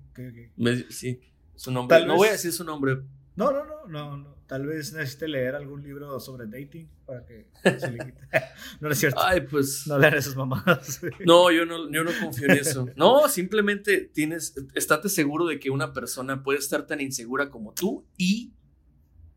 Me- 0.57 0.91
sí, 0.91 1.21
su 1.55 1.71
nombre. 1.73 1.97
Tal 1.99 2.07
no 2.07 2.15
vez- 2.15 2.19
voy 2.19 2.29
a 2.29 2.33
decir 2.33 2.53
su 2.53 2.65
nombre. 2.65 2.99
No, 3.35 3.51
no, 3.51 3.65
no, 3.65 3.87
no, 3.89 4.17
no. 4.19 4.33
Tal 4.47 4.67
vez 4.67 4.93
necesite 4.93 5.27
leer 5.27 5.55
algún 5.55 5.83
libro 5.83 6.21
sobre 6.21 6.47
dating 6.47 6.87
para 7.07 7.25
que 7.25 7.49
se 7.81 7.91
le 7.91 7.99
quite. 8.05 8.21
no, 8.81 8.89
no 8.89 8.91
es 8.91 8.99
cierto. 8.99 9.19
Ay, 9.23 9.41
pues. 9.41 9.87
No 9.87 9.99
lean 9.99 10.15
esas 10.15 10.37
mamadas. 10.37 11.01
No, 11.27 11.51
yo 11.51 11.65
no, 11.65 11.91
yo 11.91 12.05
no 12.05 12.11
confío 12.21 12.45
en 12.51 12.59
eso. 12.59 12.87
No, 12.95 13.27
simplemente 13.29 14.01
tienes, 14.13 14.55
estate 14.75 15.09
seguro 15.09 15.47
de 15.47 15.59
que 15.59 15.71
una 15.71 15.95
persona 15.95 16.43
puede 16.43 16.59
estar 16.59 16.87
tan 16.87 17.01
insegura 17.01 17.49
como 17.49 17.73
tú 17.73 18.07
y 18.19 18.53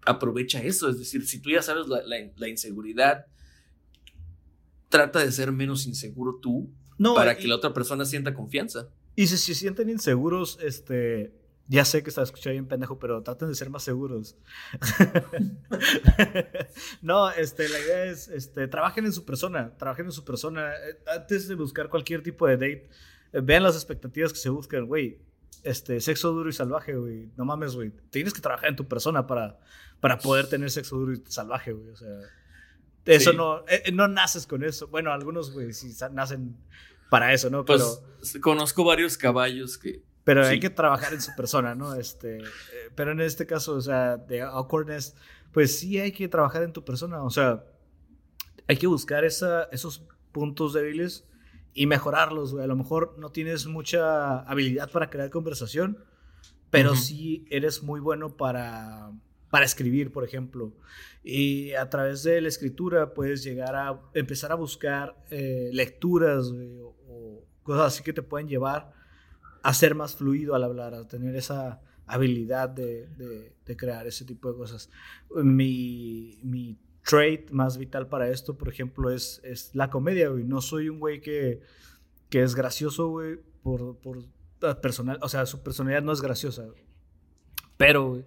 aprovecha 0.06 0.62
eso. 0.62 0.90
Es 0.90 1.00
decir, 1.00 1.26
si 1.26 1.40
tú 1.40 1.50
ya 1.50 1.62
sabes 1.62 1.88
la, 1.88 2.02
la- 2.04 2.30
la 2.36 2.48
inseguridad, 2.50 3.26
trata 4.90 5.20
de 5.20 5.32
ser 5.32 5.52
menos 5.54 5.88
inseguro 5.88 6.40
tú 6.42 6.70
No, 6.98 7.16
para 7.16 7.34
y- 7.34 7.38
que 7.38 7.48
la 7.48 7.56
otra 7.56 7.74
persona 7.74 8.06
sienta 8.06 8.34
confianza. 8.34 8.90
Y 9.16 9.28
si 9.28 9.38
se 9.38 9.56
sienten 9.56 9.90
inseguros, 9.90 10.60
este. 10.62 11.34
Ya 11.68 11.84
sé 11.84 12.04
que 12.04 12.10
está 12.10 12.22
escuchando 12.22 12.52
bien 12.54 12.68
pendejo, 12.68 13.00
pero 13.00 13.24
traten 13.24 13.48
de 13.48 13.56
ser 13.56 13.72
más 13.72 13.82
seguros. 13.82 14.36
no, 17.02 17.30
este, 17.32 17.68
la 17.70 17.80
idea 17.80 18.06
es, 18.06 18.28
este, 18.28 18.68
trabajen 18.68 19.06
en 19.06 19.14
su 19.14 19.26
persona, 19.26 19.76
trabajen 19.78 20.06
en 20.06 20.12
su 20.12 20.24
persona. 20.24 20.74
Eh, 20.74 20.98
Antes 21.16 21.48
de 21.48 21.56
buscar 21.56 21.90
cualquier 21.90 22.22
tipo 22.24 22.48
de 22.48 22.54
date, 22.58 22.90
eh, 23.34 23.42
vean 23.42 23.64
las 23.64 23.76
expectativas 23.76 24.32
que 24.34 24.40
se 24.40 24.50
buscan, 24.50 24.86
güey. 24.86 25.20
Este, 25.64 26.00
sexo 26.02 26.32
duro 26.34 26.50
y 26.50 26.54
salvaje, 26.54 26.96
güey. 26.96 27.32
No 27.36 27.46
mames, 27.46 27.76
güey. 27.76 27.92
Tienes 28.12 28.34
que 28.34 28.42
trabajar 28.42 28.70
en 28.70 28.76
tu 28.76 28.88
persona 28.88 29.26
para, 29.26 29.60
para 30.00 30.20
poder 30.20 30.48
tener 30.48 30.70
sexo 30.70 30.98
duro 30.98 31.14
y 31.14 31.24
salvaje, 31.28 31.74
güey. 31.74 31.90
O 31.90 31.96
sea, 31.96 32.20
eso 33.06 33.32
Sí. 33.32 33.38
no, 33.38 33.60
eh, 33.68 33.84
eh, 33.86 33.92
no 33.92 34.08
naces 34.08 34.48
con 34.48 34.64
eso. 34.64 34.88
Bueno, 34.88 35.12
algunos, 35.12 35.52
güey, 35.52 35.74
sí 35.74 35.94
nacen 36.12 36.58
para 37.10 37.34
eso, 37.34 37.50
¿no? 37.50 37.66
Pero 37.66 37.86
pues, 38.18 38.38
conozco 38.42 38.84
varios 38.84 39.18
caballos 39.18 39.78
que 39.78 40.04
pero 40.26 40.44
hay 40.44 40.60
que 40.60 40.72
trabajar 40.72 41.14
en 41.14 41.22
su 41.22 41.36
persona, 41.36 41.76
¿no? 41.76 41.94
Este, 41.94 42.38
eh, 42.40 42.44
pero 42.96 43.12
en 43.12 43.22
este 43.22 43.46
caso, 43.46 43.76
o 43.76 43.82
sea, 43.82 44.18
de 44.18 44.42
awkwardness, 44.42 45.16
pues 45.52 45.78
sí 45.80 46.00
hay 46.00 46.12
que 46.12 46.28
trabajar 46.28 46.64
en 46.64 46.74
tu 46.74 46.84
persona, 46.84 47.24
o 47.24 47.30
sea, 47.30 47.64
hay 48.68 48.78
que 48.78 48.88
buscar 48.88 49.24
esa, 49.24 49.66
esos 49.66 50.04
puntos 50.32 50.74
débiles 50.74 51.28
y 51.76 51.86
mejorarlos, 51.86 52.54
güey. 52.54 52.64
A 52.64 52.68
lo 52.68 52.76
mejor 52.76 53.16
no 53.20 53.30
tienes 53.32 53.68
mucha 53.68 54.40
habilidad 54.40 54.90
para 54.90 55.12
crear 55.12 55.30
conversación, 55.30 56.04
pero 56.72 56.96
sí 56.96 57.46
eres 57.52 57.84
muy 57.84 58.00
bueno 58.00 58.36
para, 58.36 59.12
para 59.50 59.66
escribir, 59.66 60.12
por 60.12 60.24
ejemplo. 60.24 60.74
Y 61.24 61.74
a 61.74 61.90
través 61.90 62.24
de 62.24 62.42
la 62.42 62.48
escritura 62.48 63.14
puedes 63.14 63.44
llegar 63.44 63.76
a 63.76 64.02
empezar 64.14 64.52
a 64.52 64.56
buscar 64.56 65.16
eh, 65.30 65.70
lecturas 65.74 66.52
o, 66.52 67.44
cosas 67.64 67.94
así 67.94 68.04
que 68.04 68.14
te 68.14 68.22
pueden 68.22 68.48
llevar 68.48 68.92
a 69.64 69.74
ser 69.74 69.96
más 69.96 70.16
fluido 70.16 70.54
al 70.54 70.64
hablar, 70.64 70.94
a 70.94 71.08
tener 71.08 71.36
esa 71.36 71.82
habilidad 72.06 72.70
de, 72.70 73.56
crear 73.76 74.06
ese 74.06 74.26
tipo 74.26 74.52
de 74.52 74.58
cosas. 74.58 74.90
Mi, 75.34 76.40
mi 76.44 76.78
trait 77.04 77.50
más 77.50 77.78
vital 77.78 78.08
para 78.08 78.30
esto, 78.30 78.58
por 78.58 78.70
ejemplo, 78.70 79.10
es, 79.10 79.42
es 79.44 79.74
la 79.74 79.90
comedia, 79.90 80.30
güey. 80.30 80.44
No 80.44 80.62
soy 80.62 80.90
un 80.90 81.00
güey 81.00 81.22
que, 81.22 81.62
que 82.30 82.44
es 82.44 82.54
gracioso, 82.54 83.08
güey, 83.10 83.40
por, 83.64 83.98
por 83.98 84.20
personal, 84.82 85.20
o 85.22 85.30
sea, 85.30 85.46
su 85.46 85.62
personalidad 85.64 86.02
no 86.02 86.12
es 86.12 86.22
graciosa, 86.22 86.66
Pero, 87.78 88.10
güey, 88.10 88.26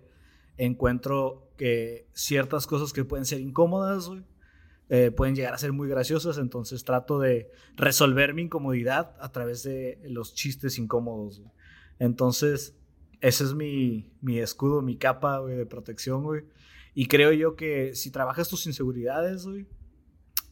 encuentro 0.59 1.51
que 1.57 2.07
ciertas 2.13 2.67
cosas 2.67 2.93
que 2.93 3.05
pueden 3.05 3.25
ser 3.25 3.41
incómodas, 3.41 4.11
eh, 4.91 5.11
pueden 5.11 5.35
llegar 5.35 5.55
a 5.55 5.59
ser 5.59 5.73
muy 5.73 5.89
graciosas, 5.89 6.39
entonces 6.39 6.85
trato 6.85 7.19
de 7.19 7.51
resolver 7.77 8.35
mi 8.35 8.43
incomodidad 8.43 9.17
a 9.21 9.33
través 9.33 9.63
de 9.63 10.01
los 10.05 10.35
chistes 10.35 10.79
incómodos. 10.79 11.43
Entonces, 11.99 12.77
ese 13.21 13.45
es 13.45 13.55
mi, 13.55 14.13
mi 14.21 14.39
escudo, 14.39 14.83
mi 14.83 14.97
capa 14.97 15.43
de 15.43 15.67
protección, 15.67 16.23
güey. 16.23 16.45
Y 16.95 17.07
creo 17.07 17.33
yo 17.33 17.55
que 17.57 17.95
si 17.95 18.11
trabajas 18.11 18.49
tus 18.49 18.67
inseguridades, 18.67 19.47
güey, 19.47 19.67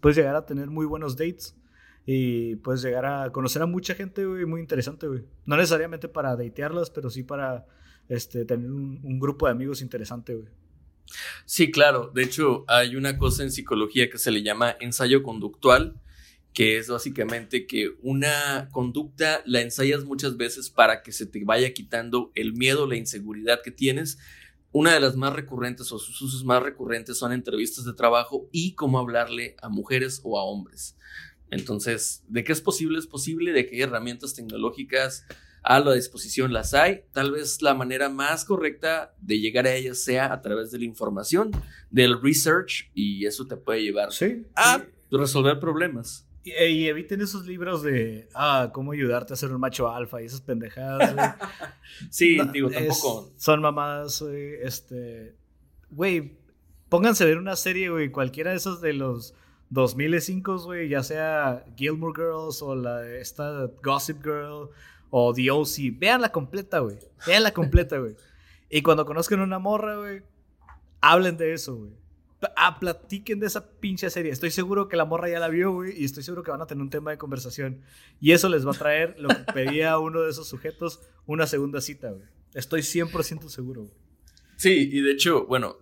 puedes 0.00 0.16
llegar 0.16 0.36
a 0.36 0.46
tener 0.46 0.70
muy 0.70 0.86
buenos 0.86 1.16
dates 1.16 1.56
y 2.04 2.56
puedes 2.56 2.82
llegar 2.82 3.06
a 3.06 3.32
conocer 3.32 3.62
a 3.62 3.66
mucha 3.66 3.94
gente, 3.94 4.24
güey, 4.26 4.44
muy 4.44 4.60
interesante, 4.60 5.08
güey. 5.08 5.24
No 5.44 5.56
necesariamente 5.56 6.08
para 6.08 6.36
datearlas, 6.36 6.90
pero 6.90 7.10
sí 7.10 7.22
para 7.22 7.66
este, 8.08 8.44
tener 8.44 8.70
un, 8.70 9.18
grupo 9.18 9.46
de 9.46 9.52
amigos 9.52 9.82
interesante, 9.82 10.34
güey. 10.34 10.48
Sí, 11.44 11.70
claro. 11.70 12.10
De 12.14 12.22
hecho, 12.22 12.64
hay 12.68 12.96
una 12.96 13.16
cosa 13.18 13.42
en 13.42 13.52
psicología 13.52 14.10
que 14.10 14.18
se 14.18 14.30
le 14.30 14.42
llama 14.42 14.76
ensayo 14.80 15.22
conductual, 15.22 16.00
que 16.52 16.78
es 16.78 16.88
básicamente 16.88 17.66
que 17.66 17.90
una 18.02 18.68
conducta 18.72 19.42
la 19.44 19.60
ensayas 19.60 20.04
muchas 20.04 20.36
veces 20.36 20.70
para 20.70 21.02
que 21.02 21.12
se 21.12 21.26
te 21.26 21.44
vaya 21.44 21.72
quitando 21.74 22.32
el 22.34 22.54
miedo, 22.54 22.86
la 22.86 22.96
inseguridad 22.96 23.60
que 23.62 23.70
tienes. 23.70 24.18
Una 24.72 24.92
de 24.92 25.00
las 25.00 25.16
más 25.16 25.32
recurrentes 25.32 25.92
o 25.92 25.98
sus 25.98 26.20
usos 26.20 26.44
más 26.44 26.62
recurrentes 26.62 27.18
son 27.18 27.32
entrevistas 27.32 27.84
de 27.84 27.94
trabajo 27.94 28.48
y 28.52 28.74
cómo 28.74 28.98
hablarle 28.98 29.56
a 29.62 29.68
mujeres 29.68 30.20
o 30.24 30.38
a 30.38 30.44
hombres. 30.44 30.96
Entonces, 31.50 32.24
¿de 32.28 32.42
qué 32.42 32.52
es 32.52 32.60
posible? 32.60 32.98
Es 32.98 33.06
posible 33.06 33.52
de 33.52 33.68
hay 33.70 33.80
herramientas 33.80 34.34
tecnológicas 34.34 35.24
a 35.66 35.80
la 35.80 35.94
disposición 35.94 36.52
las 36.52 36.74
hay. 36.74 37.02
Tal 37.12 37.32
vez 37.32 37.60
la 37.60 37.74
manera 37.74 38.08
más 38.08 38.44
correcta 38.44 39.14
de 39.20 39.40
llegar 39.40 39.66
a 39.66 39.74
ellas 39.74 39.98
sea 39.98 40.32
a 40.32 40.40
través 40.40 40.70
de 40.70 40.78
la 40.78 40.84
información, 40.84 41.50
del 41.90 42.22
research, 42.22 42.88
y 42.94 43.26
eso 43.26 43.46
te 43.46 43.56
puede 43.56 43.82
llevar 43.82 44.10
a 44.54 44.84
resolver 45.10 45.58
problemas. 45.58 46.24
Y, 46.44 46.86
eviten 46.86 47.20
esos 47.20 47.46
libros 47.46 47.82
de, 47.82 48.28
ah, 48.32 48.70
cómo 48.72 48.92
ayudarte 48.92 49.32
a 49.32 49.36
ser 49.36 49.50
un 49.50 49.60
macho 49.60 49.90
alfa 49.90 50.22
y 50.22 50.26
esas 50.26 50.40
pendejadas. 50.40 51.34
sí, 52.10 52.38
digo, 52.52 52.70
tampoco. 52.70 53.32
son 53.36 53.60
mamadas, 53.60 54.22
güey. 54.22 54.54
Este, 54.62 55.34
güey, 55.90 56.38
pónganse 56.88 57.24
a 57.24 57.26
ver 57.26 57.38
una 57.38 57.56
serie, 57.56 57.90
güey, 57.90 58.12
cualquiera 58.12 58.52
de 58.52 58.58
esos 58.58 58.80
de 58.80 58.92
los 58.92 59.34
2005, 59.70 60.58
güey, 60.62 60.88
ya 60.88 61.02
sea 61.02 61.64
Gilmore 61.76 62.14
Girls 62.14 62.62
o 62.62 62.76
la 62.76 63.04
esta 63.16 63.68
Gossip 63.82 64.22
Girl 64.22 64.70
o 65.10 65.32
The 65.32 65.50
OC. 65.50 65.98
Vean 65.98 66.20
la 66.20 66.30
completa, 66.30 66.80
güey. 66.80 66.98
Vean 67.26 67.42
la 67.42 67.52
completa, 67.52 67.98
güey. 67.98 68.16
Y 68.68 68.82
cuando 68.82 69.04
conozcan 69.04 69.40
una 69.40 69.58
morra, 69.58 69.96
güey, 69.96 70.22
hablen 71.00 71.36
de 71.36 71.52
eso, 71.52 71.76
güey. 71.76 71.92
Ah, 72.56 72.78
platiquen 72.78 73.40
de 73.40 73.46
esa 73.46 73.70
pinche 73.80 74.10
serie. 74.10 74.30
Estoy 74.30 74.50
seguro 74.50 74.88
que 74.88 74.96
la 74.96 75.04
morra 75.04 75.28
ya 75.28 75.40
la 75.40 75.48
vio, 75.48 75.72
güey, 75.72 76.00
y 76.00 76.04
estoy 76.04 76.22
seguro 76.22 76.42
que 76.42 76.50
van 76.50 76.60
a 76.60 76.66
tener 76.66 76.82
un 76.82 76.90
tema 76.90 77.10
de 77.10 77.18
conversación. 77.18 77.80
Y 78.20 78.32
eso 78.32 78.48
les 78.48 78.66
va 78.66 78.72
a 78.72 78.78
traer 78.78 79.16
lo 79.18 79.28
que 79.28 79.52
pedía 79.52 79.98
uno 79.98 80.20
de 80.20 80.30
esos 80.30 80.48
sujetos, 80.48 81.00
una 81.24 81.46
segunda 81.46 81.80
cita, 81.80 82.10
güey. 82.10 82.26
Estoy 82.54 82.82
100% 82.82 83.48
seguro, 83.48 83.82
güey. 83.82 83.94
Sí, 84.56 84.90
y 84.92 85.00
de 85.00 85.12
hecho, 85.12 85.46
bueno, 85.46 85.76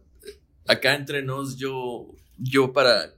acá 0.67 0.95
entre 0.95 1.23
nos, 1.23 1.57
yo, 1.57 2.09
yo 2.39 2.73
para, 2.73 3.15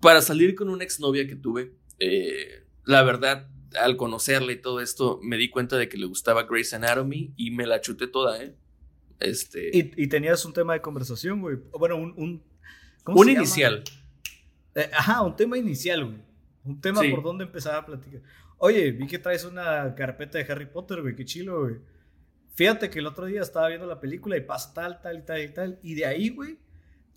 para 0.00 0.22
salir 0.22 0.54
con 0.54 0.68
una 0.68 0.84
exnovia 0.84 1.26
que 1.26 1.36
tuve, 1.36 1.72
eh, 1.98 2.64
la 2.84 3.02
verdad, 3.02 3.48
al 3.80 3.96
conocerle 3.96 4.54
y 4.54 4.60
todo 4.60 4.80
esto, 4.80 5.20
me 5.22 5.36
di 5.36 5.50
cuenta 5.50 5.76
de 5.76 5.88
que 5.88 5.98
le 5.98 6.06
gustaba 6.06 6.44
Grey's 6.44 6.74
Anatomy 6.74 7.32
y 7.36 7.50
me 7.50 7.66
la 7.66 7.80
chuté 7.80 8.06
toda, 8.06 8.42
¿eh? 8.42 8.54
Este... 9.20 9.70
Y, 9.72 10.06
tenías 10.08 10.44
un 10.44 10.52
tema 10.52 10.74
de 10.74 10.80
conversación, 10.80 11.40
güey. 11.40 11.58
Bueno, 11.72 11.96
un... 11.96 12.14
Un, 12.16 12.42
un 13.06 13.28
inicial. 13.28 13.84
Eh, 14.74 14.90
ajá, 14.92 15.22
un 15.22 15.36
tema 15.36 15.58
inicial, 15.58 16.04
güey. 16.04 16.18
Un 16.64 16.80
tema 16.80 17.02
por 17.10 17.22
donde 17.22 17.44
empezar 17.44 17.74
a 17.74 17.84
platicar. 17.84 18.22
Oye, 18.58 18.92
vi 18.92 19.06
que 19.06 19.18
traes 19.18 19.44
una 19.44 19.94
carpeta 19.94 20.38
de 20.38 20.50
Harry 20.50 20.66
Potter, 20.66 21.02
güey. 21.02 21.14
Qué 21.14 21.24
chilo, 21.24 21.62
güey. 21.62 21.76
Fíjate 22.54 22.88
que 22.88 23.00
el 23.00 23.06
otro 23.06 23.26
día 23.26 23.42
estaba 23.42 23.68
viendo 23.68 23.86
la 23.86 24.00
película 24.00 24.36
y 24.36 24.40
pasa 24.40 24.72
tal, 24.72 25.00
tal 25.02 25.18
y 25.18 25.22
tal 25.22 25.42
y 25.42 25.48
tal. 25.52 25.78
Y 25.82 25.94
de 25.94 26.06
ahí, 26.06 26.30
güey, 26.30 26.58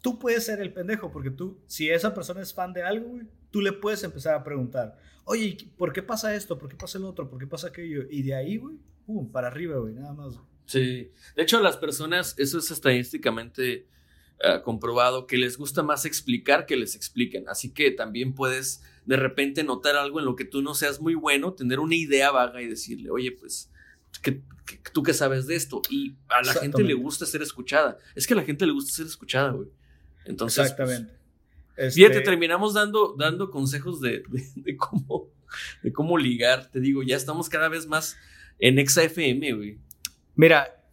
tú 0.01 0.19
puedes 0.19 0.45
ser 0.45 0.59
el 0.59 0.73
pendejo. 0.73 1.11
Porque 1.11 1.29
tú, 1.29 1.61
si 1.67 1.89
esa 1.89 2.13
persona 2.13 2.41
es 2.41 2.53
fan 2.53 2.73
de 2.73 2.83
algo, 2.83 3.07
güey, 3.09 3.27
tú 3.51 3.61
le 3.61 3.71
puedes 3.71 4.03
empezar 4.03 4.35
a 4.35 4.43
preguntar 4.43 4.97
oye, 5.27 5.57
¿por 5.77 5.93
qué 5.93 6.01
pasa 6.01 6.33
esto? 6.33 6.57
¿Por 6.57 6.69
qué 6.69 6.75
pasa 6.75 6.97
el 6.97 7.03
otro? 7.03 7.29
¿Por 7.29 7.37
qué 7.37 7.47
pasa 7.47 7.67
aquello? 7.67 8.03
Y 8.09 8.23
de 8.23 8.33
ahí, 8.33 8.57
güey, 8.57 8.77
pum, 9.05 9.29
para 9.29 9.47
arriba, 9.47 9.77
güey, 9.77 9.93
nada 9.93 10.13
más. 10.13 10.39
Sí, 10.65 11.11
de 11.35 11.43
hecho 11.43 11.61
las 11.61 11.77
personas, 11.77 12.33
eso 12.37 12.57
es 12.57 12.71
estadísticamente 12.71 13.87
ah, 14.41 14.61
comprobado, 14.63 15.27
que 15.27 15.37
les 15.37 15.57
gusta 15.57 15.83
más 15.83 16.05
explicar 16.05 16.65
que 16.65 16.77
les 16.77 16.95
expliquen. 16.95 17.47
Así 17.49 17.73
que 17.73 17.91
también 17.91 18.33
puedes 18.33 18.83
de 19.05 19.17
repente 19.17 19.63
notar 19.63 19.97
algo 19.97 20.19
en 20.19 20.25
lo 20.25 20.35
que 20.35 20.45
tú 20.45 20.61
no 20.61 20.73
seas 20.73 21.01
muy 21.01 21.13
bueno, 21.13 21.53
tener 21.53 21.79
una 21.79 21.95
idea 21.95 22.31
vaga 22.31 22.61
y 22.61 22.67
decirle, 22.67 23.09
oye, 23.09 23.33
pues, 23.33 23.69
tú 24.93 25.03
qué 25.03 25.13
sabes 25.13 25.45
de 25.45 25.55
esto? 25.55 25.81
Y 25.89 26.15
a 26.29 26.41
la 26.41 26.53
gente 26.53 26.83
le 26.83 26.93
gusta 26.93 27.25
ser 27.25 27.41
escuchada. 27.41 27.97
Es 28.15 28.27
que 28.27 28.33
a 28.33 28.37
la 28.37 28.43
gente 28.43 28.65
le 28.65 28.71
gusta 28.71 28.93
ser 28.93 29.05
escuchada, 29.07 29.51
güey. 29.51 29.67
Entonces, 30.25 30.73
pues, 30.73 31.03
Exactamente. 31.77 31.95
Fíjate, 31.95 32.17
este 32.17 32.25
terminamos 32.31 32.73
dando, 32.73 33.15
dando 33.17 33.51
consejos 33.51 34.01
de, 34.01 34.23
cómo, 34.77 35.31
de 35.83 35.93
cómo 35.93 36.17
ligar. 36.17 36.71
Te 36.71 36.79
digo, 36.79 37.03
ya 37.03 37.15
estamos 37.15 37.49
cada 37.49 37.69
vez 37.69 37.87
más 37.87 38.17
en 38.57 38.85
XFM, 38.85 39.53
güey. 39.53 39.79
Mira, 40.35 40.83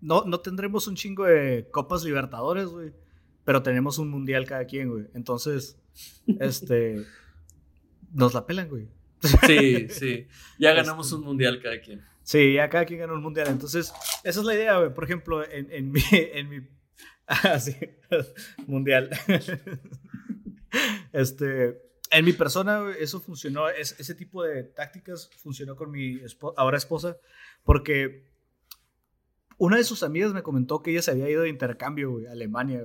no, 0.00 0.24
no 0.24 0.40
tendremos 0.40 0.86
un 0.86 0.94
chingo 0.94 1.24
de 1.24 1.68
Copas 1.70 2.04
Libertadores, 2.04 2.66
güey. 2.66 2.92
Pero 3.44 3.62
tenemos 3.62 3.98
un 3.98 4.10
mundial 4.10 4.44
cada 4.44 4.66
quien, 4.66 4.90
güey. 4.90 5.06
Entonces, 5.14 5.78
este. 6.38 7.02
nos 8.12 8.34
la 8.34 8.46
pelan, 8.46 8.68
güey. 8.68 8.88
Sí, 9.46 9.88
sí. 9.88 10.26
Ya 10.58 10.72
ganamos 10.74 11.12
un 11.12 11.22
mundial 11.22 11.60
cada 11.62 11.80
quien. 11.80 12.04
Sí, 12.22 12.54
ya 12.54 12.68
cada 12.68 12.84
quien 12.84 13.00
ganó 13.00 13.14
un 13.14 13.22
mundial. 13.22 13.48
Entonces, 13.48 13.92
esa 14.22 14.40
es 14.40 14.46
la 14.46 14.54
idea, 14.54 14.78
güey. 14.78 14.92
Por 14.92 15.04
ejemplo, 15.04 15.50
en, 15.50 15.70
en 15.72 15.90
mi. 15.90 16.02
En 16.12 16.48
mi 16.48 16.60
ah, 17.26 17.58
sí. 17.58 17.74
mundial. 18.66 19.10
Este, 21.12 21.80
en 22.10 22.24
mi 22.24 22.32
persona, 22.32 22.92
eso 22.98 23.20
funcionó, 23.20 23.68
ese 23.68 24.14
tipo 24.14 24.42
de 24.42 24.64
tácticas 24.64 25.30
funcionó 25.38 25.76
con 25.76 25.90
mi 25.90 26.20
ahora 26.56 26.76
esposa, 26.76 27.16
porque 27.64 28.30
una 29.60 29.76
de 29.76 29.84
sus 29.84 30.02
amigas 30.02 30.32
me 30.32 30.42
comentó 30.42 30.82
que 30.82 30.90
ella 30.90 31.02
se 31.02 31.10
había 31.10 31.28
ido 31.28 31.42
de 31.42 31.50
intercambio, 31.50 32.18
a 32.26 32.32
Alemania, 32.32 32.82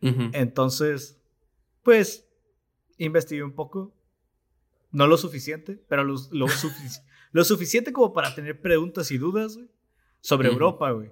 Entonces, 0.00 1.18
pues, 1.82 2.28
investigué 2.98 3.42
un 3.42 3.54
poco. 3.54 3.94
No 4.90 5.06
lo 5.06 5.16
suficiente, 5.16 5.82
pero 5.88 6.04
lo, 6.04 6.16
lo, 7.32 7.44
suficiente 7.44 7.92
como 7.92 8.12
para 8.12 8.34
tener 8.34 8.60
preguntas 8.60 9.10
y 9.10 9.16
dudas, 9.16 9.58
sobre 10.20 10.48
Europa, 10.48 10.90
güey. 10.90 11.10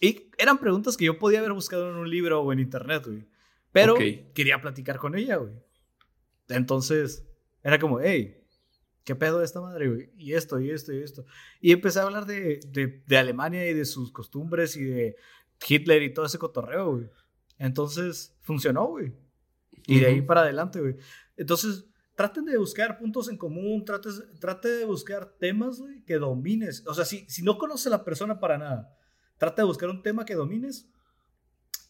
Y 0.00 0.30
eran 0.38 0.58
preguntas 0.58 0.96
que 0.96 1.06
yo 1.06 1.18
podía 1.18 1.40
haber 1.40 1.52
buscado 1.52 1.90
en 1.90 1.96
un 1.96 2.08
libro 2.08 2.40
o 2.40 2.52
en 2.52 2.60
internet, 2.60 3.04
güey. 3.06 3.26
Pero 3.72 3.96
quería 4.34 4.60
platicar 4.60 4.98
con 4.98 5.16
ella, 5.16 5.36
güey. 5.36 5.52
Entonces, 6.48 7.26
era 7.62 7.78
como, 7.78 8.00
hey, 8.00 8.38
¿qué 9.04 9.14
pedo 9.14 9.38
de 9.38 9.44
esta 9.44 9.60
madre, 9.60 9.88
güey? 9.88 10.10
Y 10.16 10.34
esto, 10.34 10.60
y 10.60 10.70
esto, 10.70 10.92
y 10.92 11.02
esto. 11.02 11.24
Y 11.60 11.72
empecé 11.72 12.00
a 12.00 12.02
hablar 12.02 12.26
de, 12.26 12.60
de, 13.06 13.16
Alemania 13.16 13.68
y 13.68 13.74
de 13.74 13.84
sus 13.84 14.12
costumbres 14.12 14.76
y 14.76 14.84
de 14.84 15.16
Hitler 15.66 16.02
y 16.02 16.12
todo 16.12 16.26
ese 16.26 16.38
cotorreo, 16.38 16.96
güey. 16.96 17.10
Entonces, 17.58 18.36
funcionó, 18.42 18.86
güey. 18.86 19.12
Y 19.86 20.00
de 20.00 20.06
ahí 20.06 20.22
para 20.22 20.42
adelante, 20.42 20.80
güey. 20.80 20.96
Entonces, 21.36 21.86
traten 22.14 22.44
de 22.44 22.58
buscar 22.58 22.98
puntos 22.98 23.28
en 23.28 23.36
común, 23.36 23.84
traten, 23.84 24.12
trate 24.40 24.68
de 24.68 24.84
buscar 24.84 25.36
temas 25.38 25.82
que 26.06 26.18
domines. 26.18 26.84
O 26.86 26.94
sea, 26.94 27.04
si, 27.04 27.24
si 27.28 27.42
no 27.42 27.58
conoce 27.58 27.88
a 27.88 27.92
la 27.92 28.04
persona 28.04 28.40
para 28.40 28.58
nada, 28.58 28.96
trate 29.38 29.62
de 29.62 29.66
buscar 29.66 29.88
un 29.88 30.02
tema 30.02 30.24
que 30.24 30.34
domines 30.34 30.90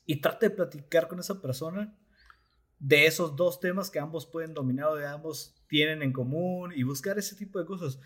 y 0.09 0.22
trate 0.22 0.48
de 0.48 0.56
platicar 0.56 1.06
con 1.06 1.20
esa 1.20 1.38
persona 1.42 1.94
de 2.78 3.04
esos 3.04 3.36
dos 3.36 3.61
temas 3.61 3.90
que 3.90 3.98
ambos 3.98 4.24
pueden 4.24 4.54
dominar 4.54 4.86
o 4.86 4.94
de 4.94 5.06
ambos 5.06 5.54
tienen 5.68 6.02
en 6.02 6.14
común 6.14 6.72
y 6.74 6.82
buscar 6.82 7.18
ese 7.18 7.36
tipo 7.36 7.59
de 7.59 7.66
cosas. 7.66 8.00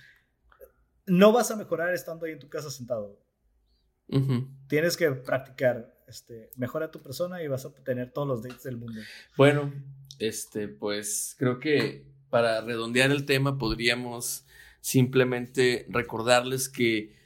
No 1.07 1.31
vas 1.31 1.53
a 1.53 1.57
mejorar 1.57 1.95
estando 1.95 2.27
ahí 2.27 2.33
en 2.33 2.41
tu 2.41 2.49
casa 2.49 2.73
sentado. 2.73 3.23
Tienes 4.67 4.97
que 4.97 5.13
practicar. 5.13 5.95
Este, 6.09 6.51
mejora 6.57 6.91
tu 6.91 7.01
persona 7.01 7.41
y 7.41 7.47
vas 7.47 7.65
a 7.65 7.73
tener 7.73 8.13
todos 8.13 8.27
los 8.27 8.43
dates 8.43 8.65
del 8.65 8.79
mundo. 8.79 9.01
Bueno, 9.37 9.73
este, 10.19 10.67
pues 10.67 11.37
creo 11.39 11.61
que 11.61 12.05
para 12.31 12.63
redondear 12.63 13.13
el 13.13 13.27
tema 13.27 13.59
podríamos 13.59 14.45
simplemente 14.81 15.87
recordarles 15.89 16.69
que 16.69 17.22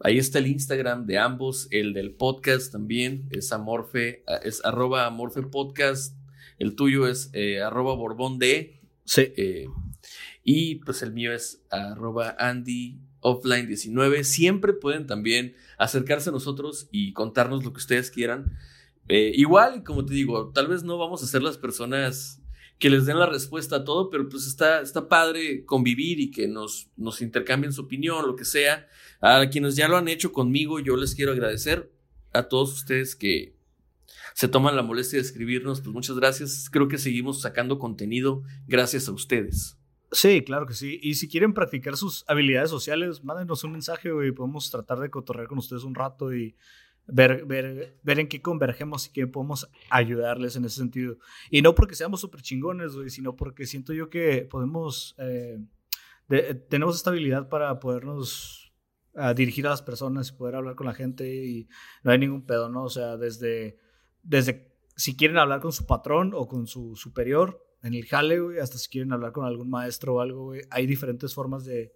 ahí 0.00 0.18
está 0.18 0.38
el 0.38 0.46
Instagram 0.46 1.06
de 1.06 1.18
ambos, 1.18 1.68
el 1.70 1.92
del 1.92 2.12
podcast 2.12 2.72
también 2.72 3.28
es 3.30 3.52
amorfe, 3.52 4.24
es 4.42 4.64
arroba 4.64 5.06
amorfe 5.06 5.42
podcast, 5.42 6.16
el 6.58 6.74
tuyo 6.74 7.06
es 7.06 7.30
eh, 7.32 7.62
arroba 7.62 7.94
borbón 7.94 8.38
de. 8.38 8.80
Sí. 9.04 9.32
Eh, 9.36 9.66
y 10.44 10.76
pues 10.76 11.02
el 11.02 11.12
mío 11.12 11.32
es 11.32 11.62
arroba 11.70 12.36
Andy 12.38 12.98
offline 13.20 13.66
19. 13.66 14.24
Siempre 14.24 14.72
pueden 14.72 15.06
también 15.06 15.54
acercarse 15.78 16.30
a 16.30 16.32
nosotros 16.32 16.88
y 16.90 17.12
contarnos 17.12 17.64
lo 17.64 17.72
que 17.72 17.78
ustedes 17.78 18.10
quieran. 18.10 18.56
Eh, 19.08 19.32
igual, 19.34 19.82
como 19.84 20.04
te 20.04 20.14
digo, 20.14 20.50
tal 20.52 20.68
vez 20.68 20.82
no 20.82 20.98
vamos 20.98 21.22
a 21.22 21.26
ser 21.26 21.42
las 21.42 21.58
personas 21.58 22.39
que 22.80 22.88
les 22.88 23.04
den 23.04 23.18
la 23.18 23.26
respuesta 23.26 23.76
a 23.76 23.84
todo, 23.84 24.08
pero 24.08 24.26
pues 24.28 24.46
está, 24.46 24.80
está 24.80 25.06
padre 25.06 25.66
convivir 25.66 26.18
y 26.18 26.30
que 26.30 26.48
nos, 26.48 26.88
nos 26.96 27.20
intercambien 27.20 27.74
su 27.74 27.82
opinión, 27.82 28.26
lo 28.26 28.36
que 28.36 28.46
sea. 28.46 28.88
A 29.20 29.46
quienes 29.50 29.76
ya 29.76 29.86
lo 29.86 29.98
han 29.98 30.08
hecho 30.08 30.32
conmigo, 30.32 30.80
yo 30.80 30.96
les 30.96 31.14
quiero 31.14 31.32
agradecer 31.32 31.92
a 32.32 32.44
todos 32.44 32.72
ustedes 32.72 33.14
que 33.14 33.54
se 34.32 34.48
toman 34.48 34.76
la 34.76 34.82
molestia 34.82 35.18
de 35.18 35.26
escribirnos, 35.26 35.82
pues 35.82 35.92
muchas 35.92 36.16
gracias. 36.16 36.70
Creo 36.70 36.88
que 36.88 36.96
seguimos 36.96 37.42
sacando 37.42 37.78
contenido 37.78 38.42
gracias 38.66 39.08
a 39.08 39.12
ustedes. 39.12 39.76
Sí, 40.10 40.42
claro 40.42 40.64
que 40.64 40.72
sí. 40.72 40.98
Y 41.02 41.16
si 41.16 41.28
quieren 41.28 41.52
practicar 41.52 41.98
sus 41.98 42.24
habilidades 42.28 42.70
sociales, 42.70 43.22
mándenos 43.22 43.62
un 43.62 43.72
mensaje 43.72 44.08
y 44.26 44.32
podemos 44.32 44.70
tratar 44.70 45.00
de 45.00 45.10
cotorrear 45.10 45.48
con 45.48 45.58
ustedes 45.58 45.84
un 45.84 45.94
rato 45.94 46.34
y 46.34 46.56
ver, 47.12 47.44
ver, 47.44 47.98
ver 48.02 48.18
en 48.18 48.28
qué 48.28 48.40
convergemos 48.40 49.06
y 49.06 49.12
qué 49.12 49.26
podemos 49.26 49.70
ayudarles 49.90 50.56
en 50.56 50.64
ese 50.64 50.76
sentido. 50.76 51.18
Y 51.50 51.62
no 51.62 51.74
porque 51.74 51.94
seamos 51.94 52.20
súper 52.20 52.42
chingones, 52.42 52.92
sino 53.08 53.36
porque 53.36 53.66
siento 53.66 53.92
yo 53.92 54.10
que 54.10 54.46
podemos, 54.50 55.14
eh, 55.18 55.58
tenemos 56.68 56.96
esta 56.96 57.10
habilidad 57.10 57.48
para 57.48 57.78
podernos 57.80 58.72
ah, 59.14 59.34
dirigir 59.34 59.66
a 59.66 59.70
las 59.70 59.82
personas 59.82 60.30
y 60.30 60.32
poder 60.32 60.56
hablar 60.56 60.74
con 60.74 60.86
la 60.86 60.94
gente 60.94 61.44
y 61.44 61.68
no 62.02 62.12
hay 62.12 62.18
ningún 62.18 62.46
pedo, 62.46 62.68
¿no? 62.68 62.84
O 62.84 62.90
sea, 62.90 63.16
desde, 63.16 63.78
desde 64.22 64.72
si 64.96 65.16
quieren 65.16 65.38
hablar 65.38 65.60
con 65.60 65.72
su 65.72 65.86
patrón 65.86 66.32
o 66.34 66.46
con 66.46 66.66
su 66.66 66.96
superior, 66.96 67.66
en 67.82 67.94
el 67.94 68.06
jale, 68.06 68.40
güey, 68.40 68.58
hasta 68.58 68.76
si 68.76 68.88
quieren 68.90 69.12
hablar 69.12 69.32
con 69.32 69.46
algún 69.46 69.70
maestro 69.70 70.16
o 70.16 70.20
algo, 70.20 70.44
güey, 70.44 70.62
hay 70.70 70.86
diferentes 70.86 71.34
formas 71.34 71.64
de, 71.64 71.94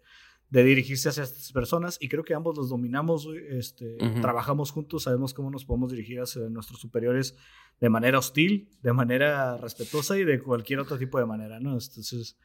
de 0.54 0.62
dirigirse 0.62 1.08
hacia 1.08 1.24
estas 1.24 1.50
personas 1.50 1.98
y 2.00 2.08
creo 2.08 2.22
que 2.22 2.32
ambos 2.32 2.56
los 2.56 2.68
dominamos, 2.68 3.26
este, 3.50 3.96
trabajamos 4.22 4.70
juntos, 4.70 5.02
sabemos 5.02 5.34
cómo 5.34 5.50
nos 5.50 5.64
podemos 5.64 5.90
dirigir 5.90 6.20
hacia 6.20 6.48
nuestros 6.48 6.78
superiores 6.78 7.36
de 7.80 7.88
manera 7.88 8.20
hostil, 8.20 8.68
de 8.80 8.92
manera 8.92 9.56
respetuosa 9.56 10.16
y 10.16 10.22
de 10.22 10.40
cualquier 10.40 10.78
otro 10.78 10.96
tipo 10.96 11.18
de 11.18 11.26
manera, 11.26 11.58
¿no? 11.58 11.72
Entonces, 11.72 12.38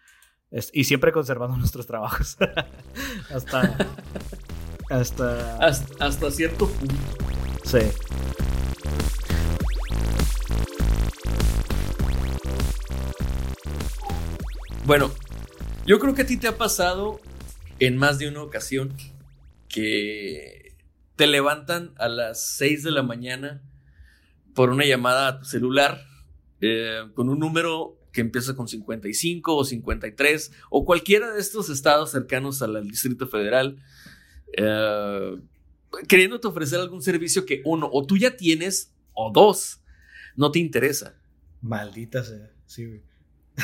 y 0.73 0.85
siempre 0.85 1.11
conservando 1.11 1.55
nuestros 1.59 1.85
trabajos. 1.85 2.35
hasta, 3.29 3.77
hasta, 4.89 5.57
hasta... 5.57 6.03
Hasta 6.03 6.31
cierto 6.31 6.67
punto. 6.67 6.95
Sí. 7.63 7.77
Bueno, 14.87 15.11
yo 15.85 15.99
creo 15.99 16.15
que 16.15 16.23
a 16.23 16.25
ti 16.25 16.37
te 16.37 16.47
ha 16.47 16.57
pasado 16.57 17.19
en 17.79 17.97
más 17.97 18.19
de 18.19 18.27
una 18.27 18.43
ocasión 18.43 18.93
que 19.67 20.75
te 21.15 21.27
levantan 21.27 21.93
a 21.97 22.07
las 22.07 22.45
6 22.57 22.83
de 22.83 22.91
la 22.91 23.03
mañana 23.03 23.61
por 24.53 24.69
una 24.69 24.85
llamada 24.85 25.27
a 25.27 25.39
tu 25.39 25.45
celular 25.45 26.05
eh, 26.61 27.03
con 27.13 27.29
un 27.29 27.39
número 27.39 27.97
que 28.11 28.21
empieza 28.21 28.55
con 28.55 28.67
55 28.67 29.55
o 29.55 29.63
53 29.63 30.51
o 30.69 30.85
cualquiera 30.85 31.31
de 31.31 31.39
estos 31.39 31.69
estados 31.69 32.11
cercanos 32.11 32.61
al 32.61 32.87
Distrito 32.87 33.27
Federal, 33.27 33.77
eh, 34.57 35.37
queriéndote 36.07 36.47
ofrecer 36.47 36.79
algún 36.79 37.01
servicio 37.01 37.45
que 37.45 37.61
uno 37.65 37.89
o 37.91 38.05
tú 38.05 38.17
ya 38.17 38.35
tienes 38.35 38.93
o 39.13 39.31
dos 39.31 39.81
no 40.35 40.51
te 40.51 40.59
interesa. 40.59 41.15
Maldita 41.61 42.23
sea, 42.23 42.51
sí, 42.65 43.01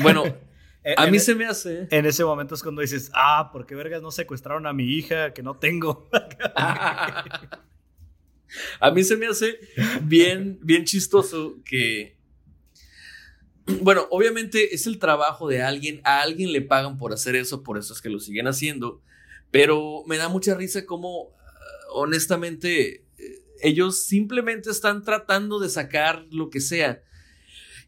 Bueno, 0.02 0.24
a 0.98 1.08
mí 1.08 1.18
e 1.18 1.20
se 1.20 1.36
me 1.36 1.46
hace. 1.46 1.88
En 1.90 2.06
ese 2.06 2.24
momento 2.24 2.54
es 2.56 2.62
cuando 2.62 2.82
dices, 2.82 3.10
ah, 3.14 3.50
¿por 3.52 3.66
qué 3.66 3.76
vergas 3.76 4.02
no 4.02 4.12
secuestraron 4.12 4.68
a 4.68 4.74
mi 4.74 4.86
hija 4.86 5.34
que 5.34 5.42
no 5.42 5.58
tengo? 5.58 6.08
a 8.80 8.92
mí 8.92 9.04
se 9.04 9.18
me 9.18 9.28
hace 9.28 9.60
bien, 10.04 10.60
bien 10.62 10.86
chistoso 10.86 11.58
que. 11.66 12.16
Bueno, 13.82 14.06
obviamente 14.12 14.76
es 14.76 14.86
el 14.86 15.00
trabajo 15.00 15.48
de 15.48 15.64
alguien, 15.64 16.00
a 16.04 16.22
alguien 16.22 16.52
le 16.52 16.62
pagan 16.62 17.00
por 17.00 17.14
hacer 17.14 17.36
eso, 17.36 17.64
por 17.64 17.80
eso 17.80 17.94
es 17.94 18.02
que 18.02 18.10
lo 18.10 18.20
siguen 18.20 18.48
haciendo, 18.48 19.02
pero 19.50 20.04
me 20.06 20.18
da 20.18 20.30
mucha 20.30 20.54
risa 20.54 20.86
como, 20.86 21.36
honestamente, 21.92 23.06
ellos 23.60 24.06
simplemente 24.06 24.70
están 24.70 25.04
tratando 25.04 25.60
de 25.60 25.70
sacar 25.70 26.28
lo 26.30 26.52
que 26.52 26.62
sea. 26.62 27.02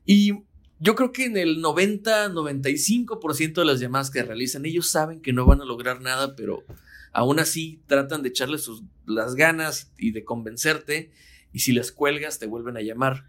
Y 0.04 0.45
yo 0.80 0.95
creo 0.95 1.11
que 1.11 1.25
en 1.25 1.38
el 1.38 1.61
90-95% 1.63 3.53
de 3.53 3.65
las 3.65 3.80
llamadas 3.80 4.11
que 4.11 4.21
realizan, 4.23 4.65
ellos 4.65 4.89
saben 4.89 5.21
que 5.21 5.34
no 5.34 5.45
van 5.45 5.61
a 5.61 5.65
lograr 5.65 6.01
nada, 6.01 6.36
pero 6.36 6.63
aún 7.11 7.39
así 7.39 7.82
tratan 7.88 8.21
de 8.21 8.30
echarle 8.30 8.59
sus, 8.59 8.84
las 9.05 9.36
ganas 9.36 9.91
y 9.97 10.11
de 10.11 10.23
convencerte. 10.23 11.11
Y 11.51 11.59
si 11.59 11.71
les 11.71 11.91
cuelgas, 11.91 12.38
te 12.38 12.45
vuelven 12.45 12.78
a 12.78 12.82
llamar. 12.82 13.25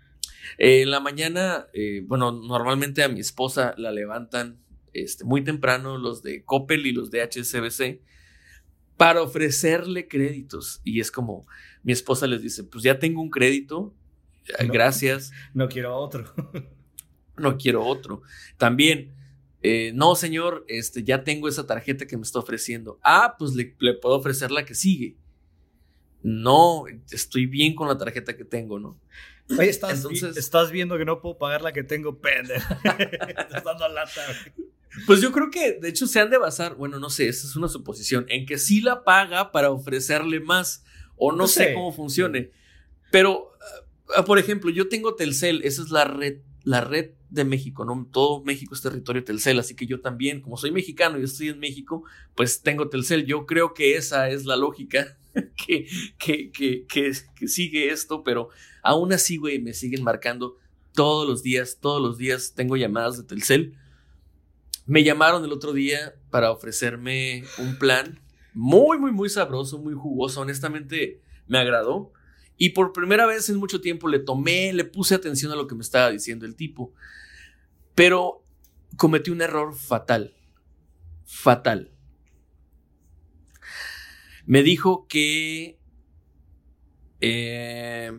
Eh, 0.59 0.83
en 0.83 0.91
la 0.91 1.01
mañana, 1.01 1.67
eh, 1.73 2.03
bueno, 2.07 2.33
normalmente 2.33 3.03
a 3.03 3.09
mi 3.09 3.21
esposa 3.21 3.75
la 3.79 3.93
levantan 3.93 4.59
este, 4.93 5.25
muy 5.25 5.43
temprano 5.43 5.97
los 5.97 6.23
de 6.23 6.45
Coppel 6.45 6.87
y 6.87 6.93
los 6.93 7.11
de 7.11 7.23
HSBC 7.23 8.03
para 8.99 9.23
ofrecerle 9.23 10.07
créditos. 10.07 10.83
Y 10.85 11.01
es 11.01 11.11
como, 11.11 11.47
mi 11.83 11.93
esposa 11.93 12.27
les 12.27 12.43
dice, 12.43 12.65
pues 12.65 12.85
ya 12.85 12.99
tengo 12.99 13.23
un 13.23 13.31
crédito, 13.31 13.95
gracias. 14.67 15.33
No 15.55 15.69
quiero 15.69 15.97
otro. 15.97 16.35
no 17.39 17.57
quiero 17.57 17.85
otro. 17.85 18.23
También, 18.57 19.15
eh, 19.63 19.93
no, 19.95 20.15
señor, 20.15 20.65
este, 20.69 21.03
ya 21.03 21.25
tengo 21.25 21.49
esa 21.49 21.67
tarjeta 21.67 22.07
que 22.07 22.17
me 22.17 22.23
está 22.23 22.39
ofreciendo. 22.39 22.99
Ah, 23.03 23.37
pues 23.39 23.53
le, 23.55 23.75
puedo 23.95 24.17
ofrecer 24.17 24.51
la 24.51 24.65
que 24.65 24.75
sigue. 24.75 25.17
No, 26.23 26.85
estoy 27.11 27.47
bien 27.47 27.75
con 27.75 27.89
la 27.89 27.97
tarjeta 27.97 28.37
que 28.37 28.45
tengo, 28.45 28.79
¿no? 28.79 29.01
Oye, 29.51 29.69
estás, 29.69 29.97
Entonces, 29.99 30.37
estás 30.37 30.71
viendo 30.71 30.99
que 30.99 31.05
no 31.05 31.21
puedo 31.21 31.39
pagar 31.39 31.63
la 31.63 31.73
que 31.73 31.83
tengo, 31.83 32.19
pendejo. 32.21 32.75
estás 32.85 33.65
dando 33.65 33.89
lata. 33.89 34.21
Pues 35.07 35.21
yo 35.21 35.33
creo 35.33 35.51
que, 35.51 35.73
de 35.75 35.89
hecho, 35.89 36.07
se 36.07 36.21
han 36.21 36.31
de 36.31 36.39
basar, 36.39 36.75
bueno, 36.75 36.99
no 36.99 37.11
sé, 37.11 37.29
esa 37.29 37.47
es 37.47 37.57
una 37.57 37.69
suposición, 37.69 38.27
en 38.29 38.47
que 38.47 38.59
sí 38.59 38.81
la 38.81 39.05
paga 39.05 39.53
para 39.53 39.71
ofrecerle 39.71 40.41
más, 40.41 40.85
o 41.17 41.33
no, 41.33 41.47
sé. 41.47 41.75
cómo 41.75 41.93
funcione. 41.93 42.51
Pero, 43.11 43.53
ah, 44.17 44.25
por 44.25 44.39
ejemplo, 44.39 44.71
yo 44.71 44.89
tengo 44.89 45.15
Telcel, 45.15 45.63
esa 45.65 45.83
es 45.83 45.91
la 45.91 46.05
red, 46.05 46.39
la 46.65 46.81
red 46.81 47.13
de 47.31 47.45
México, 47.45 47.85
¿no? 47.85 48.09
Todo 48.11 48.43
México 48.43 48.75
es 48.75 48.81
territorio 48.81 49.25
Telcel, 49.25 49.59
así 49.59 49.75
que 49.75 49.87
yo 49.87 50.01
también, 50.01 50.41
como 50.41 50.57
soy 50.57 50.71
mexicano 50.71 51.19
y 51.19 51.25
estoy 51.25 51.49
en 51.49 51.59
México, 51.59 52.05
pues 52.35 52.63
tengo 52.63 52.89
Telcel. 52.89 53.27
Yo 53.27 53.47
creo 53.47 53.75
que 53.75 53.97
esa 53.97 54.31
es 54.31 54.45
la 54.45 54.57
lógica 54.57 55.19
que, 55.67 55.87
que, 56.19 56.51
que, 56.51 56.87
que, 56.87 57.49
sigue 57.49 57.91
esto, 57.91 58.23
pero 58.25 58.49
aún 58.83 59.13
así, 59.13 59.37
güey, 59.37 59.61
me 59.61 59.75
siguen 59.75 60.03
marcando 60.03 60.57
todos 60.95 61.29
los 61.29 61.43
días, 61.43 61.79
todos 61.81 62.01
los 62.01 62.19
días 62.19 62.55
tengo 62.55 62.77
llamadas 62.77 63.19
de 63.19 63.25
Telcel. 63.25 63.77
Me 64.87 65.05
llamaron 65.05 65.45
el 65.45 65.53
otro 65.53 65.75
día 65.75 66.15
para 66.31 66.51
ofrecerme 66.51 67.45
un 67.59 67.79
plan 67.79 68.21
muy, 68.55 68.99
muy, 68.99 69.13
muy 69.13 69.29
sabroso, 69.29 69.79
muy 69.79 69.93
jugoso. 69.93 70.41
Honestamente, 70.41 71.21
me 71.47 71.59
agradó. 71.59 72.13
Y 72.59 72.71
por 72.71 72.93
primera 72.93 73.25
vez 73.25 73.49
en 73.49 73.57
mucho 73.57 73.81
tiempo 73.81 74.09
le 74.09 74.19
tomé, 74.19 74.73
le 74.73 74.85
puse 74.85 75.15
atención 75.15 75.53
a 75.53 75.57
lo 75.57 75.69
que 75.69 75.77
me 75.77 75.83
estaba 75.83 76.11
diciendo 76.11 76.45
el 76.45 76.57
tipo. 76.57 76.93
Pero 77.95 78.43
cometí 78.97 79.31
un 79.31 79.41
error 79.41 79.75
fatal. 79.75 80.35
Fatal. 81.25 81.93
Me 84.45 84.65
dijo 84.65 85.07
que 85.07 85.79
eh, 87.21 88.13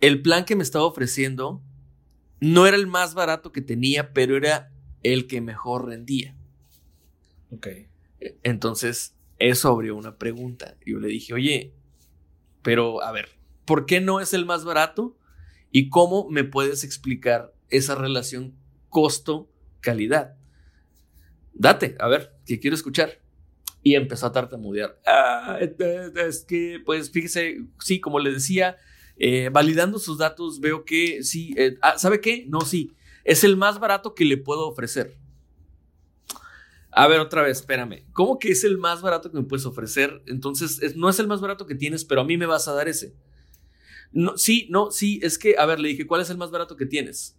el 0.00 0.20
plan 0.20 0.44
que 0.44 0.56
me 0.56 0.64
estaba 0.64 0.84
ofreciendo 0.84 1.62
no 2.40 2.66
era 2.66 2.76
el 2.76 2.88
más 2.88 3.14
barato 3.14 3.52
que 3.52 3.62
tenía, 3.62 4.12
pero 4.12 4.36
era 4.36 4.72
el 5.04 5.28
que 5.28 5.40
mejor 5.40 5.86
rendía. 5.86 6.36
Ok. 7.50 7.68
Entonces, 8.42 9.14
eso 9.38 9.68
abrió 9.68 9.94
una 9.96 10.18
pregunta. 10.18 10.76
Yo 10.84 10.98
le 10.98 11.08
dije, 11.08 11.34
oye, 11.34 11.74
pero 12.62 13.02
a 13.02 13.12
ver, 13.12 13.28
¿por 13.64 13.86
qué 13.86 14.00
no 14.00 14.20
es 14.20 14.32
el 14.34 14.46
más 14.46 14.64
barato? 14.64 15.16
¿Y 15.70 15.88
cómo 15.88 16.28
me 16.28 16.44
puedes 16.44 16.84
explicar 16.84 17.52
esa 17.68 17.94
relación 17.94 18.56
costo-calidad? 18.88 20.36
Date, 21.54 21.96
a 21.98 22.08
ver, 22.08 22.34
que 22.46 22.60
quiero 22.60 22.74
escuchar. 22.76 23.20
Y 23.82 23.96
empezó 23.96 24.26
a 24.26 24.32
tartamudear. 24.32 25.00
Ah, 25.06 25.58
es 25.60 26.44
que, 26.44 26.80
pues 26.84 27.10
fíjese, 27.10 27.64
sí, 27.80 28.00
como 28.00 28.20
le 28.20 28.32
decía, 28.32 28.76
eh, 29.16 29.50
validando 29.52 29.98
sus 29.98 30.18
datos, 30.18 30.60
veo 30.60 30.84
que 30.84 31.22
sí, 31.24 31.54
eh, 31.56 31.76
ah, 31.82 31.98
¿sabe 31.98 32.20
qué? 32.20 32.46
No, 32.48 32.60
sí, 32.60 32.92
es 33.24 33.42
el 33.44 33.56
más 33.56 33.80
barato 33.80 34.14
que 34.14 34.24
le 34.24 34.36
puedo 34.36 34.68
ofrecer. 34.68 35.16
A 36.94 37.08
ver, 37.08 37.20
otra 37.20 37.42
vez, 37.42 37.60
espérame. 37.60 38.04
¿Cómo 38.12 38.38
que 38.38 38.50
es 38.50 38.64
el 38.64 38.76
más 38.76 39.00
barato 39.00 39.30
que 39.30 39.38
me 39.38 39.44
puedes 39.44 39.64
ofrecer? 39.64 40.22
Entonces, 40.26 40.94
no 40.94 41.08
es 41.08 41.18
el 41.18 41.26
más 41.26 41.40
barato 41.40 41.66
que 41.66 41.74
tienes, 41.74 42.04
pero 42.04 42.20
a 42.20 42.24
mí 42.24 42.36
me 42.36 42.44
vas 42.44 42.68
a 42.68 42.74
dar 42.74 42.86
ese. 42.86 43.16
No, 44.12 44.36
sí, 44.36 44.68
no, 44.70 44.90
sí, 44.90 45.18
es 45.22 45.38
que, 45.38 45.56
a 45.56 45.64
ver, 45.64 45.80
le 45.80 45.88
dije, 45.88 46.06
¿cuál 46.06 46.20
es 46.20 46.28
el 46.28 46.36
más 46.36 46.50
barato 46.50 46.76
que 46.76 46.84
tienes? 46.84 47.38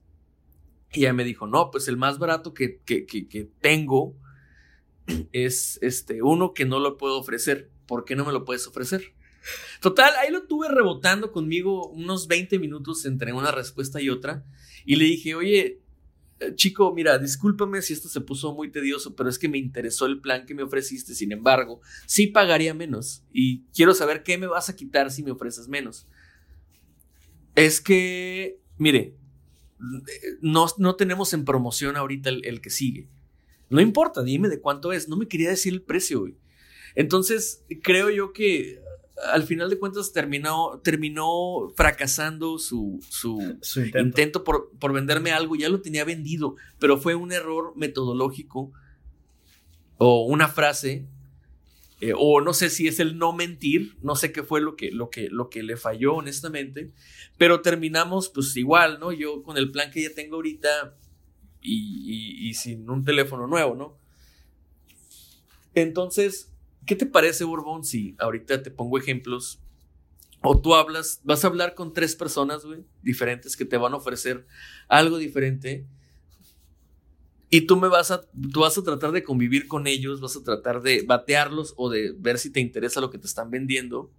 Y 0.91 1.01
ella 1.01 1.14
me 1.14 1.24
dijo, 1.24 1.45
no, 1.45 1.70
pues 1.70 1.88
el 1.88 1.97
más 1.97 2.18
barato 2.18 2.56
que, 2.56 2.82
que, 2.84 3.06
que, 3.06 3.51
tengo 3.62 4.16
es 5.32 5.78
este, 5.84 6.24
uno 6.24 6.54
que 6.54 6.66
no 6.66 6.80
lo 6.80 6.97
puedo 6.97 7.20
ofrecer. 7.20 7.70
¿Por 7.86 8.06
qué 8.06 8.16
no 8.16 8.26
me 8.26 8.34
lo 8.34 8.45
puedes 8.45 8.66
ofrecer? 8.66 9.14
Total, 9.82 10.14
ahí 10.16 10.32
lo 10.32 10.47
tuve 10.47 10.68
rebotando 10.68 11.32
conmigo 11.32 11.89
unos 11.89 12.28
20 12.28 12.58
minutos 12.58 13.06
entre 13.06 13.34
una 13.34 13.51
respuesta 13.51 14.01
y 14.01 14.10
otra. 14.10 14.45
Y 14.84 14.95
le 14.95 15.06
dije, 15.06 15.36
oye, 15.36 15.82
chico, 16.55 16.93
mira, 16.93 17.17
discúlpame 17.17 17.81
si 17.81 17.93
esto 17.93 18.09
se 18.09 18.21
puso 18.21 18.53
muy 18.53 18.71
tedioso, 18.71 19.15
pero 19.15 19.29
es 19.29 19.39
que 19.39 19.49
me 19.49 19.57
interesó 19.57 20.05
el 20.05 20.19
plan 20.19 20.45
que 20.45 20.55
me 20.55 20.63
ofreciste. 20.63 21.15
Sin 21.15 21.31
embargo, 21.31 21.81
sí 22.05 22.27
pagaría 22.27 22.73
menos. 22.73 23.23
Y 23.31 23.63
quiero 23.73 23.93
saber 23.93 24.23
qué 24.23 24.38
me 24.38 24.47
vas 24.47 24.69
a 24.69 24.75
quitar 24.75 25.11
si 25.11 25.23
me 25.23 25.31
ofreces 25.31 25.67
menos. 25.67 26.07
Es 27.55 27.81
que, 27.81 28.59
mire, 28.77 29.15
no, 30.41 30.67
no 30.77 30.95
tenemos 30.95 31.34
en 31.34 31.45
promoción 31.45 31.97
ahorita 31.97 32.29
el, 32.29 32.61
que 32.61 32.69
sigue. 32.69 33.09
No 33.69 33.81
importa, 33.81 34.23
dime 34.23 34.49
de 34.49 34.59
cuánto 34.59 34.91
es. 34.91 35.07
No 35.07 35.17
me 35.17 35.27
quería 35.27 35.49
decir 35.49 35.73
el 35.73 35.81
precio, 35.81 36.21
güey. 36.21 36.36
Entonces, 36.95 37.63
creo 37.81 38.09
yo 38.09 38.34
que 38.34 38.82
al 39.32 39.43
final 39.43 39.70
de 39.70 39.78
cuentas 39.78 40.11
terminó, 40.11 40.80
terminó 40.84 41.72
fracasando 41.76 42.57
su, 42.57 42.99
su, 43.09 43.57
intento, 43.97 44.43
por, 44.43 44.72
por, 44.80 44.93
venderme 44.93 45.32
algo. 45.32 45.55
Ya 45.55 45.70
lo 45.70 45.82
tenía 45.82 46.03
vendido, 46.03 46.55
pero 46.80 46.97
fue 46.97 47.16
un 47.16 47.32
error 47.32 47.74
metodológico 47.76 48.72
o 49.97 50.26
una 50.26 50.47
frase. 50.47 51.05
Eh, 52.01 52.14
o 52.18 52.41
no 52.41 52.53
sé 52.53 52.70
si 52.70 52.88
es 52.88 52.99
el 52.99 53.18
no 53.18 53.32
mentir, 53.32 53.95
no 54.01 54.18
sé 54.18 54.34
qué 54.34 54.43
fue 54.43 54.59
lo 54.59 54.76
que, 54.76 54.91
lo, 54.91 55.09
que, 55.09 55.30
lo 55.30 55.49
que 55.49 55.64
le 55.64 55.78
falló 55.78 56.16
honestamente, 56.16 56.91
pero 57.38 57.61
terminamos 57.61 58.28
pues 58.28 58.57
igual, 58.57 58.99
¿no? 58.99 59.14
Yo 59.14 59.41
con 59.41 59.57
el 59.57 59.72
plan 59.72 59.89
que 59.89 60.01
ya 60.01 60.14
tengo 60.14 60.36
ahorita 60.36 60.97
y, 61.61 62.49
y 62.49 62.53
sin 62.55 62.89
un 62.89 63.05
teléfono 63.05 63.47
nuevo, 63.47 63.76
¿no? 63.76 63.97
Entonces, 65.76 66.53
¿Qué 66.86 66.95
te 66.95 67.05
parece, 67.05 67.43
Bourbon, 67.43 67.84
si 67.84 68.15
ahorita 68.19 68.61
te 68.63 68.71
pongo 68.71 68.97
ejemplos? 68.97 69.61
O 70.41 70.59
tú 70.59 70.75
hablas, 70.75 71.21
vas 71.23 71.43
a 71.43 71.47
hablar 71.47 71.73
con 71.73 71.93
tres 71.93 72.15
personas, 72.15 72.65
güey, 72.65 72.84
diferentes 73.01 73.55
que 73.55 73.63
te 73.63 73.77
van 73.77 73.93
a 73.93 73.97
ofrecer 73.97 74.45
algo 74.89 75.17
diferente. 75.17 75.88
Y 77.49 77.61
tú 77.61 77.77
me 77.77 77.88
vas 77.88 78.11
a, 78.11 78.21
tú 78.51 78.61
vas 78.61 78.77
a 78.77 78.84
tratar 78.84 79.11
de 79.11 79.23
convivir 79.23 79.67
con 79.67 79.88
ellos, 79.88 80.19
vas 80.19 80.36
a 80.36 80.43
tratar 80.43 80.81
de 80.81 81.03
batearlos 81.03 81.73
o 81.77 81.89
de 81.89 82.13
ver 82.17 82.39
si 82.39 82.51
te 82.51 82.59
interesa 82.59 82.99
lo 82.99 83.09
que 83.09 83.19
te 83.19 83.27
están 83.27 83.51
vendiendo. 83.51 84.11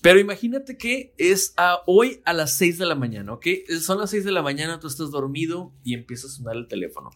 Pero 0.00 0.20
imagínate 0.20 0.78
que 0.78 1.12
es 1.18 1.52
a 1.56 1.80
hoy 1.86 2.22
a 2.24 2.32
las 2.32 2.54
6 2.54 2.78
de 2.78 2.86
la 2.86 2.94
mañana, 2.94 3.32
¿ok? 3.32 3.46
Son 3.80 3.98
las 3.98 4.10
6 4.10 4.24
de 4.24 4.32
la 4.32 4.42
mañana, 4.42 4.78
tú 4.80 4.86
estás 4.86 5.10
dormido 5.10 5.74
y 5.82 5.94
empieza 5.94 6.28
a 6.28 6.30
sonar 6.30 6.56
el 6.56 6.68
teléfono. 6.68 7.10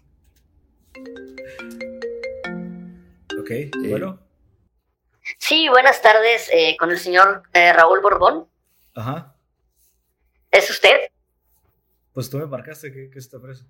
Ok, 3.43 3.51
eh, 3.51 3.71
bueno. 3.89 4.21
Sí, 5.39 5.69
buenas 5.69 6.01
tardes, 6.01 6.49
eh, 6.53 6.77
con 6.79 6.93
el 6.93 6.99
señor 7.01 7.43
eh, 7.53 7.73
Raúl 7.73 8.01
Borbón. 8.01 8.49
Ajá. 8.95 9.35
¿Es 10.49 10.71
usted? 10.71 11.11
Pues 12.13 12.31
tú 12.31 12.39
me 12.39 12.47
marcaste, 12.47 12.93
¿qué, 12.93 13.11
qué 13.11 13.21
te 13.21 13.37
ofrece? 13.37 13.65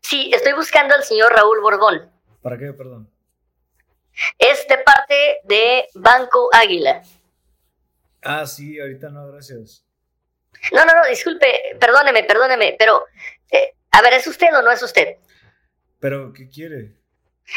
Sí, 0.00 0.30
estoy 0.32 0.52
buscando 0.52 0.94
al 0.94 1.02
señor 1.02 1.32
Raúl 1.32 1.60
Borbón. 1.60 2.08
¿Para 2.40 2.56
qué, 2.56 2.72
perdón? 2.72 3.10
Es 4.38 4.68
de 4.68 4.78
parte 4.78 5.40
de 5.42 5.88
Banco 5.94 6.48
Águila. 6.52 7.02
Ah, 8.22 8.46
sí, 8.46 8.78
ahorita 8.78 9.08
no, 9.08 9.26
gracias. 9.26 9.84
No, 10.72 10.84
no, 10.84 10.94
no, 10.94 11.04
disculpe, 11.08 11.76
perdóneme, 11.80 12.22
perdóneme, 12.22 12.76
pero, 12.78 13.04
a 13.90 14.02
ver, 14.02 14.12
¿es 14.12 14.26
usted 14.28 14.56
o 14.56 14.62
no 14.62 14.70
es 14.70 14.84
usted? 14.84 15.16
¿Pero 15.98 16.32
qué 16.32 16.48
quiere? 16.48 16.99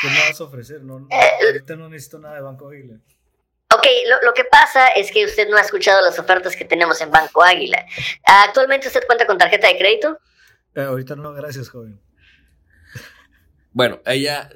¿Qué 0.02 0.08
me 0.08 0.20
vas 0.30 0.40
a 0.40 0.44
ofrecer? 0.44 0.82
No, 0.84 1.08
eh, 1.10 1.46
ahorita 1.46 1.76
no 1.76 1.90
necesito 1.90 2.20
nada 2.20 2.36
de 2.36 2.42
Banco 2.42 2.70
Águila. 2.70 2.96
Ok, 3.76 3.86
lo, 4.24 4.34
que 4.34 4.44
pasa 4.46 4.88
es 4.90 5.12
que 5.12 5.26
usted 5.26 5.50
no 5.50 5.58
ha 5.58 5.62
escuchado 5.62 6.02
las 6.02 6.20
ofertas 6.20 6.56
que 6.56 6.66
tenemos 6.66 7.02
en 7.02 7.10
Banco 7.10 7.44
Águila. 7.44 7.84
¿Actualmente 8.24 8.88
usted 8.88 9.06
cuenta 9.08 9.26
con 9.26 9.38
tarjeta 9.38 9.68
de 9.68 9.78
crédito? 9.78 10.20
Eh, 10.76 10.82
ahorita 10.82 11.16
no, 11.16 11.34
gracias, 11.34 11.70
joven. 11.70 12.00
Bueno, 13.72 14.00
ella, 14.06 14.50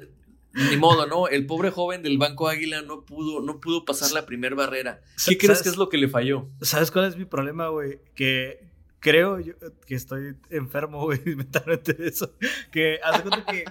ni 0.52 0.76
modo, 0.76 1.06
¿no? 1.06 1.26
El 1.26 1.46
pobre 1.46 1.70
joven 1.70 2.02
del 2.02 2.16
Banco 2.16 2.48
Águila 2.48 2.82
no 2.82 3.04
pudo, 3.04 3.40
no 3.40 3.58
pudo 3.58 3.84
pasar 3.84 4.12
la 4.12 4.24
primera 4.24 4.54
barrera. 4.54 5.00
¿Qué 5.26 5.36
crees 5.36 5.62
que 5.62 5.68
es 5.68 5.76
lo 5.76 5.88
que 5.88 5.98
le 5.98 6.08
falló? 6.08 6.48
¿Sabes 6.62 6.92
cuál 6.92 7.06
es 7.06 7.16
mi 7.16 7.24
problema, 7.24 7.68
güey? 7.68 8.00
Que 8.14 8.68
creo 9.00 9.40
yo, 9.40 9.54
que 9.86 9.96
estoy 9.96 10.36
enfermo, 10.50 11.04
güey, 11.04 11.20
mentalmente 11.24 11.92
de 11.94 12.08
eso. 12.08 12.34
Que 12.70 13.00
hace 13.02 13.22
cuenta 13.22 13.44
que 13.50 13.64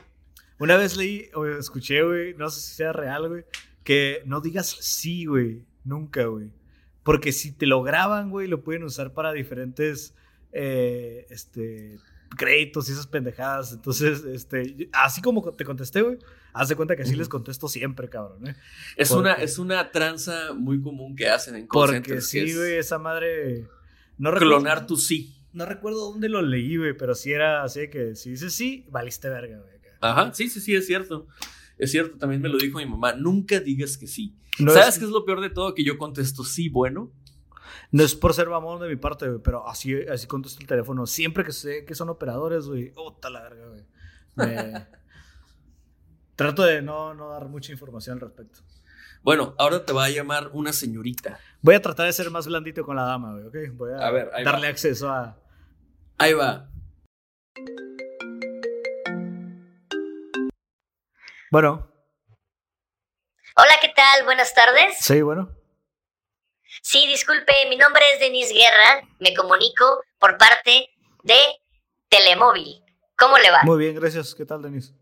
una 0.60 0.78
vez 0.78 0.98
leí 0.98 1.30
o 1.34 1.46
escuché, 1.46 2.04
güey, 2.04 2.34
no 2.34 2.50
sé 2.50 2.62
si 2.62 2.76
sea 2.76 2.94
real, 2.94 3.30
güey, 3.30 3.46
que 3.84 4.22
no 4.26 4.42
digas 4.42 4.68
sí, 4.68 5.26
güey, 5.26 5.66
nunca, 5.84 6.26
güey. 6.26 6.52
Porque 7.04 7.32
si 7.32 7.54
te 7.54 7.66
lo 7.66 7.84
graban, 7.84 8.30
güey, 8.30 8.48
lo 8.48 8.64
pueden 8.64 8.84
usar 8.84 9.14
para 9.14 9.32
diferentes, 9.32 10.14
eh, 10.52 11.26
este, 11.30 12.00
créditos 12.36 12.90
y 12.90 12.92
esas 12.92 13.08
pendejadas. 13.08 13.72
Entonces, 13.72 14.26
este, 14.26 14.90
así 14.92 15.22
como 15.22 15.42
te 15.54 15.64
contesté, 15.64 16.02
güey, 16.02 16.18
haz 16.54 16.70
de 16.70 16.76
cuenta 16.76 16.96
que 16.96 17.04
así 17.04 17.16
les 17.16 17.30
contesto 17.30 17.68
siempre, 17.68 18.10
cabrón. 18.10 18.48
¿eh? 18.48 18.56
Es, 18.98 19.12
una, 19.12 19.34
es 19.34 19.60
una 19.60 19.92
tranza 19.92 20.54
muy 20.54 20.82
común 20.82 21.16
que 21.16 21.30
hacen 21.30 21.56
en 21.56 21.68
Porque 21.68 22.22
sí, 22.22 22.54
güey, 22.54 22.76
esa 22.76 23.00
madre... 23.00 23.68
No 24.18 24.34
clonar 24.34 24.88
tu 24.88 24.98
sí. 24.98 25.36
No 25.54 25.66
recuerdo 25.66 26.12
dónde 26.12 26.28
lo 26.28 26.42
leí, 26.42 26.76
güey, 26.76 26.98
pero 26.98 27.16
sí 27.16 27.32
era 27.32 27.64
así 27.64 27.88
que 27.90 28.16
si 28.16 28.32
dices 28.32 28.54
sí, 28.54 28.86
valiste 28.90 29.30
verga, 29.30 29.60
güey. 29.60 29.77
Ajá, 30.02 30.34
sí, 30.34 30.50
sí, 30.50 30.60
sí, 30.60 30.76
es 30.76 30.86
cierto. 30.86 31.28
Es 31.78 31.92
cierto, 31.92 32.18
también 32.18 32.42
me 32.42 32.50
lo 32.50 32.58
dijo 32.58 32.80
mi 32.80 32.86
mamá. 32.86 33.14
Nunca 33.14 33.60
digas 33.60 33.98
que 33.98 34.08
sí. 34.08 34.36
¿Sabes 34.58 34.98
qué 34.98 35.06
es 35.06 35.12
lo 35.12 35.26
peor 35.26 35.42
de 35.42 35.50
todo? 35.50 35.74
Que 35.74 35.84
yo 35.84 35.98
contesto 35.98 36.44
sí, 36.44 36.70
bueno. 36.70 37.12
No 37.92 38.04
es 38.04 38.16
por 38.16 38.34
ser 38.34 38.50
mamón 38.50 38.82
de 38.82 38.88
mi 38.88 38.96
parte, 38.96 39.28
güey, 39.28 39.42
pero 39.42 39.68
así, 39.68 39.96
así 40.08 40.28
contesto 40.28 40.60
el 40.60 40.68
teléfono. 40.68 41.06
Siempre 41.06 41.44
que 41.44 41.52
sé 41.52 41.86
que 41.86 41.96
son 41.96 42.10
operadores, 42.10 42.68
güey. 42.68 42.92
Oh, 42.96 43.18
la 43.30 43.42
verga, 43.42 43.68
güey. 43.68 43.84
Trato 46.36 46.64
de 46.64 46.82
no, 46.82 47.14
no 47.14 47.30
dar 47.30 47.48
mucha 47.48 47.72
información 47.72 48.16
al 48.16 48.22
respecto. 48.22 48.60
Bueno, 49.24 49.56
ahora 49.58 49.84
te 49.86 49.94
va 49.94 50.06
a 50.06 50.10
llamar 50.10 50.52
una 50.54 50.72
señorita. 50.72 51.40
Voy 51.62 51.76
a 51.76 51.82
tratar 51.82 52.06
de 52.06 52.14
ser 52.14 52.30
más 52.30 52.48
blandito 52.48 52.86
con 52.86 52.96
la 52.96 53.04
dama, 53.04 53.34
güey, 53.34 53.46
¿ok? 53.46 53.76
Voy 53.76 53.92
a, 54.00 54.12
ver, 54.12 54.30
darle 54.44 54.68
acceso 54.68 55.10
a... 55.10 55.38
Ahí 56.18 56.34
va. 56.34 56.70
Bueno. 61.50 61.90
Hola, 63.56 63.72
¿qué 63.82 63.90
tal? 63.96 64.26
Buenas 64.26 64.54
tardes. 64.54 64.98
Sí, 65.00 65.22
bueno. 65.22 65.56
Sí, 66.82 67.08
disculpe, 67.08 67.54
mi 67.70 67.78
nombre 67.78 68.04
es 68.14 68.20
Denise 68.20 68.54
Guerra. 68.54 69.02
Me 69.20 69.34
comunico 69.34 70.04
por 70.20 70.38
parte 70.38 70.90
de 71.24 71.40
Telemóvil. 72.10 72.84
¿Cómo 73.18 73.38
le 73.38 73.50
va? 73.50 73.64
Muy 73.64 73.80
bien, 73.80 73.96
gracias. 73.96 74.36
¿Qué 74.36 74.46
tal, 74.46 74.62
Denise? 74.62 74.94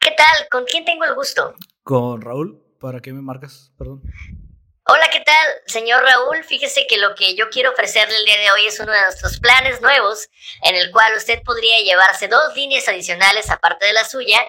¿Qué 0.00 0.12
tal? 0.12 0.48
¿Con 0.50 0.64
quién 0.64 0.84
tengo 0.84 1.04
el 1.04 1.14
gusto? 1.14 1.54
Con 1.82 2.22
Raúl. 2.22 2.60
¿Para 2.80 3.00
qué 3.00 3.12
me 3.12 3.20
marcas? 3.20 3.70
Perdón. 3.78 4.02
Hola, 4.84 5.10
¿qué 5.12 5.20
tal, 5.20 5.48
señor 5.66 6.02
Raúl? 6.02 6.42
Fíjese 6.42 6.86
que 6.88 6.96
lo 6.96 7.14
que 7.14 7.36
yo 7.36 7.50
quiero 7.50 7.70
ofrecerle 7.70 8.16
el 8.16 8.24
día 8.24 8.38
de 8.38 8.50
hoy 8.50 8.66
es 8.66 8.80
uno 8.80 8.90
de 8.90 9.00
nuestros 9.02 9.38
planes 9.38 9.80
nuevos, 9.80 10.28
en 10.62 10.74
el 10.74 10.90
cual 10.90 11.14
usted 11.16 11.40
podría 11.44 11.78
llevarse 11.82 12.26
dos 12.26 12.56
líneas 12.56 12.88
adicionales 12.88 13.48
aparte 13.50 13.86
de 13.86 13.92
la 13.92 14.04
suya 14.04 14.40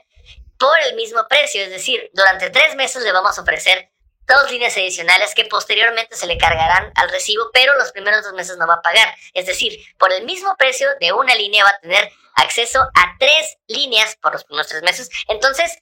por 0.58 0.78
el 0.88 0.96
mismo 0.96 1.28
precio, 1.28 1.64
es 1.64 1.70
decir, 1.70 2.10
durante 2.14 2.50
tres 2.50 2.76
meses 2.76 3.04
le 3.04 3.12
vamos 3.12 3.38
a 3.38 3.42
ofrecer 3.42 3.90
dos 4.26 4.52
líneas 4.52 4.76
adicionales 4.78 5.34
que 5.36 5.46
posteriormente 5.46 6.16
se 6.16 6.28
le 6.28 6.38
cargarán 6.38 6.92
al 6.96 7.10
recibo, 7.10 7.50
pero 7.54 7.76
los 7.78 7.92
primeros 7.92 8.24
dos 8.24 8.34
meses 8.34 8.58
no 8.58 8.68
va 8.68 8.76
a 8.76 8.82
pagar. 8.82 9.14
Es 9.34 9.46
decir, 9.46 9.78
por 9.98 10.12
el 10.14 10.26
mismo 10.26 10.56
precio 10.58 10.88
de 11.00 11.12
una 11.12 11.36
línea 11.36 11.64
va 11.64 11.72
a 11.72 11.80
tener 11.80 12.10
acceso 12.36 12.80
a 12.82 13.16
tres 13.20 13.58
líneas 13.68 14.16
por 14.22 14.34
los 14.34 14.44
primeros 14.46 14.68
tres 14.68 14.82
meses. 14.84 15.10
Entonces, 15.28 15.78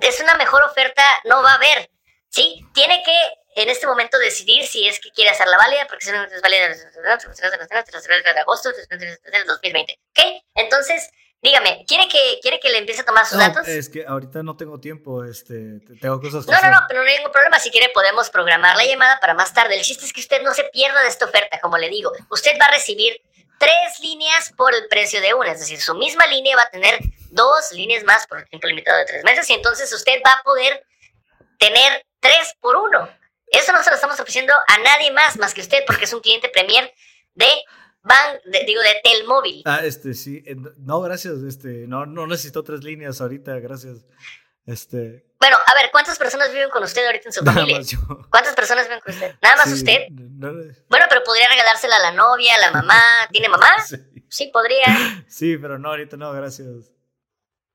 es 0.00 0.20
una 0.20 0.34
mejor 0.34 0.62
oferta, 0.64 1.02
no 1.24 1.42
va 1.42 1.52
a 1.52 1.56
haber. 1.56 1.90
¿Sí? 2.28 2.66
Tiene 2.74 3.02
que 3.02 3.62
en 3.62 3.70
este 3.70 3.86
momento 3.86 4.18
decidir 4.18 4.66
si 4.66 4.86
es 4.86 5.00
que 5.00 5.10
quiere 5.10 5.30
hacerla 5.30 5.56
válida, 5.56 5.86
porque 5.88 6.04
si 6.04 6.12
no 6.12 6.22
es 6.24 6.42
válida 6.42 6.68
de 6.68 8.40
agosto 8.40 8.70
de 8.70 9.44
2020. 9.46 9.98
¿Ok? 10.10 10.42
Entonces, 10.54 11.10
dígame, 11.46 11.84
¿quiere 11.86 12.08
que, 12.08 12.38
¿quiere 12.42 12.58
que 12.60 12.68
le 12.70 12.78
empiece 12.78 13.00
a 13.00 13.04
tomar 13.04 13.24
sus 13.26 13.38
No, 13.38 13.44
datos? 13.48 13.66
es 13.68 13.88
que 13.88 14.04
ahorita 14.06 14.42
no 14.42 14.56
tengo 14.56 14.78
tiempo, 14.80 15.24
este, 15.24 15.80
te- 15.86 15.94
tengo 16.00 16.20
cosas 16.20 16.44
que 16.44 16.50
No, 16.52 16.58
no, 16.58 16.66
hacer. 16.66 16.70
no, 16.72 16.80
pero 16.88 17.02
no 17.02 17.08
hay 17.08 17.16
ningún 17.16 17.32
problema. 17.32 17.58
Si 17.60 17.70
quiere, 17.70 17.88
podemos 17.90 18.28
programar 18.30 18.76
la 18.76 18.84
llamada 18.84 19.18
para 19.20 19.34
más 19.34 19.54
tarde. 19.54 19.76
El 19.76 19.82
chiste 19.82 20.04
es 20.04 20.12
que 20.12 20.20
usted 20.20 20.42
no 20.42 20.52
se 20.54 20.64
pierda 20.64 21.00
de 21.02 21.08
esta 21.08 21.24
oferta, 21.24 21.60
como 21.60 21.78
le 21.78 21.88
digo. 21.88 22.10
Usted 22.30 22.52
va 22.60 22.66
a 22.66 22.70
recibir 22.72 23.20
tres 23.58 24.00
líneas 24.00 24.52
por 24.56 24.74
el 24.74 24.86
precio 24.88 25.20
de 25.20 25.32
una. 25.34 25.52
Es 25.52 25.60
decir, 25.60 25.80
su 25.80 25.94
misma 25.94 26.26
línea 26.26 26.56
va 26.56 26.62
a 26.62 26.70
tener 26.70 26.98
dos 27.30 27.72
líneas 27.72 28.04
más 28.04 28.26
por 28.26 28.38
el 28.38 28.48
tiempo 28.48 28.66
limitado 28.66 28.98
de 28.98 29.04
tres 29.06 29.24
meses. 29.24 29.48
Y 29.48 29.54
entonces 29.54 29.92
usted 29.92 30.20
va 30.26 30.32
a 30.32 30.42
poder 30.42 30.84
tener 31.58 32.04
tres 32.20 32.54
por 32.60 32.76
uno. 32.76 33.08
Eso 33.48 33.72
no 33.72 33.82
se 33.82 33.90
lo 33.90 33.94
estamos 33.96 34.18
ofreciendo 34.18 34.52
a 34.68 34.78
nadie 34.78 35.10
más, 35.12 35.36
más 35.36 35.54
que 35.54 35.60
usted, 35.60 35.84
porque 35.86 36.04
es 36.04 36.12
un 36.12 36.20
cliente 36.20 36.48
premier 36.48 36.92
de, 37.34 37.48
Ban, 38.08 38.38
de- 38.44 38.64
digo, 38.64 38.80
de 38.82 39.00
Telmóvil. 39.02 39.62
Ah, 39.64 39.80
este, 39.82 40.14
sí. 40.14 40.42
No, 40.78 41.00
gracias. 41.00 41.42
Este, 41.42 41.86
no, 41.88 42.06
no 42.06 42.26
necesito 42.26 42.62
tres 42.62 42.84
líneas 42.84 43.20
ahorita, 43.20 43.58
gracias. 43.58 44.06
Este, 44.64 45.26
Bueno, 45.40 45.56
a 45.66 45.74
ver, 45.74 45.90
¿cuántas 45.92 46.18
personas 46.18 46.52
viven 46.52 46.70
con 46.70 46.82
usted 46.82 47.04
ahorita 47.06 47.28
en 47.28 47.32
su 47.32 47.44
nada 47.44 47.54
familia? 47.58 47.78
más 47.78 47.88
yo. 47.90 47.98
¿Cuántas 48.30 48.54
personas 48.54 48.86
viven 48.86 49.00
con 49.00 49.12
usted? 49.14 49.34
¿Nada 49.42 49.56
más 49.56 49.66
Sí, 49.68 49.74
usted? 49.74 50.08
no- 50.10 50.52
no- 50.52 50.74
Bueno, 50.88 51.06
pero 51.08 51.22
podría 51.24 51.48
regalársela 51.48 51.96
a 51.96 52.00
la 52.00 52.12
novia, 52.12 52.54
a 52.54 52.58
la 52.60 52.70
mamá. 52.72 53.00
¿Tiene 53.32 53.48
mamá? 53.48 53.68
sí, 53.84 53.96
Sí, 54.28 54.50
podría. 54.52 55.24
sí, 55.28 55.56
pero 55.56 55.78
no, 55.78 55.90
ahorita 55.90 56.16
no, 56.16 56.32
gracias. 56.32 56.90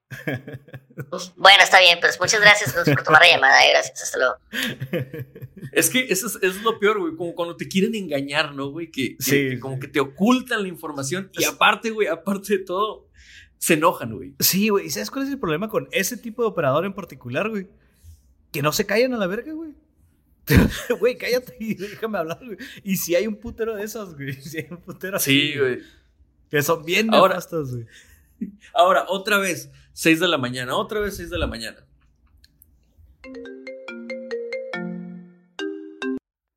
Bueno, 1.36 1.64
está 1.64 1.80
bien, 1.80 2.00
pues 2.00 2.20
muchas 2.20 2.42
gracias 2.42 2.74
por 2.74 2.84
tomar 3.04 3.22
la 3.22 3.30
llamada. 3.32 3.66
eh, 3.66 3.70
Gracias, 3.72 4.02
hasta 4.04 4.18
luego. 4.18 4.36
Es 5.72 5.90
que 5.90 6.08
eso 6.10 6.28
es, 6.42 6.62
lo 6.64 6.80
peor, 6.80 7.00
güey. 7.00 7.16
Como 7.16 7.34
cuando 7.34 7.56
te 7.56 7.68
quieren 7.68 7.96
engañar, 7.96 8.54
¿no, 8.56 8.70
güey? 8.72 8.92
Que, 8.92 9.16
que- 9.16 9.24
Sí, 9.24 9.32
que 9.52 9.60
como 9.60 9.76
sí. 9.76 9.82
que 9.82 9.88
te 9.88 10.00
ocultan 10.02 10.64
la 10.64 10.68
información 10.68 11.30
y 11.34 11.46
aparte, 11.46 11.92
güey, 11.92 12.08
aparte 12.08 12.58
de 12.58 12.64
todo, 12.66 13.08
se 13.58 13.76
enojan, 13.76 14.14
güey. 14.16 14.34
Sí, 14.40 14.70
güey. 14.70 14.88
¿Y 14.88 14.90
sabes 14.90 15.10
cuál 15.12 15.26
es 15.26 15.32
el 15.32 15.40
problema 15.40 15.70
con 15.70 15.88
ese 15.92 16.18
tipo 16.18 16.42
de 16.42 16.50
operador 16.50 16.84
en 16.86 16.94
particular, 16.94 17.50
güey? 17.50 17.68
Que 18.52 18.62
no 18.62 18.74
se 18.74 18.86
callan 18.86 19.14
a 19.14 19.18
la 19.18 19.28
verga, 19.28 19.54
güey. 19.54 19.72
Güey, 21.00 21.18
cállate 21.18 21.56
y 21.60 21.76
déjame 21.76 22.18
hablar, 22.18 22.40
güey. 22.44 22.58
Y 22.84 22.98
si 22.98 23.16
hay 23.16 23.28
un 23.28 23.36
putero 23.38 23.76
de 23.76 23.84
esas, 23.84 24.16
güey. 24.16 24.34
Si 24.42 24.58
hay 24.58 24.68
un 24.72 24.78
putero 24.82 25.18
así, 25.18 25.52
Sí, 25.54 25.58
güey. 25.58 25.80
Que 26.50 26.62
son 26.64 26.84
bien 26.84 27.14
Ahora- 27.14 27.36
nefastas, 27.36 27.72
güey. 27.72 27.86
Ahora, 28.74 29.06
otra 29.08 29.38
vez, 29.38 29.72
6 29.94 30.20
de 30.20 30.28
la 30.28 30.38
mañana, 30.38 30.76
otra 30.76 31.00
vez 31.00 31.18
6 31.18 31.30
de 31.30 31.38
la 31.38 31.48
mañana. 31.48 31.86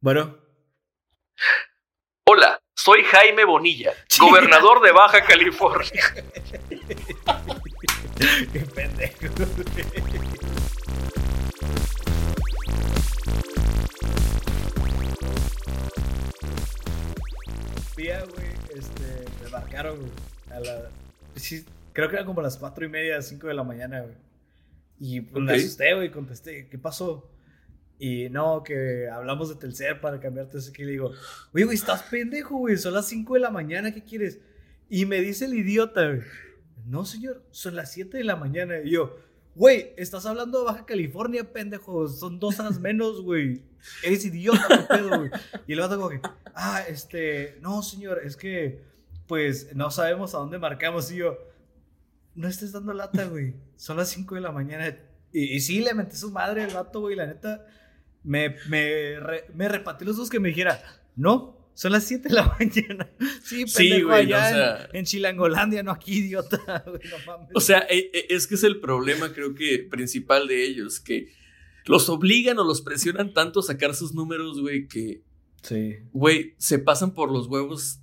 Bueno, 0.01 0.45
Hola, 2.27 2.59
soy 2.75 3.05
Jaime 3.05 3.45
Bonilla, 3.45 3.93
gobernador 4.19 4.81
de 4.81 4.93
Baja 4.93 5.23
California. 5.25 6.03
qué 8.53 8.61
pendejo. 8.61 9.27
Día, 17.95 18.25
güey, 18.35 18.49
este, 18.75 19.27
me 19.43 19.51
marcaron, 19.51 20.11
a 20.51 20.61
la... 20.61 20.91
Sí, 21.37 21.65
creo 21.93 22.09
que 22.09 22.15
eran 22.17 22.27
como 22.27 22.43
las 22.43 22.57
cuatro 22.57 22.85
y 22.85 22.89
media, 22.89 23.21
cinco 23.23 23.47
de 23.49 23.55
la 23.55 23.65
mañana, 23.65 24.01
güey. 24.03 24.15
Y 24.99 25.21
pues, 25.23 25.43
me 25.45 25.53
Ok. 25.53 25.59
asusté, 25.59 25.95
güey, 25.95 26.11
contesté, 26.11 26.69
¿qué 26.69 26.79
pasó? 26.79 27.31
Y 27.99 28.29
no, 28.31 28.63
que 28.63 29.09
hablamos 29.09 29.49
de 29.49 29.55
Telcel 29.57 30.01
para 30.01 30.21
cambiarte 30.21 30.59
ese 30.59 30.73
que 30.73 30.85
le 30.85 30.93
digo, 30.93 31.13
oye, 31.53 31.65
güey, 31.65 31.77
estás 31.77 32.03
pendejo, 32.05 32.57
güey, 32.59 32.77
son 32.77 32.95
las 32.95 33.07
5 33.07 33.35
de 33.35 33.41
la 33.41 33.51
mañana, 33.51 33.93
¿qué 33.95 34.03
quieres? 34.03 34.41
Y 34.89 35.07
me 35.07 35.21
dice 35.21 35.45
el 35.47 35.55
idiota, 35.55 36.07
güey, 36.09 36.21
no, 36.87 37.05
señor, 37.05 37.43
son 37.51 37.77
las 37.77 37.93
7 37.93 38.19
de 38.19 38.25
la 38.25 38.37
mañana. 38.37 38.79
Y 38.81 38.91
yo, 38.91 39.17
güey, 39.55 39.93
estás 39.97 40.27
hablando 40.27 40.59
de 40.59 40.65
Baja 40.67 40.85
California, 40.87 41.53
pendejo, 41.53 42.09
son 42.09 42.39
dos 42.39 42.59
horas 42.61 42.79
menos, 42.81 43.23
güey. 43.23 43.63
Eres 44.03 44.25
idiota, 44.25 44.87
pedo, 44.89 45.19
güey. 45.19 45.31
Y 45.67 45.73
el 45.75 45.81
vato 45.81 45.97
como 45.97 46.09
que, 46.11 46.21
ah, 46.55 46.83
este, 46.89 47.59
no, 47.61 47.83
señor, 47.83 48.21
es 48.25 48.37
que, 48.37 48.81
pues, 49.27 49.75
no 49.75 49.91
sabemos 49.91 50.35
a 50.35 50.39
dónde 50.39 50.59
marcamos. 50.59 51.11
Y 51.13 51.17
yo, 51.17 51.37
no 52.35 52.49
estés 52.49 52.73
dando 52.73 52.93
lata, 52.93 53.25
güey. 53.27 53.55
Son 53.77 53.97
las 53.97 54.09
5 54.11 54.35
de 54.35 54.41
la 54.41 54.53
mañana. 54.53 54.97
Y, 55.33 55.55
y 55.57 55.61
sí, 55.61 55.81
le 55.81 55.95
metí 55.95 56.17
su 56.17 56.31
madre 56.31 56.65
al 56.65 56.75
vato, 56.75 57.01
güey. 57.01 57.17
La 57.17 57.27
neta, 57.27 57.67
me, 58.23 58.57
me, 58.69 59.19
re- 59.21 59.47
me 59.55 59.69
los 60.01 60.17
dos 60.17 60.31
que 60.31 60.41
me 60.41 60.49
dijera, 60.49 60.83
no, 61.17 61.71
son 61.75 61.93
las 61.93 62.05
7 62.05 62.29
de 62.29 62.35
la 62.35 62.57
mañana. 62.59 63.11
Sí, 63.43 63.67
Sí, 63.67 63.89
pendejo, 63.89 64.09
güey, 64.09 64.27
no, 64.27 64.37
allá 64.37 64.47
o 64.47 64.51
sea- 64.51 64.85
en, 64.91 64.97
en 64.97 65.05
Chilangolandia, 65.05 65.83
no 65.83 65.91
aquí, 65.93 66.19
idiota. 66.19 66.83
güey, 66.87 67.01
no 67.11 67.17
mames. 67.27 67.51
O 67.55 67.61
sea, 67.61 67.81
e- 67.91 68.11
e- 68.13 68.27
es 68.31 68.47
que 68.47 68.55
es 68.55 68.65
el 68.65 68.81
problema, 68.81 69.33
creo 69.33 69.55
que, 69.55 69.79
principal 69.91 70.47
de 70.49 70.65
ellos, 70.65 71.01
que 71.01 71.33
los 71.87 72.09
obligan 72.09 72.59
o 72.59 72.65
los 72.65 72.81
presionan 72.81 73.35
tanto 73.35 73.61
a 73.61 73.63
sacar 73.63 73.95
sus 73.95 74.15
números, 74.15 74.61
güey, 74.61 74.89
que, 74.89 75.23
sí. 75.63 75.97
güey, 76.13 76.55
se 76.59 76.79
pasan 76.79 77.13
por 77.13 77.31
los 77.31 77.47
huevos 77.49 78.01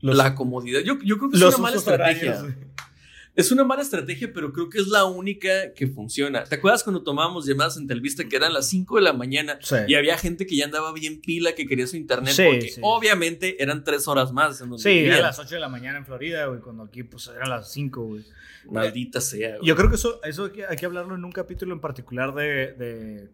Los, 0.00 0.16
la 0.16 0.34
comodidad. 0.34 0.80
Yo, 0.80 0.98
yo 1.04 1.18
creo 1.18 1.30
que 1.30 1.36
es 1.36 1.42
una 1.42 1.58
mala 1.58 1.76
estrategia. 1.76 2.38
horarios. 2.40 2.56
Es 3.36 3.52
una 3.52 3.62
mala 3.64 3.80
estrategia, 3.82 4.32
pero 4.34 4.52
creo 4.52 4.68
que 4.68 4.78
es 4.78 4.88
la 4.88 5.04
única 5.04 5.72
que 5.74 5.86
funciona. 5.86 6.42
¿Te 6.44 6.56
acuerdas 6.56 6.82
cuando 6.82 7.02
tomábamos 7.02 7.46
llamadas 7.46 7.76
en 7.76 7.86
Telvista 7.86 8.24
que 8.28 8.34
eran 8.36 8.52
las 8.52 8.68
5 8.68 8.96
de 8.96 9.02
la 9.02 9.12
mañana 9.12 9.56
Sí. 9.62 9.76
y 9.86 9.94
había 9.94 10.18
gente 10.18 10.46
que 10.46 10.56
ya 10.56 10.64
andaba 10.64 10.92
bien 10.92 11.20
pila, 11.20 11.54
que 11.54 11.64
quería 11.66 11.86
su 11.86 11.96
internet? 11.96 12.34
Sí, 12.34 12.42
porque 12.44 12.68
sí. 12.68 12.80
obviamente 12.82 13.62
eran 13.62 13.84
tres 13.84 14.08
horas 14.08 14.32
más. 14.32 14.60
En 14.60 14.70
donde 14.70 14.82
Sí, 14.82 14.88
vivían. 14.90 15.22
las 15.22 15.38
8 15.38 15.54
de 15.54 15.60
la 15.60 15.68
mañana 15.68 15.98
en 15.98 16.04
Florida, 16.06 16.46
güey, 16.46 16.60
cuando 16.60 16.82
aquí 16.82 17.04
pues 17.04 17.28
eran 17.28 17.48
las 17.50 17.72
5, 17.72 18.02
güey. 18.04 18.24
Maldita 18.68 19.20
sea. 19.20 19.56
güey. 19.56 19.68
Yo 19.68 19.76
creo 19.76 19.88
que 19.88 19.94
eso, 19.94 20.20
eso 20.24 20.46
hay, 20.46 20.50
que, 20.50 20.66
hay 20.66 20.76
que 20.76 20.86
hablarlo 20.86 21.14
en 21.14 21.24
un 21.24 21.32
capítulo 21.32 21.72
en 21.72 21.80
particular 21.80 22.34
de, 22.34 22.72
de, 22.74 23.28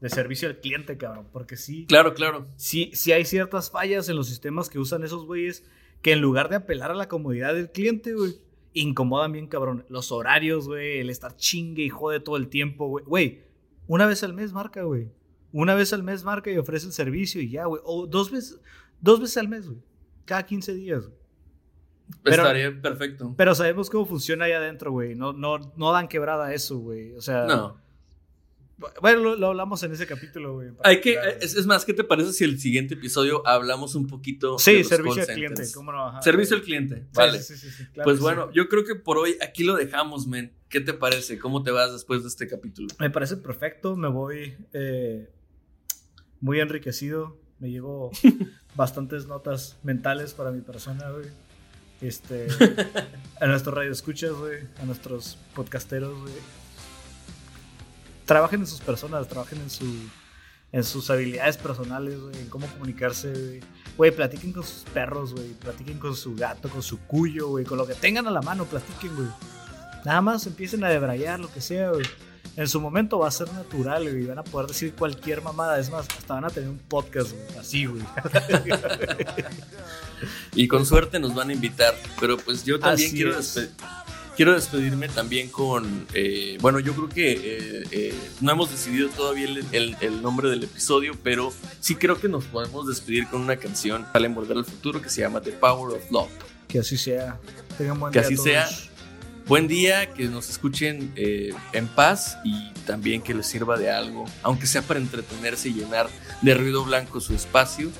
de 0.00 0.08
servicio 0.10 0.48
al 0.48 0.58
cliente, 0.60 0.96
cabrón, 0.96 1.26
porque 1.32 1.56
sí, 1.56 1.86
Claro, 1.88 2.14
claro. 2.14 2.46
sí, 2.56 2.92
sí 2.94 3.10
hay 3.12 3.24
ciertas 3.24 3.70
fallas 3.70 4.08
en 4.08 4.16
los 4.16 4.28
sistemas 4.28 4.70
que 4.70 4.78
usan 4.78 5.02
esos 5.02 5.26
güeyes 5.26 5.64
que 6.02 6.12
en 6.12 6.20
lugar 6.20 6.48
de 6.48 6.56
apelar 6.56 6.90
a 6.90 6.94
la 6.94 7.08
comodidad 7.08 7.54
del 7.54 7.70
cliente, 7.70 8.14
güey, 8.14 8.34
incomodan 8.72 9.32
bien, 9.32 9.46
cabrón. 9.48 9.84
Los 9.88 10.12
horarios, 10.12 10.66
güey, 10.68 10.98
el 11.00 11.10
estar 11.10 11.36
chingue 11.36 11.82
y 11.82 11.88
jode 11.88 12.20
todo 12.20 12.36
el 12.36 12.48
tiempo, 12.48 12.86
güey. 12.88 13.04
Güey, 13.04 13.42
una 13.86 14.06
vez 14.06 14.22
al 14.22 14.32
mes 14.34 14.52
marca, 14.52 14.82
güey. 14.82 15.08
Una 15.52 15.74
vez 15.74 15.92
al 15.92 16.02
mes 16.02 16.22
marca 16.24 16.50
y 16.50 16.56
ofrece 16.58 16.86
el 16.86 16.92
servicio 16.92 17.40
y 17.42 17.50
ya, 17.50 17.64
güey. 17.66 17.82
O 17.84 18.06
dos 18.06 18.30
veces, 18.30 18.60
dos 19.00 19.20
veces 19.20 19.36
al 19.38 19.48
mes, 19.48 19.66
güey. 19.66 19.80
Cada 20.24 20.46
15 20.46 20.74
días, 20.74 21.06
güey. 21.06 21.18
Pero- 22.22 22.42
Estaría 22.42 22.80
perfecto. 22.82 23.34
Pero 23.36 23.54
sabemos 23.54 23.90
cómo 23.90 24.06
funciona 24.06 24.44
ahí 24.46 24.52
adentro, 24.52 24.90
güey. 24.92 25.14
No, 25.14 25.32
no, 25.32 25.58
no 25.76 25.92
dan 25.92 26.08
quebrada 26.08 26.46
a 26.46 26.54
eso, 26.54 26.78
güey. 26.78 27.12
O 27.14 27.20
sea. 27.20 27.46
No. 27.46 27.78
Bueno, 29.00 29.20
lo, 29.20 29.36
lo 29.36 29.46
hablamos 29.48 29.82
en 29.82 29.92
ese 29.92 30.06
capítulo, 30.06 30.54
güey. 30.54 30.70
Hay 30.82 31.00
que, 31.00 31.18
es, 31.40 31.54
es 31.54 31.66
más, 31.66 31.84
¿qué 31.84 31.92
te 31.92 32.04
parece 32.04 32.32
si 32.32 32.44
el 32.44 32.58
siguiente 32.58 32.94
episodio 32.94 33.46
hablamos 33.46 33.94
un 33.94 34.06
poquito 34.06 34.54
de 34.54 34.58
Sí, 34.58 34.78
los 34.78 34.88
servicio 34.88 35.22
al 35.22 35.28
cliente. 35.28 35.62
¿Cómo 35.74 35.92
no? 35.92 36.08
Ajá. 36.08 36.22
Servicio 36.22 36.56
al 36.56 36.62
cliente, 36.62 37.06
vale. 37.12 37.42
sí, 37.42 37.56
sí, 37.56 37.70
sí, 37.70 37.84
claro 37.92 38.04
pues 38.04 38.20
bueno, 38.20 38.50
yo 38.52 38.68
creo 38.68 38.84
que 38.84 38.94
por 38.94 39.18
hoy 39.18 39.36
aquí 39.40 39.64
lo 39.64 39.76
dejamos, 39.76 40.26
men. 40.26 40.52
¿Qué 40.68 40.80
te 40.80 40.94
parece? 40.94 41.38
¿Cómo 41.38 41.64
te 41.64 41.72
vas 41.72 41.92
después 41.92 42.22
de 42.22 42.28
este 42.28 42.46
capítulo? 42.46 42.88
Me 43.00 43.10
parece 43.10 43.36
perfecto. 43.36 43.96
Me 43.96 44.08
voy 44.08 44.56
eh, 44.72 45.28
muy 46.40 46.60
enriquecido. 46.60 47.36
Me 47.58 47.70
llevo 47.70 48.12
bastantes 48.76 49.26
notas 49.26 49.78
mentales 49.82 50.32
para 50.32 50.52
mi 50.52 50.60
persona, 50.60 51.10
güey. 51.10 51.26
Este, 52.00 52.46
a 53.40 53.46
nuestros 53.46 53.74
radioescuchas, 53.74 54.32
güey. 54.32 54.60
A 54.80 54.84
nuestros 54.84 55.36
podcasteros, 55.54 56.18
güey. 56.20 56.34
Trabajen 58.30 58.60
en 58.60 58.66
sus 58.68 58.78
personas, 58.78 59.26
trabajen 59.26 59.60
en 59.60 59.68
su 59.68 59.92
en 60.70 60.84
sus 60.84 61.10
habilidades 61.10 61.56
personales, 61.56 62.20
güey, 62.20 62.38
en 62.38 62.48
cómo 62.48 62.68
comunicarse, 62.68 63.32
güey. 63.32 63.60
Güey, 63.96 64.12
platiquen 64.12 64.52
con 64.52 64.62
sus 64.62 64.84
perros, 64.94 65.34
güey, 65.34 65.48
platiquen 65.54 65.98
con 65.98 66.14
su 66.14 66.36
gato, 66.36 66.68
con 66.68 66.80
su 66.80 67.00
cuyo, 67.00 67.48
güey, 67.48 67.64
con 67.64 67.76
lo 67.76 67.88
que 67.88 67.94
tengan 67.94 68.28
a 68.28 68.30
la 68.30 68.40
mano, 68.40 68.66
platiquen, 68.66 69.16
güey. 69.16 69.26
Nada 70.04 70.20
más 70.20 70.46
empiecen 70.46 70.84
a 70.84 70.88
debrayar, 70.88 71.40
lo 71.40 71.52
que 71.52 71.60
sea, 71.60 71.90
güey. 71.90 72.06
En 72.54 72.68
su 72.68 72.80
momento 72.80 73.18
va 73.18 73.26
a 73.26 73.32
ser 73.32 73.52
natural, 73.52 74.08
güey, 74.08 74.26
van 74.26 74.38
a 74.38 74.44
poder 74.44 74.68
decir 74.68 74.94
cualquier 74.94 75.42
mamada. 75.42 75.80
Es 75.80 75.90
más, 75.90 76.06
hasta 76.08 76.34
van 76.34 76.44
a 76.44 76.50
tener 76.50 76.68
un 76.68 76.78
podcast, 76.78 77.32
güey, 77.32 77.58
así, 77.58 77.86
güey. 77.86 78.04
Y 80.54 80.68
con 80.68 80.86
suerte 80.86 81.18
nos 81.18 81.34
van 81.34 81.50
a 81.50 81.52
invitar. 81.52 81.96
Pero 82.20 82.36
pues 82.36 82.64
yo 82.64 82.78
también 82.78 83.08
Así 83.08 83.16
quiero, 83.16 83.36
es. 83.36 83.70
Quiero 84.40 84.54
despedirme 84.54 85.06
también 85.10 85.50
con... 85.50 86.06
eh, 86.14 86.56
bueno, 86.62 86.80
yo 86.80 86.94
creo 86.94 87.10
que 87.10 87.32
eh, 87.32 87.84
eh, 87.90 88.14
no 88.40 88.52
hemos 88.52 88.70
decidido 88.70 89.10
todavía 89.10 89.44
el, 89.44 89.66
el- 89.72 89.96
el 90.00 90.22
nombre 90.22 90.48
del 90.48 90.64
episodio, 90.64 91.12
pero 91.22 91.52
sí 91.80 91.94
creo 91.94 92.18
que 92.18 92.26
nos 92.26 92.44
podemos 92.46 92.86
despedir 92.88 93.26
con 93.26 93.42
una 93.42 93.56
canción 93.56 94.06
para 94.14 94.26
Volver 94.30 94.56
al 94.56 94.64
Futuro 94.64 95.02
que 95.02 95.10
se 95.10 95.20
llama 95.20 95.42
The 95.42 95.52
Power 95.52 95.94
of 95.94 96.10
Love. 96.10 96.30
Que 96.68 96.78
así 96.78 96.96
sea. 96.96 97.38
Tengan 97.76 98.00
buen 98.00 98.14
Que 98.14 98.20
día 98.20 98.26
así 98.28 98.34
todos. 98.36 98.48
sea. 98.48 98.66
buen 99.46 99.68
día, 99.68 100.10
que 100.14 100.24
nos 100.28 100.48
escuchen 100.48 101.12
eh, 101.16 101.52
en 101.74 101.86
paz 101.88 102.38
y 102.42 102.70
también 102.86 103.20
que 103.20 103.34
les 103.34 103.46
sirva 103.46 103.76
de 103.76 103.90
algo, 103.90 104.24
aunque 104.42 104.66
sea 104.66 104.80
para 104.80 105.00
entretenerse 105.00 105.68
y 105.68 105.74
llenar 105.74 106.08
de 106.40 106.54
ruido 106.54 106.82
blanco 106.82 107.20
su 107.20 107.34
espacio. 107.34 107.90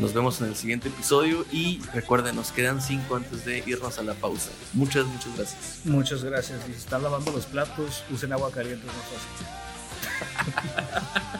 Nos 0.00 0.14
vemos 0.14 0.40
en 0.40 0.46
el 0.48 0.56
siguiente 0.56 0.88
episodio 0.88 1.44
y 1.52 1.80
recuerden, 1.92 2.34
nos 2.34 2.52
quedan 2.52 2.80
cinco 2.80 3.16
antes 3.16 3.44
de 3.44 3.62
irnos 3.66 3.98
a 3.98 4.02
la 4.02 4.14
pausa. 4.14 4.50
Muchas, 4.72 5.04
muchas 5.04 5.36
gracias. 5.36 5.80
Muchas 5.84 6.24
gracias. 6.24 6.60
Y 6.68 6.72
si 6.72 6.78
están 6.78 7.02
lavando 7.02 7.30
los 7.32 7.44
platos, 7.44 8.02
usen 8.10 8.32
agua 8.32 8.50
caliente, 8.50 8.86
más 8.86 8.96
fácil. 10.46 11.39